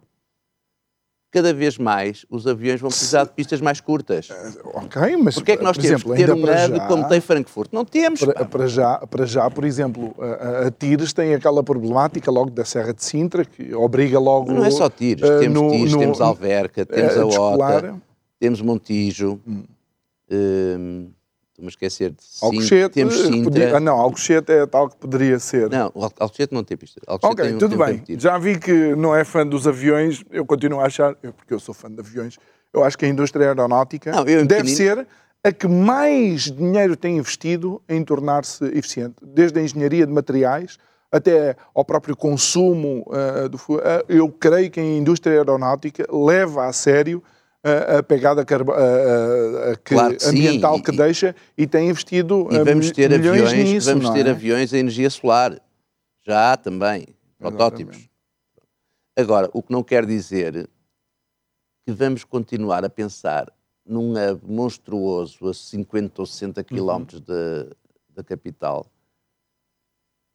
Cada 1.31 1.53
vez 1.53 1.77
mais 1.77 2.25
os 2.31 2.47
aviões 2.47 2.81
vão 2.81 2.89
precisar 2.89 3.25
de 3.25 3.31
pistas 3.33 3.61
mais 3.61 3.81
curtas. 3.81 4.29
Ok, 4.75 5.17
mas 5.19 5.35
Porquê 5.35 5.53
é 5.53 5.57
que 5.57 5.63
nós 5.65 5.77
temos 5.77 5.91
exemplo, 6.03 6.13
que 6.15 6.25
ter 6.25 6.33
um 6.33 6.39
hub 6.39 6.47
já- 6.47 6.87
como 6.89 7.09
tem 7.09 7.21
Frankfurt? 7.21 7.69
Não 7.73 7.85
temos. 7.85 8.25
Para, 8.25 8.45
para 8.45 8.67
já, 8.67 8.99
para 8.99 9.27
já, 9.27 9.51
por 9.51 9.65
exemplo, 9.65 10.15
a, 10.19 10.67
a- 10.67 10.71
Tires 10.71 11.13
tem 11.13 11.35
aquela 11.35 11.63
problemática 11.63 12.31
logo 12.31 12.51
da 12.51 12.65
Serra 12.65 12.95
de 12.95 13.05
Sintra 13.05 13.45
que 13.45 13.75
obriga 13.75 14.19
logo. 14.19 14.51
Não 14.53 14.65
é 14.65 14.71
só 14.71 14.89
tiros, 14.89 15.29
eh, 15.29 15.39
temos 15.41 15.61
no- 15.63 15.71
tiros, 15.71 15.93
no- 15.93 15.99
temos 15.99 16.21
Alverca, 16.21 16.87
temos 16.87 17.17
eh, 17.17 17.21
a. 17.21 17.27
Ota, 17.27 17.95
temos 18.41 18.61
Montijo, 18.63 19.41
hum, 20.31 21.11
estou-me 21.57 21.69
a 21.69 21.71
esquecer 21.71 22.11
de 22.11 22.17
Alcochete, 22.43 22.95
temos 22.95 23.15
Sintra. 23.17 23.43
podia- 23.45 23.77
ah, 23.77 23.81
não, 23.81 23.99
Alcochete 23.99 24.53
é 24.53 24.67
tal 24.67 24.89
que 24.89 24.97
poderia 24.97 25.39
ser. 25.39 25.71
Não, 25.71 25.91
Alcochete 25.95 26.53
não 26.55 26.63
tem 26.63 26.77
pista. 26.77 27.01
Alcochete 27.07 27.33
Ok, 27.41 27.51
tem 27.51 27.59
tudo 27.59 27.77
tem 27.85 28.05
bem. 28.07 28.19
Já 28.21 28.37
vi 28.39 28.59
que 28.59 28.95
não 28.95 29.15
é 29.17 29.25
fã 29.25 29.47
dos 29.47 29.67
aviões, 29.67 30.23
eu 30.31 30.45
continuo 30.45 30.81
a 30.81 30.87
achar, 30.87 31.17
eu, 31.23 31.33
porque 31.33 31.55
eu 31.55 31.59
sou 31.61 31.75
fã 31.75 31.91
de 31.91 31.99
aviões, 32.01 32.37
eu 32.73 32.85
acho 32.85 32.97
que 32.99 33.07
a 33.07 33.09
indústria 33.09 33.47
aeronáutica 33.49 34.11
Não, 34.13 34.21
eu 34.21 34.45
deve 34.47 34.69
pequenino- 34.71 34.77
ser 34.77 35.07
a 35.43 35.53
que 35.53 35.67
mais 35.69 36.43
dinheiro 36.51 36.97
tem 36.97 37.17
investido 37.19 37.81
em 37.89 38.05
tornar-se 38.05 38.65
eficiente, 38.67 39.15
desde 39.23 39.59
a 39.59 39.63
engenharia 39.63 40.07
de 40.07 40.13
materiais 40.13 40.77
até 41.11 41.57
ao 41.75 41.85
próprio 41.85 42.17
consumo 42.17 43.07
ah, 43.13 43.49
do 43.49 43.59
ah, 43.83 44.05
Eu 44.09 44.29
creio 44.31 44.71
que 44.71 44.81
a 44.81 44.85
indústria 44.85 45.37
aeronáutica 45.39 46.05
leva 46.13 46.67
a 46.67 46.73
sério 46.73 47.23
ah, 47.67 47.99
a 47.99 48.03
pegada 48.03 48.45
carbo- 48.45 48.73
ah, 48.73 48.77
ah, 48.79 49.73
ah, 49.73 49.77
que- 49.77 49.95
Claro 49.95 50.15
que 50.17 50.23
sim, 50.23 50.29
ambiental 50.31 50.77
e- 50.79 50.83
que 50.83 50.93
deixa 50.93 51.35
e 51.59 51.67
tem 51.67 51.89
investido 51.89 52.49
E 52.51 52.57
ah, 52.59 52.65
vamos 52.65 52.91
ter 52.93 53.13
aviões, 53.13 53.53
nisso, 53.53 53.89
vamos 53.93 54.11
ter 54.11 54.27
é? 54.27 54.31
aviões 54.31 54.73
a 54.73 54.79
energia 54.79 55.11
solar. 55.11 55.61
Já 56.27 56.53
há 56.53 56.57
também, 56.57 57.07
protótipos. 57.39 58.09
Agora, 59.19 59.49
o 59.53 59.63
que 59.63 59.73
não 59.73 59.83
quer 59.83 60.05
dizer 60.05 60.69
que 61.87 61.93
vamos 61.93 62.25
continuar 62.25 62.85
a 62.85 62.91
pensar 62.91 63.51
num 63.87 64.13
hub 64.13 64.41
monstruoso 64.45 65.49
a 65.49 65.55
50 65.55 66.21
ou 66.21 66.27
Uhum. 66.27 66.33
60 66.33 66.65
quilómetros 66.65 67.21
da, 67.21 67.67
da 68.11 68.25
capital, 68.25 68.87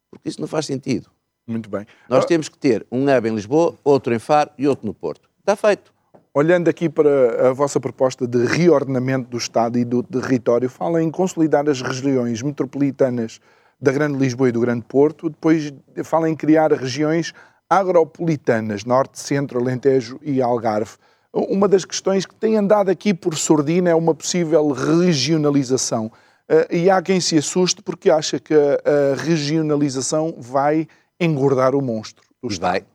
porque 0.10 0.30
isso 0.30 0.40
não 0.42 0.48
faz 0.48 0.66
sentido. 0.66 1.10
Muito 1.48 1.70
bem. 1.70 1.86
Nós 2.08 2.26
temos 2.26 2.48
que 2.48 2.58
ter 2.58 2.86
um 2.92 3.04
hub 3.04 3.28
em 3.28 3.36
Lisboa, 3.36 3.76
outro 3.84 4.14
em 4.14 4.20
Faro 4.20 4.52
e 4.58 4.68
outro 4.68 4.86
no 4.86 4.94
Porto. 4.94 5.30
Está 5.40 5.56
feito. 5.56 5.94
Olhando 6.34 6.70
aqui 6.70 6.88
para 6.88 7.50
a 7.50 7.54
vossa 7.54 7.78
proposta 7.78 8.26
de 8.26 8.46
reordenamento 8.46 9.30
do 9.30 9.38
Estado 9.38 9.78
e 9.78 9.84
do 9.84 10.02
território, 10.02 10.70
fala 10.70 11.04
em 11.04 11.12
consolidar 11.12 11.68
as 11.68 11.82
regiões 11.82 12.42
metropolitanas 12.42 13.42
da 13.82 13.92
Grande 13.92 14.18
Lisboa 14.18 14.48
e 14.48 14.52
do 14.54 14.62
Grande 14.62 14.86
Porto, 14.88 15.30
depois 15.30 15.74
fala 16.06 16.30
em 16.30 16.36
criar 16.36 16.72
regiões 16.72 17.34
agropolitanas, 17.70 18.86
Norte, 18.86 19.20
Centro, 19.20 19.60
Alentejo 19.60 20.20
e 20.22 20.42
Algarve. 20.42 20.94
Uma 21.34 21.68
das 21.68 21.84
questões 21.84 22.26
que 22.26 22.36
tem 22.36 22.56
andado 22.56 22.90
aqui 22.90 23.14
por 23.14 23.36
sordina 23.36 23.90
é 23.90 23.96
uma 23.96 24.16
possível 24.16 24.70
regionalização. 24.70 26.10
Eh, 26.48 26.78
E 26.78 26.90
há 26.90 27.02
quem 27.02 27.20
se 27.20 27.38
assuste 27.38 27.82
porque 27.82 28.10
acha 28.10 28.40
que 28.40 28.54
a 28.54 29.22
regionalização 29.22 30.34
vai 30.38 30.88
engordar 31.20 31.76
o 31.76 31.82
monstro 31.82 32.24
do 32.42 32.54
E 32.54 32.58
vai. 32.58 32.86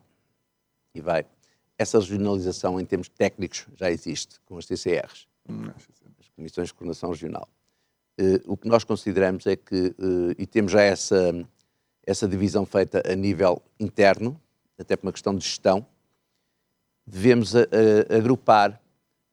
E 0.94 1.00
vai. 1.02 1.26
Essa 1.78 1.98
regionalização 1.98 2.80
em 2.80 2.84
termos 2.84 3.08
técnicos 3.08 3.66
já 3.76 3.90
existe 3.90 4.40
com 4.46 4.56
as 4.56 4.64
TCRs, 4.66 5.26
as 6.18 6.28
Comissões 6.34 6.68
de 6.68 6.74
Coordenação 6.74 7.10
Regional. 7.10 7.48
Eh, 8.18 8.40
o 8.46 8.56
que 8.56 8.66
nós 8.68 8.82
consideramos 8.84 9.46
é 9.46 9.56
que, 9.56 9.94
eh, 9.98 10.34
e 10.38 10.46
temos 10.46 10.72
já 10.72 10.80
essa, 10.80 11.32
essa 12.06 12.26
divisão 12.26 12.64
feita 12.64 13.02
a 13.10 13.14
nível 13.14 13.60
interno, 13.78 14.40
até 14.78 14.96
por 14.96 15.06
uma 15.06 15.12
questão 15.12 15.34
de 15.36 15.44
gestão, 15.44 15.86
devemos 17.06 17.54
a- 17.54 17.60
a- 17.62 18.16
agrupar 18.16 18.80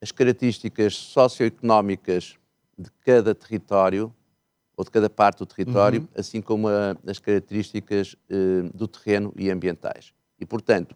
as 0.01 0.11
características 0.11 0.95
socioeconómicas 0.95 2.37
de 2.77 2.89
cada 3.05 3.33
território 3.33 4.13
ou 4.75 4.83
de 4.83 4.91
cada 4.91 5.09
parte 5.09 5.39
do 5.39 5.45
território, 5.45 6.07
assim 6.15 6.41
como 6.41 6.67
a- 6.67 6.95
as 7.07 7.19
características 7.19 8.15
eh, 8.29 8.63
do 8.73 8.87
terreno 8.87 9.31
e 9.37 9.49
ambientais. 9.49 10.13
E, 10.39 10.45
portanto, 10.45 10.93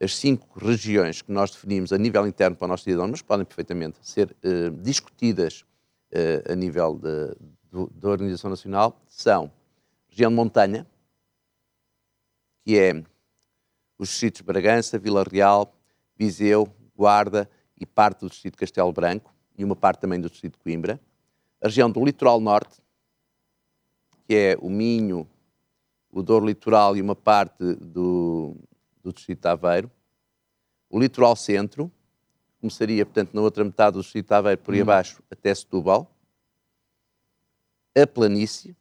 as 0.00 0.16
cinco 0.16 0.58
regiões 0.58 1.22
que 1.22 1.32
nós 1.32 1.50
definimos 1.50 1.92
a 1.92 1.98
nível 1.98 2.26
interno 2.26 2.56
para 2.56 2.66
o 2.66 2.68
nosso 2.68 2.84
cidadão, 2.84 3.08
mas 3.08 3.22
podem 3.22 3.44
perfeitamente 3.44 3.98
ser 4.02 4.34
eh, 4.42 4.70
discutidas 4.70 5.64
eh, 6.10 6.44
a 6.48 6.54
nível 6.54 6.94
da 6.94 8.08
Organização 8.08 8.50
Nacional, 8.50 9.00
são 9.06 9.50
região 10.08 10.30
de 10.30 10.36
montanha, 10.36 10.86
que 12.64 12.78
é 12.78 13.02
os 13.98 14.08
distritos 14.08 14.38
de 14.38 14.44
Bragança, 14.44 14.98
Vila 14.98 15.24
Real, 15.24 15.74
Viseu, 16.16 16.68
Guarda 16.96 17.48
e 17.76 17.86
parte 17.86 18.20
do 18.20 18.28
distrito 18.28 18.54
de 18.54 18.58
Castelo 18.58 18.92
Branco 18.92 19.32
e 19.56 19.64
uma 19.64 19.76
parte 19.76 20.00
também 20.00 20.20
do 20.20 20.30
distrito 20.30 20.54
de 20.54 20.62
Coimbra. 20.62 21.00
A 21.60 21.66
região 21.66 21.90
do 21.90 22.04
litoral 22.04 22.40
norte, 22.40 22.80
que 24.26 24.34
é 24.34 24.58
o 24.60 24.70
Minho, 24.70 25.28
o 26.10 26.22
Douro 26.22 26.46
Litoral 26.46 26.96
e 26.96 27.02
uma 27.02 27.14
parte 27.14 27.74
do, 27.74 28.56
do 29.12 29.14
distrito 29.14 29.42
de 29.42 29.48
Aveiro. 29.48 29.90
O 30.88 30.98
litoral 30.98 31.36
centro, 31.36 31.90
começaria, 32.60 33.04
portanto, 33.04 33.34
na 33.34 33.40
outra 33.40 33.64
metade 33.64 33.94
do 33.94 34.02
distrito 34.02 34.28
de 34.28 34.34
Aveiro, 34.34 34.60
por 34.60 34.74
aí 34.74 34.80
abaixo, 34.80 35.22
até 35.30 35.54
Setúbal. 35.54 36.14
A 37.96 38.06
planície, 38.06 38.76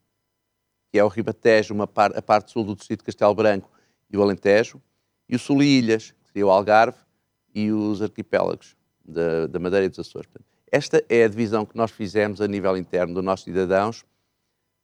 que 0.91 0.99
é 0.99 1.03
o 1.03 1.07
Ribatejo, 1.07 1.73
uma 1.73 1.87
par, 1.87 2.15
a 2.17 2.21
parte 2.21 2.51
sul 2.51 2.63
do 2.63 2.75
distrito 2.75 2.99
de 2.99 3.05
Castelo 3.05 3.33
Branco 3.33 3.69
e 4.09 4.17
o 4.17 4.21
Alentejo. 4.21 4.81
E 5.27 5.35
o 5.35 5.39
sul 5.39 5.61
e 5.61 5.79
ilhas, 5.79 6.11
que 6.11 6.27
seria 6.27 6.47
o 6.47 6.49
Algarve 6.49 6.99
e 7.53 7.71
os 7.71 8.01
arquipélagos 8.01 8.77
da, 9.03 9.47
da 9.47 9.59
Madeira 9.59 9.85
e 9.85 9.89
dos 9.89 9.99
Açores. 9.99 10.27
Portanto, 10.27 10.47
esta 10.71 11.03
é 11.09 11.23
a 11.23 11.27
divisão 11.27 11.65
que 11.65 11.75
nós 11.75 11.91
fizemos 11.91 12.41
a 12.41 12.47
nível 12.47 12.77
interno 12.77 13.13
dos 13.13 13.23
nossos 13.23 13.45
cidadãos 13.45 14.05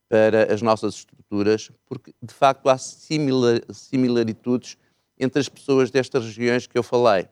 para 0.10 0.54
as 0.54 0.62
nossas 0.62 0.96
estruturas, 0.96 1.72
porque 1.86 2.14
de 2.22 2.34
facto 2.34 2.70
há 2.70 2.78
similar, 2.78 3.62
similaritudes 3.72 4.78
entre 5.24 5.40
as 5.40 5.50
pessoas 5.50 5.90
destas 5.90 6.26
regiões 6.26 6.68
que 6.68 6.78
eu 6.78 6.84
falei. 6.84 7.28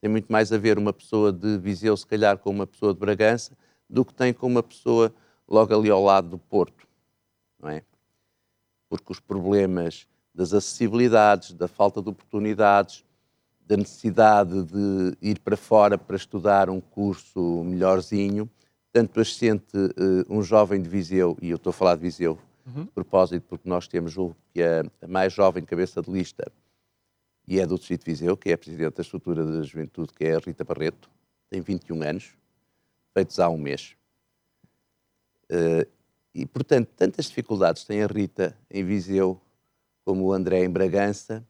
Tem 0.00 0.10
muito 0.10 0.30
mais 0.32 0.52
a 0.52 0.58
ver 0.58 0.78
uma 0.78 0.92
pessoa 0.92 1.32
de 1.32 1.58
Viseu, 1.58 1.96
se 1.96 2.06
calhar, 2.06 2.38
com 2.38 2.50
uma 2.50 2.66
pessoa 2.66 2.92
de 2.92 3.00
Bragança, 3.00 3.56
do 3.88 4.04
que 4.04 4.14
tem 4.14 4.32
com 4.32 4.46
uma 4.46 4.62
pessoa 4.62 5.14
logo 5.48 5.74
ali 5.74 5.90
ao 5.90 6.02
lado 6.02 6.28
do 6.28 6.38
Porto, 6.38 6.86
não 7.60 7.68
é? 7.68 7.82
Porque 8.88 9.12
os 9.12 9.20
problemas 9.20 10.06
das 10.34 10.54
acessibilidades, 10.54 11.52
da 11.52 11.68
falta 11.68 12.00
de 12.00 12.08
oportunidades, 12.08 13.04
da 13.66 13.76
necessidade 13.76 14.64
de 14.64 15.16
ir 15.20 15.38
para 15.38 15.56
fora 15.56 15.96
para 15.96 16.16
estudar 16.16 16.68
um 16.70 16.80
curso 16.80 17.62
melhorzinho, 17.64 18.50
tanto 18.92 19.20
as 19.20 19.34
sente 19.34 19.76
eh, 19.76 20.24
um 20.28 20.42
jovem 20.42 20.80
de 20.82 20.88
Viseu, 20.88 21.36
e 21.40 21.50
eu 21.50 21.56
estou 21.56 21.70
a 21.70 21.74
falar 21.74 21.94
de 21.94 22.02
Viseu, 22.02 22.38
de 22.66 22.90
propósito, 22.92 23.44
porque 23.48 23.68
nós 23.68 23.88
temos 23.88 24.12
julgo 24.12 24.36
que 24.52 24.62
a, 24.62 24.84
a 25.02 25.08
mais 25.08 25.32
jovem 25.32 25.64
cabeça 25.64 26.00
de 26.02 26.10
lista 26.10 26.50
e 27.52 27.60
é 27.60 27.66
do 27.66 27.76
Distrito 27.76 28.06
Viseu, 28.06 28.34
que 28.34 28.48
é 28.48 28.54
a 28.54 28.58
Presidente 28.58 28.94
da 28.94 29.02
Estrutura 29.02 29.44
da 29.44 29.62
Juventude, 29.62 30.10
que 30.14 30.24
é 30.24 30.34
a 30.34 30.38
Rita 30.38 30.64
Barreto, 30.64 31.10
tem 31.50 31.60
21 31.60 32.02
anos, 32.02 32.30
feitos 33.12 33.38
há 33.38 33.50
um 33.50 33.58
mês. 33.58 33.94
Eh, 35.50 35.86
e, 36.34 36.46
portanto, 36.46 36.88
tantas 36.96 37.26
dificuldades 37.26 37.84
tem 37.84 38.02
a 38.02 38.06
Rita 38.06 38.56
em 38.70 38.82
Viseu 38.82 39.38
como 40.02 40.24
o 40.24 40.32
André 40.32 40.64
em 40.64 40.70
Bragança, 40.70 41.46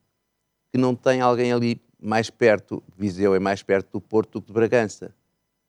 que 0.72 0.76
não 0.76 0.96
tem 0.96 1.20
alguém 1.20 1.53
ali 1.53 1.80
mais 2.00 2.28
perto, 2.30 2.82
Viseu 2.98 3.32
é 3.32 3.38
mais 3.38 3.62
perto 3.62 3.92
do 3.92 4.00
Porto 4.00 4.32
do 4.32 4.42
que 4.42 4.48
de 4.48 4.55
Bragança. 4.55 5.14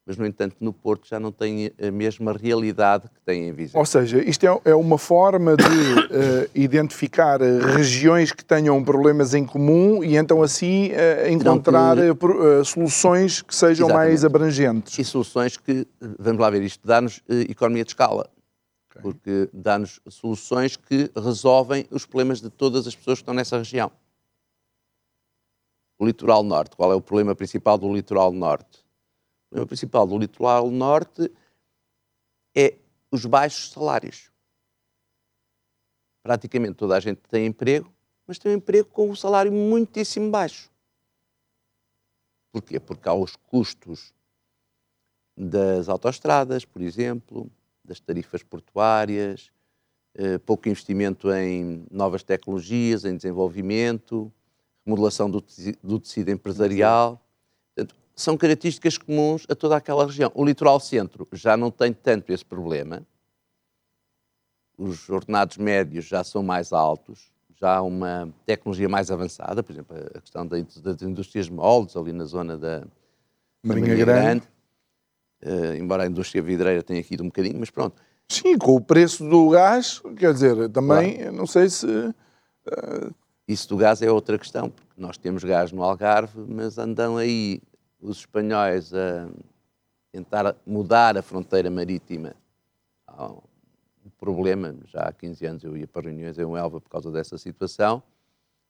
Mas, 0.06 0.18
no 0.18 0.26
entanto, 0.26 0.58
no 0.60 0.74
Porto 0.74 1.08
já 1.08 1.18
não 1.18 1.32
tem 1.32 1.72
a 1.82 1.90
mesma 1.90 2.34
realidade 2.34 3.08
que 3.08 3.22
tem 3.22 3.48
em 3.48 3.54
Viseu. 3.54 3.80
Ou 3.80 3.86
seja, 3.86 4.22
isto 4.22 4.46
é, 4.46 4.62
é 4.66 4.76
uma 4.76 4.98
forma 4.98 5.56
de 5.56 5.64
eh, 5.64 6.50
identificar 6.54 7.40
regiões 7.40 8.34
que 8.34 8.44
tenham 8.44 8.84
problemas 8.84 9.34
em 9.34 9.46
comum 9.46 10.04
e 10.04 10.18
então 10.18 10.44
assim 10.44 10.90
eh, 10.92 11.32
encontrar 11.32 11.98
eh, 11.98 12.14
soluções 12.66 13.42
que 13.42 13.56
sejam 13.56 13.88
mais 13.88 14.14
Exatamente. 14.14 14.26
abrangentes. 14.26 15.00
e 15.00 15.06
soluções 15.06 15.56
que, 15.56 15.88
vamos 16.20 16.42
lá 16.42 16.50
ver, 16.50 16.64
isto 16.64 16.86
dá-nos 16.86 17.22
economia 17.50 17.86
de 17.86 17.92
escala. 17.92 18.30
Porque 19.02 19.50
dá-nos 19.54 20.02
soluções 20.10 20.76
que 20.76 21.10
resolvem 21.16 21.88
os 21.90 22.06
problemas 22.06 22.42
de 22.42 22.50
todas 22.50 22.86
as 22.86 22.94
pessoas 22.94 23.20
que 23.20 23.24
estão 23.24 23.34
nessa 23.34 23.58
região. 23.58 23.90
O 25.98 26.06
litoral 26.06 26.44
norte, 26.44 26.76
qual 26.76 26.92
é 26.92 26.96
o 26.96 27.02
problema 27.02 27.34
principal 27.34 27.78
do 27.78 27.92
litoral 27.92 28.32
norte? 28.34 28.83
Problema 29.54 29.68
principal 29.68 30.08
do 30.08 30.18
litoral 30.18 30.72
norte 30.72 31.32
é 32.56 32.76
os 33.12 33.24
baixos 33.24 33.70
salários. 33.70 34.32
Praticamente 36.24 36.74
toda 36.74 36.98
a 36.98 37.00
gente 37.00 37.22
tem 37.30 37.46
emprego, 37.46 37.94
mas 38.26 38.40
tem 38.40 38.52
um 38.52 38.56
emprego 38.56 38.90
com 38.90 39.12
um 39.12 39.16
salário 39.16 39.52
muitíssimo 39.52 40.32
baixo. 40.32 40.72
Porquê? 42.52 42.80
Porque 42.80 43.08
há 43.08 43.14
os 43.14 43.36
custos 43.36 44.12
das 45.38 45.88
autoestradas, 45.88 46.66
por 46.66 46.82
exemplo, 46.82 47.48
das 47.86 48.00
tarifas 48.00 48.42
portuárias, 48.42 49.52
eh, 50.16 50.40
pouco 50.40 50.68
investimento 50.68 51.32
em 51.32 51.86
novas 51.92 52.24
tecnologias, 52.24 53.06
em 53.06 53.16
desenvolvimento, 53.16 54.34
remodelação 54.84 55.30
do 55.30 56.00
tecido 56.00 56.32
empresarial. 56.32 57.23
São 58.16 58.38
características 58.38 58.98
comuns 58.98 59.46
a 59.50 59.56
toda 59.56 59.76
aquela 59.76 60.06
região. 60.06 60.32
O 60.36 60.46
litoral 60.46 60.80
centro 60.80 61.28
já 61.32 61.58
não 61.58 61.72
tem 61.72 61.92
tanto 61.92 62.32
esse 62.32 62.46
problema, 62.46 63.02
os 64.78 65.10
ordenados 65.10 65.58
médios 65.58 66.06
já 66.06 66.24
são 66.24 66.44
mais 66.44 66.74
altos, 66.74 67.32
já 67.56 67.78
há 67.78 67.82
uma 67.82 68.34
tecnologia 68.46 68.90
mais 68.90 69.10
avançada, 69.10 69.64
por 69.64 69.72
exemplo, 69.72 69.96
a 70.14 70.20
questão 70.20 70.46
das 70.46 71.02
indústrias 71.02 71.50
moldes 71.50 71.96
ali 71.96 72.12
na 72.12 72.26
zona 72.26 72.58
da 72.58 72.84
Marinha, 73.64 73.88
Marinha 73.88 74.06
Grande. 74.06 74.24
Grande. 74.24 74.54
Uh, 75.46 75.76
embora 75.76 76.04
a 76.04 76.08
indústria 76.08 76.42
vidreira 76.42 76.82
tenha 76.82 77.00
aqui 77.00 77.18
um 77.20 77.26
bocadinho, 77.26 77.60
mas 77.60 77.70
pronto. 77.70 78.02
Sim, 78.30 78.58
com 78.58 78.76
o 78.76 78.82
preço 78.82 79.28
do 79.28 79.50
gás, 79.50 80.02
quer 80.18 80.34
dizer, 80.34 80.70
também, 80.70 81.18
claro. 81.18 81.32
não 81.34 81.46
sei 81.46 81.70
se... 81.70 81.86
Uh... 81.88 83.14
Isso 83.46 83.68
do 83.68 83.76
gás 83.76 84.02
é 84.02 84.10
outra 84.10 84.40
questão, 84.40 84.70
porque 84.70 84.94
nós 84.96 85.18
temos 85.18 85.44
gás 85.44 85.74
no 85.74 85.84
Algarve, 85.84 86.40
mas 86.48 86.78
andam 86.78 87.18
aí 87.18 87.62
os 88.04 88.18
espanhóis 88.18 88.94
a 88.94 89.30
tentar 90.12 90.56
mudar 90.66 91.18
a 91.18 91.22
fronteira 91.22 91.72
marítima 91.72 92.36
problema, 94.24 94.74
já 94.86 95.02
há 95.02 95.12
15 95.12 95.46
anos 95.46 95.64
eu 95.66 95.76
ia 95.76 95.86
para 95.86 96.04
reuniões 96.04 96.40
em 96.40 96.44
Elva 96.44 96.80
por 96.80 96.90
causa 96.90 97.12
dessa 97.12 97.38
situação, 97.38 98.02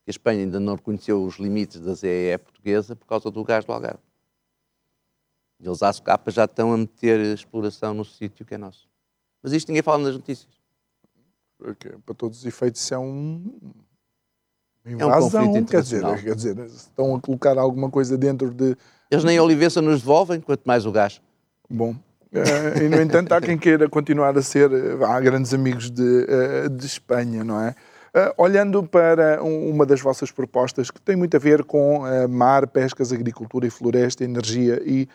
que 0.04 0.10
a 0.10 0.12
Espanha 0.12 0.42
ainda 0.42 0.60
não 0.60 0.76
reconheceu 0.76 1.24
os 1.24 1.38
limites 1.38 1.80
da 1.80 1.94
ZEE 1.94 2.38
portuguesa 2.40 2.96
por 2.96 3.06
causa 3.06 3.30
do 3.30 3.44
gás 3.44 3.64
do 3.64 3.72
Algarve. 3.72 4.00
Eles, 5.60 5.84
à 5.84 5.94
socapa, 5.94 6.32
já 6.32 6.46
estão 6.46 6.74
a 6.74 6.78
meter 6.78 7.20
exploração 7.20 7.94
no 7.94 8.04
sítio 8.04 8.44
que 8.46 8.56
é 8.56 8.58
nosso. 8.58 8.90
Mas 9.44 9.54
isto 9.54 9.68
ninguém 9.68 9.84
fala 9.84 10.04
nas 10.04 10.16
notícias. 10.16 10.52
Para 12.04 12.16
todos 12.16 12.40
os 12.40 12.46
efeitos, 12.46 12.82
isso 12.82 12.94
é 12.94 12.98
um... 12.98 13.74
é 14.86 15.06
um 15.06 15.66
quer, 15.66 15.82
dizer, 15.82 16.02
quer 16.24 16.36
dizer, 16.36 16.58
estão 16.66 17.16
a 17.16 17.22
colocar 17.22 17.58
alguma 17.58 17.90
coisa 17.90 18.18
dentro 18.18 18.52
de... 18.52 18.76
Eles 19.10 19.24
nem 19.24 19.38
a 19.38 19.44
olivença 19.44 19.82
nos 19.82 20.02
devolvem, 20.02 20.42
quanto 20.42 20.64
mais 20.66 20.86
o 20.86 20.92
gás. 20.92 21.22
Bom, 21.70 21.96
Uh, 22.34 22.84
e, 22.84 22.90
no 22.90 23.00
entanto, 23.00 23.32
há 23.32 23.40
quem 23.40 23.58
queira 23.58 23.88
continuar 23.88 24.36
a 24.36 24.42
ser. 24.42 24.72
Eh, 24.72 25.06
há 25.06 25.20
grandes 25.20 25.54
amigos 25.54 25.92
de, 25.92 26.02
uh, 26.02 26.68
de 26.68 26.86
Espanha, 26.86 27.44
não 27.44 27.62
é? 27.62 27.76
Uh, 28.16 28.34
olhando 28.38 28.84
para 28.84 29.42
um, 29.44 29.70
uma 29.70 29.86
das 29.86 30.02
vossas 30.02 30.32
propostas, 30.32 30.90
que 30.90 31.00
tem 31.00 31.16
muito 31.16 31.38
a 31.38 31.40
ver 31.40 31.64
com 31.64 32.02
mar, 32.28 32.66
pescas, 32.68 33.14
agricultura 33.14 33.68
e 33.68 33.70
floresta, 33.70 34.24
energia 34.24 34.82
e 34.84 35.08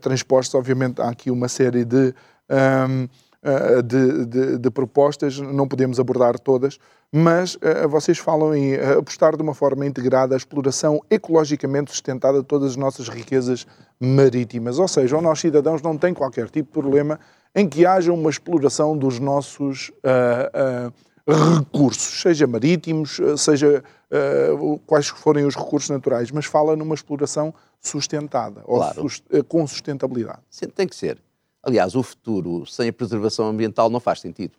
transportes, 0.00 0.54
obviamente 0.54 1.00
há 1.00 1.08
aqui 1.08 1.30
uma 1.30 1.48
série 1.48 1.84
de. 1.84 2.14
Um, 2.50 2.54
ehm, 2.54 3.04
eh, 3.04 3.08
de, 3.82 4.26
de, 4.26 4.58
de, 4.58 4.70
propostas, 4.70 5.38
não 5.38 5.66
podemos 5.66 5.98
abordar 5.98 6.38
todas, 6.38 6.78
mas 7.12 7.54
uh, 7.54 7.88
vocês 7.88 8.18
falam 8.18 8.54
em 8.54 8.74
uh, 8.74 8.98
apostar 8.98 9.34
de 9.34 9.42
uma 9.42 9.54
forma 9.54 9.86
integrada 9.86 10.34
a 10.34 10.36
exploração 10.36 11.00
ecologicamente 11.10 11.90
sustentada 11.90 12.40
de 12.40 12.44
todas 12.44 12.72
as 12.72 12.76
nossas 12.76 13.08
riquezas 13.08 13.66
marítimas. 13.98 14.78
Ou 14.78 14.86
seja, 14.86 15.16
os 15.16 15.22
nossos 15.22 15.40
cidadãos 15.40 15.80
não 15.82 15.96
têm 15.96 16.12
qualquer 16.12 16.50
tipo 16.50 16.68
de 16.68 16.80
problema 16.80 17.18
em 17.54 17.68
que 17.68 17.84
haja 17.84 18.12
uma 18.12 18.30
exploração 18.30 18.96
dos 18.96 19.18
nossos 19.18 19.90
recursos, 21.26 22.22
seja 22.22 22.46
marítimos, 22.46 23.18
seja 23.36 23.82
quais 24.86 25.08
forem 25.08 25.44
os 25.44 25.56
recursos 25.56 25.90
naturais, 25.90 26.30
mas 26.30 26.46
fala 26.46 26.76
numa 26.76 26.94
exploração 26.94 27.52
sustentada, 27.80 28.60
claro. 28.60 29.02
ou 29.02 29.08
sust 29.08 29.24
com 29.48 29.66
sustentabilidade. 29.66 30.38
Sim, 30.48 30.68
tem 30.68 30.86
que 30.86 30.94
ser. 30.94 31.18
Aliás, 31.62 31.94
o 31.94 32.02
futuro 32.02 32.64
sem 32.66 32.88
a 32.88 32.92
preservação 32.92 33.46
ambiental 33.46 33.90
não 33.90 34.00
faz 34.00 34.20
sentido. 34.20 34.56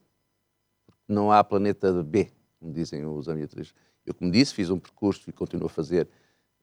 Não 1.08 1.32
há 1.32 1.44
planeta 1.44 1.92
B, 2.04 2.32
como 2.60 2.72
dizem 2.72 3.06
os 3.06 3.28
ambientalistas. 3.28 3.76
Eu, 4.06 4.14
como 4.14 4.32
disse, 4.32 4.54
fiz 4.54 4.70
um 4.70 4.80
percurso 4.80 5.30
e 5.30 5.34
continuo 5.34 5.66
a 5.66 5.70
fazer 5.70 6.08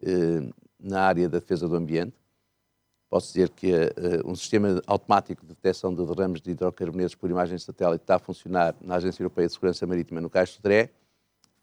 eh, 0.01 0.49
na 0.79 1.03
área 1.03 1.29
da 1.29 1.39
defesa 1.39 1.69
do 1.69 1.75
ambiente. 1.75 2.15
Posso 3.11 3.29
dizer 3.29 3.51
que 3.51 3.73
eh, 3.73 3.91
um 4.25 4.35
sistema 4.35 4.81
automático 4.87 5.43
de 5.43 5.49
detecção 5.49 5.93
de 5.95 6.05
derrames 6.07 6.41
de 6.41 6.53
hidrocarbonetos 6.53 7.15
por 7.15 7.29
imagem 7.29 7.57
de 7.57 7.63
satélite 7.63 8.03
está 8.03 8.17
a 8.17 8.19
funcionar 8.19 8.77
na 8.81 8.97
Agência 8.97 9.23
Europeia 9.23 9.49
de 9.49 9.55
Segurança 9.55 9.87
Marítima 9.87 10.21
no 10.21 10.31
Cais 10.31 10.51
de 10.51 10.57
Sodré. 10.57 10.91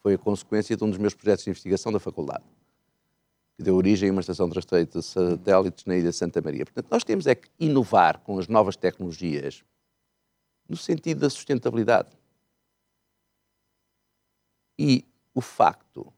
Foi 0.01 0.15
a 0.15 0.17
consequência 0.17 0.75
de 0.75 0.83
um 0.83 0.89
dos 0.89 0.99
meus 0.99 1.13
projetos 1.13 1.45
de 1.45 1.49
investigação 1.49 1.91
da 1.91 1.99
faculdade 1.99 2.43
que 3.55 3.63
deu 3.63 3.75
origem 3.75 4.09
a 4.09 4.11
uma 4.11 4.21
estação 4.21 4.49
de 4.49 4.55
rastreio 4.55 4.85
de 4.85 5.01
satélites 5.01 5.85
na 5.85 5.95
Ilha 5.95 6.11
Santa 6.11 6.41
Maria. 6.41 6.65
Portanto, 6.65 6.87
nós 6.91 7.03
temos 7.03 7.25
é 7.25 7.35
que 7.35 7.49
inovar 7.59 8.19
com 8.19 8.37
as 8.37 8.47
novas 8.47 8.75
tecnologias 8.75 9.63
no 10.67 10.75
sentido 10.75 11.21
da 11.21 11.29
sustentabilidade. 11.29 12.09
E 14.77 15.05
o 15.33 15.41
facto 15.41 16.11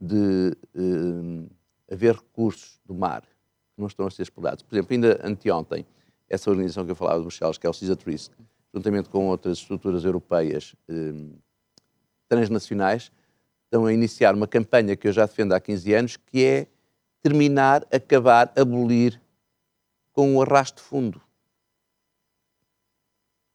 de 0.00 0.56
uh, 0.74 1.50
haver 1.90 2.14
recursos 2.14 2.80
do 2.84 2.94
mar 2.94 3.22
que 3.22 3.80
não 3.80 3.86
estão 3.86 4.06
a 4.06 4.10
ser 4.10 4.22
explorados. 4.22 4.62
Por 4.62 4.74
exemplo, 4.74 4.94
ainda 4.94 5.20
anteontem, 5.26 5.86
essa 6.28 6.50
organização 6.50 6.84
que 6.84 6.90
eu 6.90 6.96
falava 6.96 7.18
de 7.18 7.24
Bruxelas, 7.24 7.58
que 7.58 7.66
é 7.66 7.70
o 7.70 7.72
CISATRIS, 7.72 8.30
juntamente 8.74 9.08
com 9.08 9.26
outras 9.28 9.58
estruturas 9.58 10.04
europeias 10.04 10.74
uh, 10.88 11.38
transnacionais, 12.28 13.12
estão 13.76 13.84
a 13.84 13.92
iniciar 13.92 14.34
uma 14.34 14.46
campanha 14.46 14.96
que 14.96 15.06
eu 15.06 15.12
já 15.12 15.26
defendo 15.26 15.52
há 15.52 15.60
15 15.60 15.94
anos, 15.94 16.16
que 16.16 16.44
é 16.44 16.66
terminar, 17.22 17.84
acabar, 17.92 18.50
abolir 18.56 19.20
com 20.12 20.34
o 20.36 20.42
arrasto 20.42 20.82
fundo. 20.82 21.20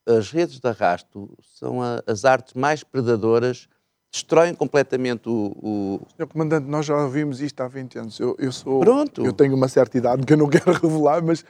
As 0.06 0.30
redes 0.30 0.60
de 0.60 0.68
arrasto 0.68 1.36
são 1.42 1.82
a, 1.82 2.02
as 2.06 2.24
artes 2.24 2.54
mais 2.54 2.84
predadoras, 2.84 3.68
destroem 4.12 4.54
completamente 4.54 5.28
o, 5.28 5.56
o... 5.60 6.00
Senhor 6.14 6.28
Comandante, 6.28 6.68
nós 6.68 6.86
já 6.86 6.96
ouvimos 6.96 7.40
isto 7.40 7.60
há 7.60 7.68
20 7.68 7.98
anos. 7.98 8.20
Eu, 8.20 8.36
eu 8.38 8.52
sou... 8.52 8.80
Pronto. 8.80 9.24
Eu 9.24 9.32
tenho 9.32 9.54
uma 9.54 9.68
certa 9.68 9.98
idade 9.98 10.24
que 10.24 10.32
eu 10.32 10.36
não 10.36 10.48
quero 10.48 10.70
revelar, 10.80 11.22
mas 11.22 11.44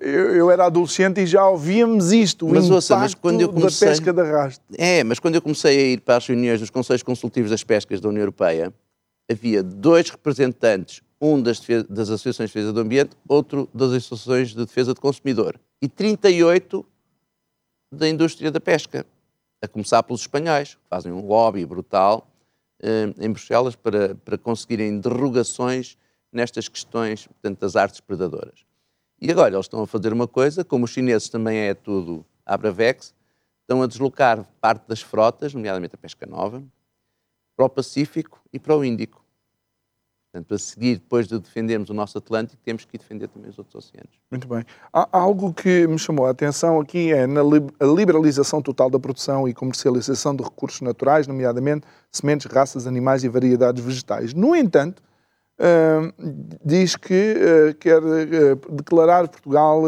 eu, 0.00 0.36
eu, 0.36 0.50
era 0.50 0.66
adolescente 0.66 1.20
e 1.20 1.26
já 1.26 1.46
ouvíamos 1.48 2.12
isto, 2.12 2.46
o 2.46 2.50
mas, 2.50 2.70
ouça, 2.70 2.96
mas 2.96 3.14
quando 3.14 3.40
eu 3.40 3.48
comecei, 3.48 3.88
da 3.88 3.92
pesca 3.92 4.12
de 4.12 4.20
arrasto. 4.20 4.64
É, 4.76 5.02
mas 5.02 5.18
quando 5.18 5.36
eu 5.36 5.42
comecei 5.42 5.78
a 5.78 5.82
ir 5.92 6.00
para 6.00 6.16
as 6.16 6.26
reuniões 6.26 6.60
dos 6.60 6.68
Conselhos 6.68 7.02
Consultivos 7.02 7.50
das 7.50 7.64
Pescas 7.64 8.00
da 8.00 8.08
União 8.08 8.20
Europeia, 8.20 8.72
havia 9.30 9.62
dois 9.62 10.10
representantes, 10.10 11.02
um 11.20 11.40
das, 11.40 11.60
das 11.88 12.10
Associações 12.10 12.50
de 12.50 12.54
Defesa 12.54 12.72
do 12.72 12.80
Ambiente, 12.80 13.16
outro 13.26 13.68
das 13.72 13.92
Associações 13.92 14.50
de 14.50 14.64
Defesa 14.64 14.92
do 14.92 15.00
Consumidor, 15.00 15.58
e 15.80 15.88
38 15.88 16.84
da 17.90 18.08
indústria 18.08 18.50
da 18.50 18.60
pesca, 18.60 19.06
a 19.62 19.66
começar 19.66 20.02
pelos 20.02 20.20
espanhóis, 20.20 20.74
que 20.74 20.80
fazem 20.88 21.10
um 21.10 21.26
lobby 21.26 21.64
brutal 21.64 22.28
eh, 22.80 23.12
em 23.18 23.30
Bruxelas 23.30 23.74
para, 23.74 24.14
para 24.16 24.36
conseguirem 24.36 25.00
derrogações 25.00 25.96
nestas 26.30 26.68
questões 26.68 27.26
portanto, 27.26 27.58
das 27.58 27.74
artes 27.74 28.00
predadoras. 28.00 28.67
E 29.20 29.30
agora 29.30 29.54
eles 29.54 29.66
estão 29.66 29.82
a 29.82 29.86
fazer 29.86 30.12
uma 30.12 30.28
coisa, 30.28 30.64
como 30.64 30.84
os 30.84 30.90
chineses 30.90 31.28
também 31.28 31.58
é 31.58 31.74
tudo 31.74 32.24
Abravex, 32.46 33.14
estão 33.62 33.82
a 33.82 33.86
deslocar 33.86 34.44
parte 34.60 34.86
das 34.86 35.02
frotas, 35.02 35.52
nomeadamente 35.52 35.94
a 35.94 35.98
pesca 35.98 36.24
nova, 36.24 36.62
para 37.56 37.66
o 37.66 37.68
Pacífico 37.68 38.40
e 38.52 38.58
para 38.58 38.76
o 38.76 38.84
Índico. 38.84 39.24
Portanto, 40.30 40.54
a 40.54 40.58
seguir, 40.58 40.98
depois 40.98 41.26
de 41.26 41.38
defendermos 41.38 41.88
o 41.88 41.94
nosso 41.94 42.18
Atlântico, 42.18 42.62
temos 42.62 42.84
que 42.84 42.98
defender 42.98 43.28
também 43.28 43.50
os 43.50 43.58
outros 43.58 43.74
oceanos. 43.74 44.12
Muito 44.30 44.46
bem. 44.46 44.64
Há 44.92 45.08
algo 45.10 45.52
que 45.54 45.86
me 45.86 45.98
chamou 45.98 46.26
a 46.26 46.30
atenção 46.30 46.78
aqui 46.78 47.12
é 47.12 47.26
na 47.26 47.40
liberalização 47.80 48.60
total 48.60 48.90
da 48.90 48.98
produção 49.00 49.48
e 49.48 49.54
comercialização 49.54 50.36
de 50.36 50.44
recursos 50.44 50.82
naturais, 50.82 51.26
nomeadamente 51.26 51.86
sementes, 52.12 52.46
raças, 52.46 52.86
animais 52.86 53.24
e 53.24 53.28
variedades 53.28 53.82
vegetais. 53.82 54.34
No 54.34 54.54
entanto, 54.54 55.02
diz 56.64 56.94
que 56.94 57.34
uh, 57.34 57.74
quer 57.74 58.00
uh, 58.02 58.56
declarar 58.70 59.26
Portugal 59.28 59.82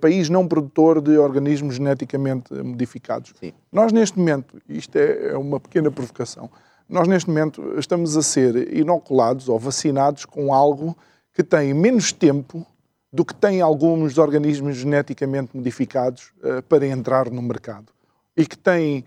país 0.00 0.28
não 0.28 0.46
produtor 0.46 1.00
de 1.00 1.18
organismos 1.18 1.74
geneticamente 1.74 2.54
modificados. 2.54 3.34
Sim. 3.40 3.52
Nós, 3.72 3.92
neste 3.92 4.16
momento, 4.16 4.56
isto 4.68 4.96
é, 4.96 5.30
é 5.30 5.36
uma 5.36 5.58
pequena 5.58 5.90
provocação, 5.90 6.48
nós, 6.88 7.08
neste 7.08 7.28
momento, 7.28 7.74
estamos 7.78 8.16
a 8.16 8.22
ser 8.22 8.72
inoculados 8.74 9.48
ou 9.48 9.58
vacinados 9.58 10.24
com 10.24 10.54
algo 10.54 10.96
que 11.34 11.42
tem 11.42 11.74
menos 11.74 12.12
tempo 12.12 12.64
do 13.12 13.24
que 13.24 13.34
têm 13.34 13.60
alguns 13.60 14.16
organismos 14.18 14.76
geneticamente 14.76 15.54
modificados 15.54 16.32
para 16.66 16.86
entrar 16.86 17.30
no 17.30 17.42
mercado. 17.42 17.92
E 18.34 18.46
que 18.46 18.56
tem 18.56 19.04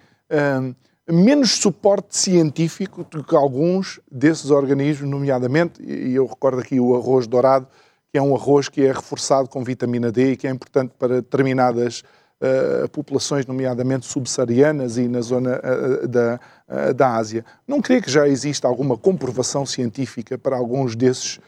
menos 1.11 1.51
suporte 1.51 2.17
científico 2.17 3.03
do 3.03 3.23
que 3.23 3.35
alguns 3.35 3.99
desses 4.11 4.51
organismos, 4.51 5.09
nomeadamente, 5.09 5.81
e 5.83 6.13
eu 6.15 6.25
recordo 6.25 6.59
aqui 6.59 6.79
o 6.79 6.95
arroz 6.95 7.27
dourado, 7.27 7.67
que 8.11 8.17
é 8.17 8.21
um 8.21 8.35
arroz 8.35 8.67
que 8.69 8.81
é 8.81 8.91
reforçado 8.91 9.47
com 9.49 9.63
vitamina 9.63 10.11
D 10.11 10.33
e 10.33 10.37
que 10.37 10.47
é 10.47 10.51
importante 10.51 10.93
para 10.99 11.15
determinadas 11.15 12.03
uh, 12.41 12.89
populações, 12.89 13.45
nomeadamente 13.45 14.05
subsaarianas 14.05 14.97
e 14.97 15.07
na 15.07 15.21
zona 15.21 15.59
uh, 15.59 16.07
da, 16.07 16.39
uh, 16.67 16.93
da 16.93 17.15
Ásia. 17.15 17.45
Não 17.67 17.81
creio 17.81 18.01
que 18.01 18.11
já 18.11 18.27
exista 18.27 18.67
alguma 18.67 18.97
comprovação 18.97 19.65
científica 19.65 20.37
para 20.37 20.57
alguns 20.57 20.95
desses 20.95 21.39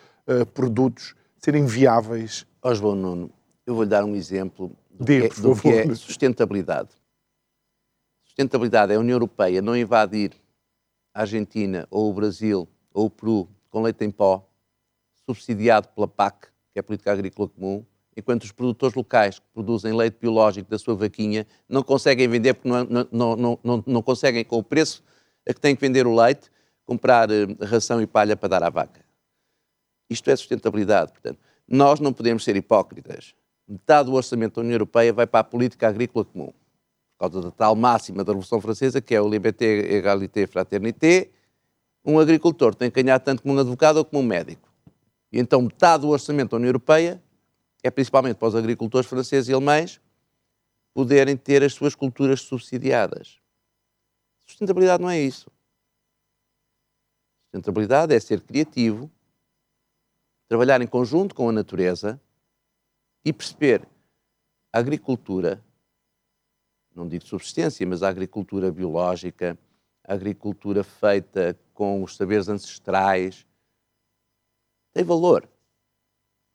produtos 0.53 1.15
serem 1.37 1.65
viáveis. 1.65 2.45
Oswald 2.61 2.97
Nuno, 2.97 3.29
eu 3.67 3.75
vou-lhe 3.75 3.89
dar 3.89 4.05
um 4.05 4.15
exemplo 4.15 4.71
do, 4.89 5.03
Dê, 5.03 5.27
que, 5.27 5.37
é, 5.37 5.41
do 5.41 5.53
que 5.53 5.67
é 5.67 5.95
sustentabilidade 5.95 6.91
sustentabilidade 8.33 8.91
é 8.91 8.95
a 8.95 8.99
União 8.99 9.15
Europeia 9.15 9.61
não 9.61 9.77
invadir 9.77 10.31
a 11.13 11.21
Argentina 11.21 11.87
ou 11.91 12.09
o 12.09 12.13
Brasil 12.13 12.67
ou 12.91 13.05
o 13.05 13.09
Peru 13.09 13.47
com 13.69 13.81
leite 13.81 14.03
em 14.03 14.09
pó, 14.09 14.47
subsidiado 15.25 15.87
pela 15.89 16.07
PAC, 16.07 16.47
que 16.71 16.77
é 16.77 16.79
a 16.79 16.83
política 16.83 17.11
agrícola 17.11 17.47
comum, 17.47 17.85
enquanto 18.17 18.43
os 18.43 18.51
produtores 18.51 18.95
locais 18.95 19.39
que 19.39 19.45
produzem 19.53 19.93
leite 19.93 20.17
biológico 20.19 20.69
da 20.69 20.77
sua 20.77 20.95
vaquinha 20.95 21.45
não 21.69 21.83
conseguem 21.83 22.27
vender 22.27 22.55
porque 22.55 22.69
não, 22.69 22.83
não, 23.11 23.35
não, 23.35 23.59
não, 23.63 23.83
não 23.85 24.01
conseguem, 24.01 24.43
com 24.43 24.57
o 24.57 24.63
preço 24.63 25.03
a 25.47 25.53
que 25.53 25.61
têm 25.61 25.75
que 25.75 25.81
vender 25.81 26.07
o 26.07 26.15
leite, 26.15 26.49
comprar 26.85 27.29
uh, 27.29 27.33
ração 27.61 28.01
e 28.01 28.07
palha 28.07 28.35
para 28.35 28.49
dar 28.49 28.63
à 28.63 28.69
vaca. 28.69 29.03
Isto 30.09 30.29
é 30.29 30.35
sustentabilidade. 30.35 31.11
Portanto, 31.11 31.39
nós 31.67 31.99
não 31.99 32.11
podemos 32.13 32.43
ser 32.43 32.55
hipócritas. 32.55 33.35
Metade 33.67 34.09
do 34.09 34.15
orçamento 34.15 34.55
da 34.55 34.61
União 34.61 34.75
Europeia 34.75 35.13
vai 35.13 35.25
para 35.25 35.39
a 35.39 35.43
política 35.43 35.87
agrícola 35.87 36.25
comum, 36.25 36.53
causa 37.29 37.41
da 37.41 37.51
tal 37.51 37.75
máxima 37.75 38.23
da 38.23 38.31
Revolução 38.31 38.59
Francesa, 38.59 39.01
que 39.01 39.15
é 39.15 39.21
o 39.21 39.29
liberté, 39.29 39.95
égalité, 39.95 40.45
fraternité. 40.45 41.29
Um 42.03 42.19
agricultor 42.19 42.75
tem 42.75 42.91
que 42.91 43.01
ganhar 43.01 43.19
tanto 43.19 43.41
como 43.41 43.55
um 43.55 43.59
advogado 43.59 43.97
ou 43.97 44.05
como 44.05 44.21
um 44.21 44.25
médico. 44.25 44.69
E 45.31 45.39
então 45.39 45.61
metade 45.61 46.01
do 46.01 46.09
orçamento 46.09 46.51
da 46.51 46.57
União 46.57 46.69
Europeia 46.69 47.23
é 47.81 47.89
principalmente 47.89 48.35
para 48.35 48.49
os 48.49 48.55
agricultores 48.55 49.07
franceses 49.07 49.49
e 49.49 49.53
alemães 49.53 50.01
poderem 50.93 51.35
ter 51.37 51.63
as 51.63 51.73
suas 51.73 51.95
culturas 51.95 52.41
subsidiadas. 52.41 53.39
Sustentabilidade 54.45 55.01
não 55.01 55.09
é 55.09 55.19
isso. 55.19 55.49
Sustentabilidade 57.45 58.13
é 58.13 58.19
ser 58.19 58.41
criativo, 58.41 59.09
trabalhar 60.47 60.81
em 60.81 60.87
conjunto 60.87 61.33
com 61.33 61.49
a 61.49 61.51
natureza 61.51 62.19
e 63.23 63.31
perceber 63.31 63.87
a 64.71 64.79
agricultura, 64.79 65.63
não 66.95 67.07
digo 67.07 67.25
subsistência, 67.25 67.85
mas 67.85 68.03
a 68.03 68.09
agricultura 68.09 68.71
biológica, 68.71 69.57
a 70.03 70.13
agricultura 70.13 70.83
feita 70.83 71.57
com 71.73 72.03
os 72.03 72.15
saberes 72.15 72.47
ancestrais, 72.47 73.45
tem 74.93 75.03
valor. 75.03 75.47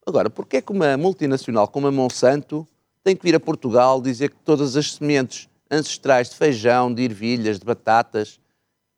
Agora, 0.07 0.31
porquê 0.31 0.59
é 0.59 0.63
que 0.63 0.73
uma 0.73 0.97
multinacional 0.97 1.69
como 1.69 1.87
a 1.87 1.93
Monsanto 1.93 2.67
tem 3.03 3.17
que 3.17 3.23
vir 3.23 3.35
a 3.35 3.41
Portugal 3.41 4.01
dizer 4.01 4.31
que 4.31 4.37
todas 4.37 4.77
as 4.77 4.93
sementes 4.93 5.49
ancestrais 5.71 6.31
de 6.31 6.37
feijão, 6.37 6.93
de 6.93 7.03
ervilhas, 7.03 7.59
de 7.59 7.65
batatas, 7.65 8.41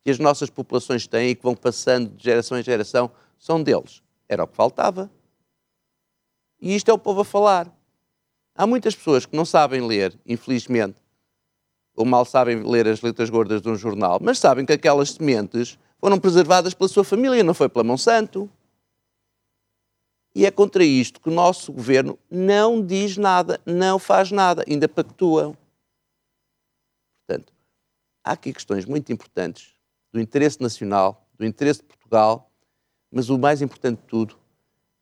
que 0.05 0.11
as 0.11 0.19
nossas 0.19 0.51
populações 0.51 1.07
têm 1.07 1.31
e 1.31 1.35
que 1.35 1.43
vão 1.43 1.55
passando 1.55 2.11
de 2.15 2.25
geração 2.25 2.59
em 2.59 2.63
geração, 2.63 3.11
são 3.39 3.63
deles? 3.63 4.03
Era 4.29 4.45
o 4.45 4.47
que 4.47 4.55
faltava. 4.55 5.11
E 6.61 6.75
isto 6.75 6.91
é 6.91 6.95
o 6.95 6.99
povo 6.99 7.23
a 7.23 7.25
falar. 7.25 7.75
Há 8.55 8.67
muitas 8.67 8.95
pessoas 8.95 9.25
que 9.25 9.35
não 9.35 9.45
sabem 9.45 9.81
ler, 9.87 10.19
infelizmente, 10.27 10.97
ou 11.97 12.05
mal 12.05 12.25
sabem 12.25 12.63
ler 12.63 12.87
as 12.87 13.01
letras 13.03 13.29
gordas 13.31 13.61
de 13.61 13.69
um 13.69 13.77
jornal, 13.77 14.19
mas 14.21 14.39
sabem 14.39 14.65
que 14.65 14.73
aquelas 14.73 15.13
sementes 15.13 15.79
foram 15.99 16.19
preservadas 16.19 16.73
pela 16.73 16.89
sua 16.89 17.05
família, 17.05 17.45
não 17.45 17.55
foi 17.55 17.69
pela 17.69 17.85
Monsanto. 17.85 18.49
E 20.35 20.47
é 20.47 20.51
contra 20.51 20.85
isto 20.85 21.21
que 21.21 21.29
o 21.29 21.33
nosso 21.33 21.73
governo 21.73 22.19
não 22.31 22.85
diz 22.85 23.17
nada, 23.17 23.61
não 23.67 23.99
faz 23.99 24.31
nada, 24.31 24.65
ainda 24.69 24.89
pactua. 24.89 25.57
Portanto, 27.27 27.53
há 28.25 28.33
aqui 28.33 28.53
questões 28.53 28.87
muito 28.87 29.13
importantes 29.13 29.75
do 30.13 30.21
interesse 30.21 30.61
nacional, 30.61 31.27
do 31.37 31.45
interesse 31.45 31.81
de 31.81 31.87
Portugal, 31.87 32.51
mas 33.11 33.29
o 33.29 33.39
mais 33.39 33.61
importante 33.61 34.01
de 34.01 34.07
tudo 34.07 34.39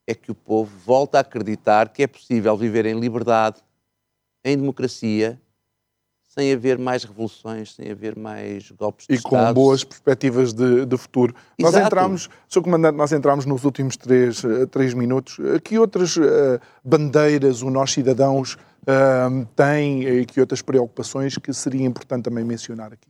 é 0.06 0.14
que 0.14 0.30
o 0.30 0.34
povo 0.34 0.74
volta 0.78 1.18
a 1.18 1.20
acreditar 1.20 1.90
que 1.90 2.02
é 2.02 2.06
possível 2.06 2.56
viver 2.56 2.86
em 2.86 2.98
liberdade, 2.98 3.62
em 4.42 4.56
democracia, 4.56 5.40
sem 6.38 6.52
haver 6.52 6.78
mais 6.78 7.02
revoluções, 7.02 7.74
sem 7.74 7.90
haver 7.90 8.16
mais 8.16 8.70
golpes 8.70 9.08
de 9.08 9.14
E 9.14 9.16
Estado. 9.16 9.48
com 9.48 9.54
boas 9.54 9.82
perspectivas 9.82 10.52
de, 10.52 10.86
de 10.86 10.96
futuro. 10.96 11.34
Nós 11.58 11.70
Exato. 11.74 11.86
entramos, 11.86 12.30
Sr. 12.48 12.62
Comandante, 12.62 12.96
nós 12.96 13.10
entramos 13.10 13.44
nos 13.44 13.64
últimos 13.64 13.96
três, 13.96 14.44
eh, 14.44 14.64
três 14.66 14.94
minutos. 14.94 15.36
Que 15.64 15.80
outras 15.80 16.16
eh, 16.16 16.60
bandeiras 16.84 17.60
os 17.62 17.72
nossos 17.72 17.94
cidadãos 17.94 18.56
eh, 18.86 19.46
têm 19.56 20.04
e 20.06 20.24
que 20.26 20.40
outras 20.40 20.62
preocupações 20.62 21.36
que 21.38 21.52
seria 21.52 21.84
importante 21.84 22.22
também 22.24 22.44
mencionar 22.44 22.92
aqui? 22.92 23.08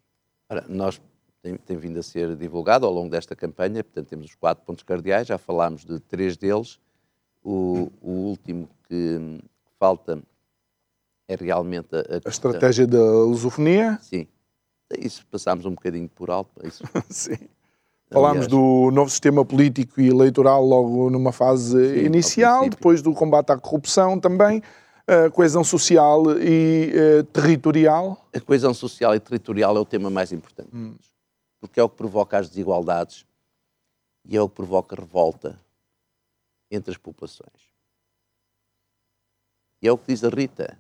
Ora, 0.49 0.65
nós 0.67 0.99
tem, 1.43 1.55
tem 1.57 1.77
vindo 1.77 1.99
a 1.99 2.03
ser 2.03 2.35
divulgado 2.35 2.87
ao 2.87 2.93
longo 2.93 3.11
desta 3.11 3.37
campanha, 3.37 3.85
portanto 3.85 4.09
temos 4.09 4.25
os 4.27 4.35
quatro 4.37 4.65
pontos 4.65 4.83
cardeais, 4.83 5.27
já 5.29 5.37
falámos 5.37 5.85
de 5.85 6.01
três 6.01 6.35
deles. 6.39 6.79
O, 7.45 7.93
o 8.01 8.11
último 8.11 8.67
que 8.89 9.39
falta 9.79 10.19
é 11.29 11.37
realmente 11.37 11.95
a, 11.95 12.27
A 12.27 12.31
estratégia 12.31 12.87
da 12.87 12.99
lusofonia? 12.99 13.99
Sim. 14.01 14.27
Isso 14.99 15.27
passámos 15.27 15.67
um 15.67 15.71
bocadinho 15.75 16.09
por 16.09 16.31
alto. 16.31 16.51
Isso, 16.67 16.83
Sim. 17.11 17.37
Falámos 18.11 18.47
Aliás. 18.47 18.49
do 18.49 18.91
novo 18.91 19.11
sistema 19.11 19.45
político 19.45 20.01
e 20.01 20.09
eleitoral 20.09 20.65
logo 20.65 21.11
numa 21.11 21.31
fase 21.31 21.77
Sim, 22.01 22.07
inicial, 22.07 22.67
depois 22.71 23.03
do 23.03 23.13
combate 23.13 23.53
à 23.53 23.59
corrupção 23.59 24.19
também, 24.19 24.63
a 25.07 25.29
coesão 25.31 25.63
social 25.63 26.23
e 26.39 26.91
eh, 26.95 27.23
territorial. 27.25 28.27
a 28.35 28.41
coesão 28.41 28.73
social 28.73 29.15
e 29.15 29.21
territorial 29.21 29.77
é 29.77 29.81
o 29.81 29.85
tema 29.85 30.09
mais 30.09 30.33
importante. 30.33 30.71
de 30.73 30.89
todos. 30.91 31.13
Porque 31.61 31.79
é 31.79 31.83
o 31.83 31.89
que 31.89 31.97
provoca 31.97 32.39
as 32.39 32.49
desigualdades 32.49 33.27
e 34.25 34.37
é 34.39 34.41
o 34.41 34.49
que 34.49 34.55
provoca 34.55 34.97
revolta 34.97 35.61
entre 36.71 36.91
as 36.91 36.97
populações. 36.97 37.69
E 39.83 39.89
é 39.89 39.93
o 39.93 39.99
que 39.99 40.07
diz 40.09 40.25
a 40.25 40.31
Rita. 40.31 40.79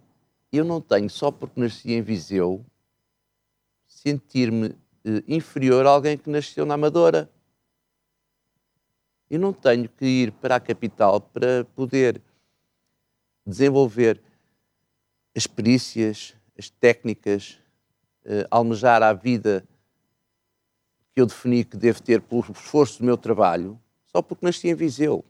Eu 0.51 0.65
não 0.65 0.81
tenho, 0.81 1.11
só 1.11 1.31
porque 1.31 1.61
nasci 1.61 1.93
em 1.93 2.03
Viseu, 2.03 2.65
sentir-me 3.87 4.69
eh, 5.05 5.23
inferior 5.29 5.87
a 5.87 5.91
alguém 5.91 6.17
que 6.17 6.31
nasceu 6.31 6.65
na 6.65 6.75
Amadora. 6.75 7.31
Eu 9.29 9.39
não 9.39 9.53
tenho 9.53 9.89
que 9.89 10.05
ir 10.05 10.33
para 10.33 10.57
a 10.57 10.61
capital 10.61 11.21
para 11.21 11.65
poder 11.75 12.23
desenvolver 13.47 14.23
as 15.37 15.47
perícias, 15.47 16.35
as 16.59 16.71
técnicas, 16.71 17.59
eh, 18.25 18.47
almejar 18.51 19.03
a 19.03 19.13
vida 19.13 19.67
que 21.15 21.21
eu 21.21 21.27
defini 21.27 21.65
que 21.65 21.77
devo 21.77 22.03
ter 22.03 22.23
pelo 22.23 22.41
esforço 22.41 23.01
do 23.01 23.05
meu 23.05 23.17
trabalho, 23.17 23.81
só 24.07 24.23
porque 24.23 24.47
nasci 24.47 24.69
em 24.69 24.75
Viseu. 24.75 25.25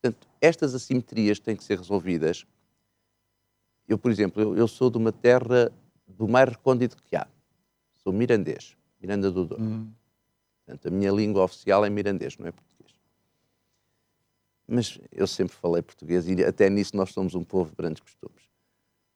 Portanto, 0.00 0.28
estas 0.40 0.74
assimetrias 0.74 1.40
têm 1.40 1.56
que 1.56 1.64
ser 1.64 1.78
resolvidas. 1.78 2.46
Eu, 3.88 3.98
por 3.98 4.10
exemplo, 4.10 4.42
eu, 4.42 4.56
eu 4.56 4.68
sou 4.68 4.90
de 4.90 4.98
uma 4.98 5.10
terra 5.10 5.72
do 6.06 6.28
mais 6.28 6.50
recôndito 6.50 6.96
que 7.02 7.16
há. 7.16 7.26
Sou 7.96 8.12
mirandês, 8.12 8.76
Miranda 9.00 9.30
do 9.30 9.44
Douro. 9.46 9.62
Portanto, 10.64 10.88
a 10.88 10.90
minha 10.90 11.10
língua 11.10 11.42
oficial 11.42 11.84
é 11.84 11.90
mirandês, 11.90 12.36
não 12.36 12.46
é 12.46 12.52
português. 12.52 12.94
Mas 14.66 15.00
eu 15.10 15.26
sempre 15.26 15.56
falei 15.56 15.80
português 15.80 16.28
e 16.28 16.44
até 16.44 16.68
nisso 16.68 16.94
nós 16.94 17.10
somos 17.10 17.34
um 17.34 17.42
povo 17.42 17.70
de 17.70 17.76
grandes 17.76 18.00
costumes. 18.02 18.42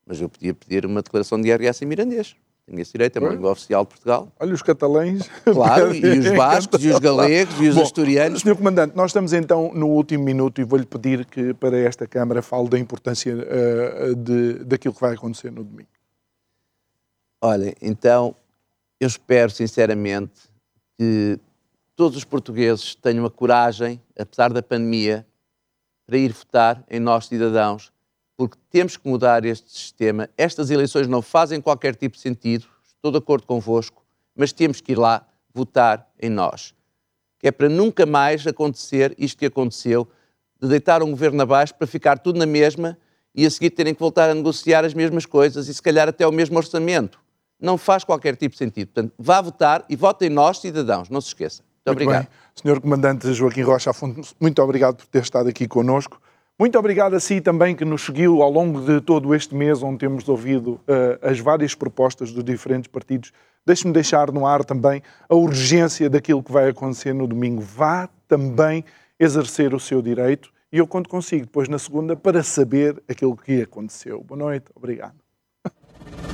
Mas 0.07 0.21
eu 0.21 0.29
podia 0.29 0.55
pedir 0.55 0.87
uma 0.87 1.03
declaração 1.03 1.41
de 1.41 1.49
IRS 1.49 1.85
em 1.85 1.87
mirandês. 1.87 2.35
Tenho 2.67 2.81
esse 2.81 2.93
direito, 2.93 3.17
é 3.17 3.21
uma 3.21 3.31
língua 3.31 3.51
oficial 3.51 3.83
de 3.85 3.91
Portugal. 3.91 4.33
Olha, 4.39 4.55
os 4.55 4.63
catalães. 4.63 5.29
Claro, 5.45 5.95
e 5.95 6.19
os 6.19 6.31
bascos, 6.37 6.85
e 6.85 6.89
os 6.89 6.99
galegos, 7.01 7.61
e 7.61 7.69
os 7.69 7.75
Bom, 7.75 7.83
asturianos. 7.83 8.41
Sr. 8.41 8.57
Comandante, 8.57 8.97
nós 8.97 9.11
estamos 9.11 9.33
então 9.33 9.73
no 9.75 9.89
último 9.89 10.23
minuto 10.23 10.61
e 10.61 10.65
vou-lhe 10.65 10.87
pedir 10.87 11.27
que 11.27 11.53
para 11.55 11.77
esta 11.77 12.07
Câmara 12.07 12.41
fale 12.41 12.69
da 12.69 12.79
importância 12.79 13.33
eh, 13.33 14.15
de, 14.17 14.65
daquilo 14.65 14.95
que 14.95 15.01
vai 15.01 15.15
acontecer 15.15 15.51
no 15.51 15.65
domingo. 15.65 15.89
Olha, 17.41 17.75
então, 17.83 18.37
eu 19.01 19.09
espero 19.09 19.51
sinceramente 19.51 20.49
que 20.97 21.41
todos 21.97 22.17
os 22.17 22.25
portugueses 22.25 22.95
tenham 22.95 23.27
a 23.27 23.31
coragem, 23.31 24.01
apesar 24.17 24.53
da 24.53 24.63
pandemia, 24.63 25.27
para 26.07 26.17
ir 26.17 26.33
votar 26.33 26.85
em 26.89 27.01
nós, 27.01 27.27
cidadãos, 27.27 27.92
porque 28.49 28.59
temos 28.71 28.97
que 28.97 29.09
mudar 29.09 29.45
este 29.45 29.71
sistema. 29.71 30.29
Estas 30.37 30.69
eleições 30.69 31.07
não 31.07 31.23
fazem 31.23 31.61
qualquer 31.61 31.95
tipo 31.95 32.17
de 32.17 32.23
sentido, 32.23 32.67
estou 32.85 33.13
de 33.13 33.19
acordo 33.19 33.47
convosco, 33.47 34.05
mas 34.35 34.51
temos 34.51 34.81
que 34.81 34.91
ir 34.91 34.99
lá 34.99 35.25
votar 35.55 36.11
em 36.21 36.29
nós. 36.29 36.75
Que 37.39 37.47
é 37.47 37.53
para 37.53 37.69
nunca 37.69 38.05
mais 38.05 38.45
acontecer 38.45 39.15
isto 39.17 39.39
que 39.39 39.47
aconteceu, 39.47 40.09
de 40.61 40.67
deitar 40.67 41.05
um 41.05 41.11
governo 41.11 41.41
abaixo 41.41 41.73
para 41.77 41.87
ficar 41.87 42.19
tudo 42.19 42.37
na 42.37 42.47
mesma 42.47 42.99
e 43.33 43.47
a 43.47 43.51
seguir 43.51 43.71
terem 43.71 43.95
que 43.95 44.01
voltar 44.01 44.29
a 44.29 44.35
negociar 44.35 44.85
as 44.85 44.93
mesmas 44.93 45.25
coisas 45.25 45.69
e 45.69 45.75
se 45.75 45.81
calhar 45.81 46.09
até 46.09 46.27
o 46.27 46.33
mesmo 46.33 46.57
orçamento. 46.57 47.21
Não 47.61 47.79
faz 47.79 48.03
qualquer 48.03 48.35
tipo 48.35 48.55
de 48.55 48.59
sentido. 48.59 48.89
Portanto, 48.89 49.15
vá 49.17 49.41
votar 49.41 49.85
e 49.89 49.95
votem 49.95 50.29
nós, 50.29 50.59
cidadãos, 50.59 51.09
não 51.09 51.21
se 51.21 51.29
esqueça. 51.29 51.63
Muito, 51.87 51.93
obrigado. 51.93 52.23
bem. 52.23 52.29
Senhor 52.61 52.81
Comandante 52.81 53.33
Joaquim 53.33 53.63
Rocha 53.63 53.91
Afonso, 53.91 54.35
muito 54.41 54.61
obrigado 54.61 54.97
por 54.97 55.07
ter 55.07 55.23
estado 55.23 55.49
aqui 55.49 55.69
connosco. 55.69 56.21
Muito 56.63 56.79
obrigado 56.79 57.15
a 57.15 57.19
si 57.19 57.41
também 57.41 57.75
que 57.75 57.85
nos 57.85 58.03
seguiu 58.03 58.41
ao 58.41 58.49
longo 58.49 58.83
de 58.83 59.01
todo 59.01 59.35
este 59.35 59.53
mês, 59.53 59.83
onde 59.83 59.99
temos 59.99 60.29
ouvido 60.29 60.81
eh, 60.87 61.19
as 61.21 61.41
várias 61.41 61.75
propostas 61.75 62.31
dos 62.31 62.45
diferentes 62.45 62.87
partidos. 62.87 63.33
Deixe-me 63.67 63.93
deixar 63.93 64.31
no 64.31 64.47
ar 64.47 64.65
também 64.65 65.03
a 65.29 65.35
urgência 65.35 66.09
daquilo 66.09 66.41
que 66.41 66.53
vai 66.53 66.69
acontecer 66.69 67.13
no 67.13 67.27
domingo. 67.27 67.61
Vá 67.61 68.09
também 68.29 68.85
exercer 69.19 69.75
o 69.75 69.81
seu 69.81 70.01
direito 70.01 70.53
e 70.71 70.79
eu 70.79 70.87
conto 70.87 71.09
consigo 71.09 71.47
depois 71.47 71.69
na 71.69 71.81
segunda 71.81 72.15
para 72.15 72.45
saber 72.45 73.03
aquilo 73.09 73.37
que 73.37 73.63
aconteceu. 73.63 74.23
Boa 74.23 74.39
noite, 74.39 74.67
obrigado. 74.77 75.17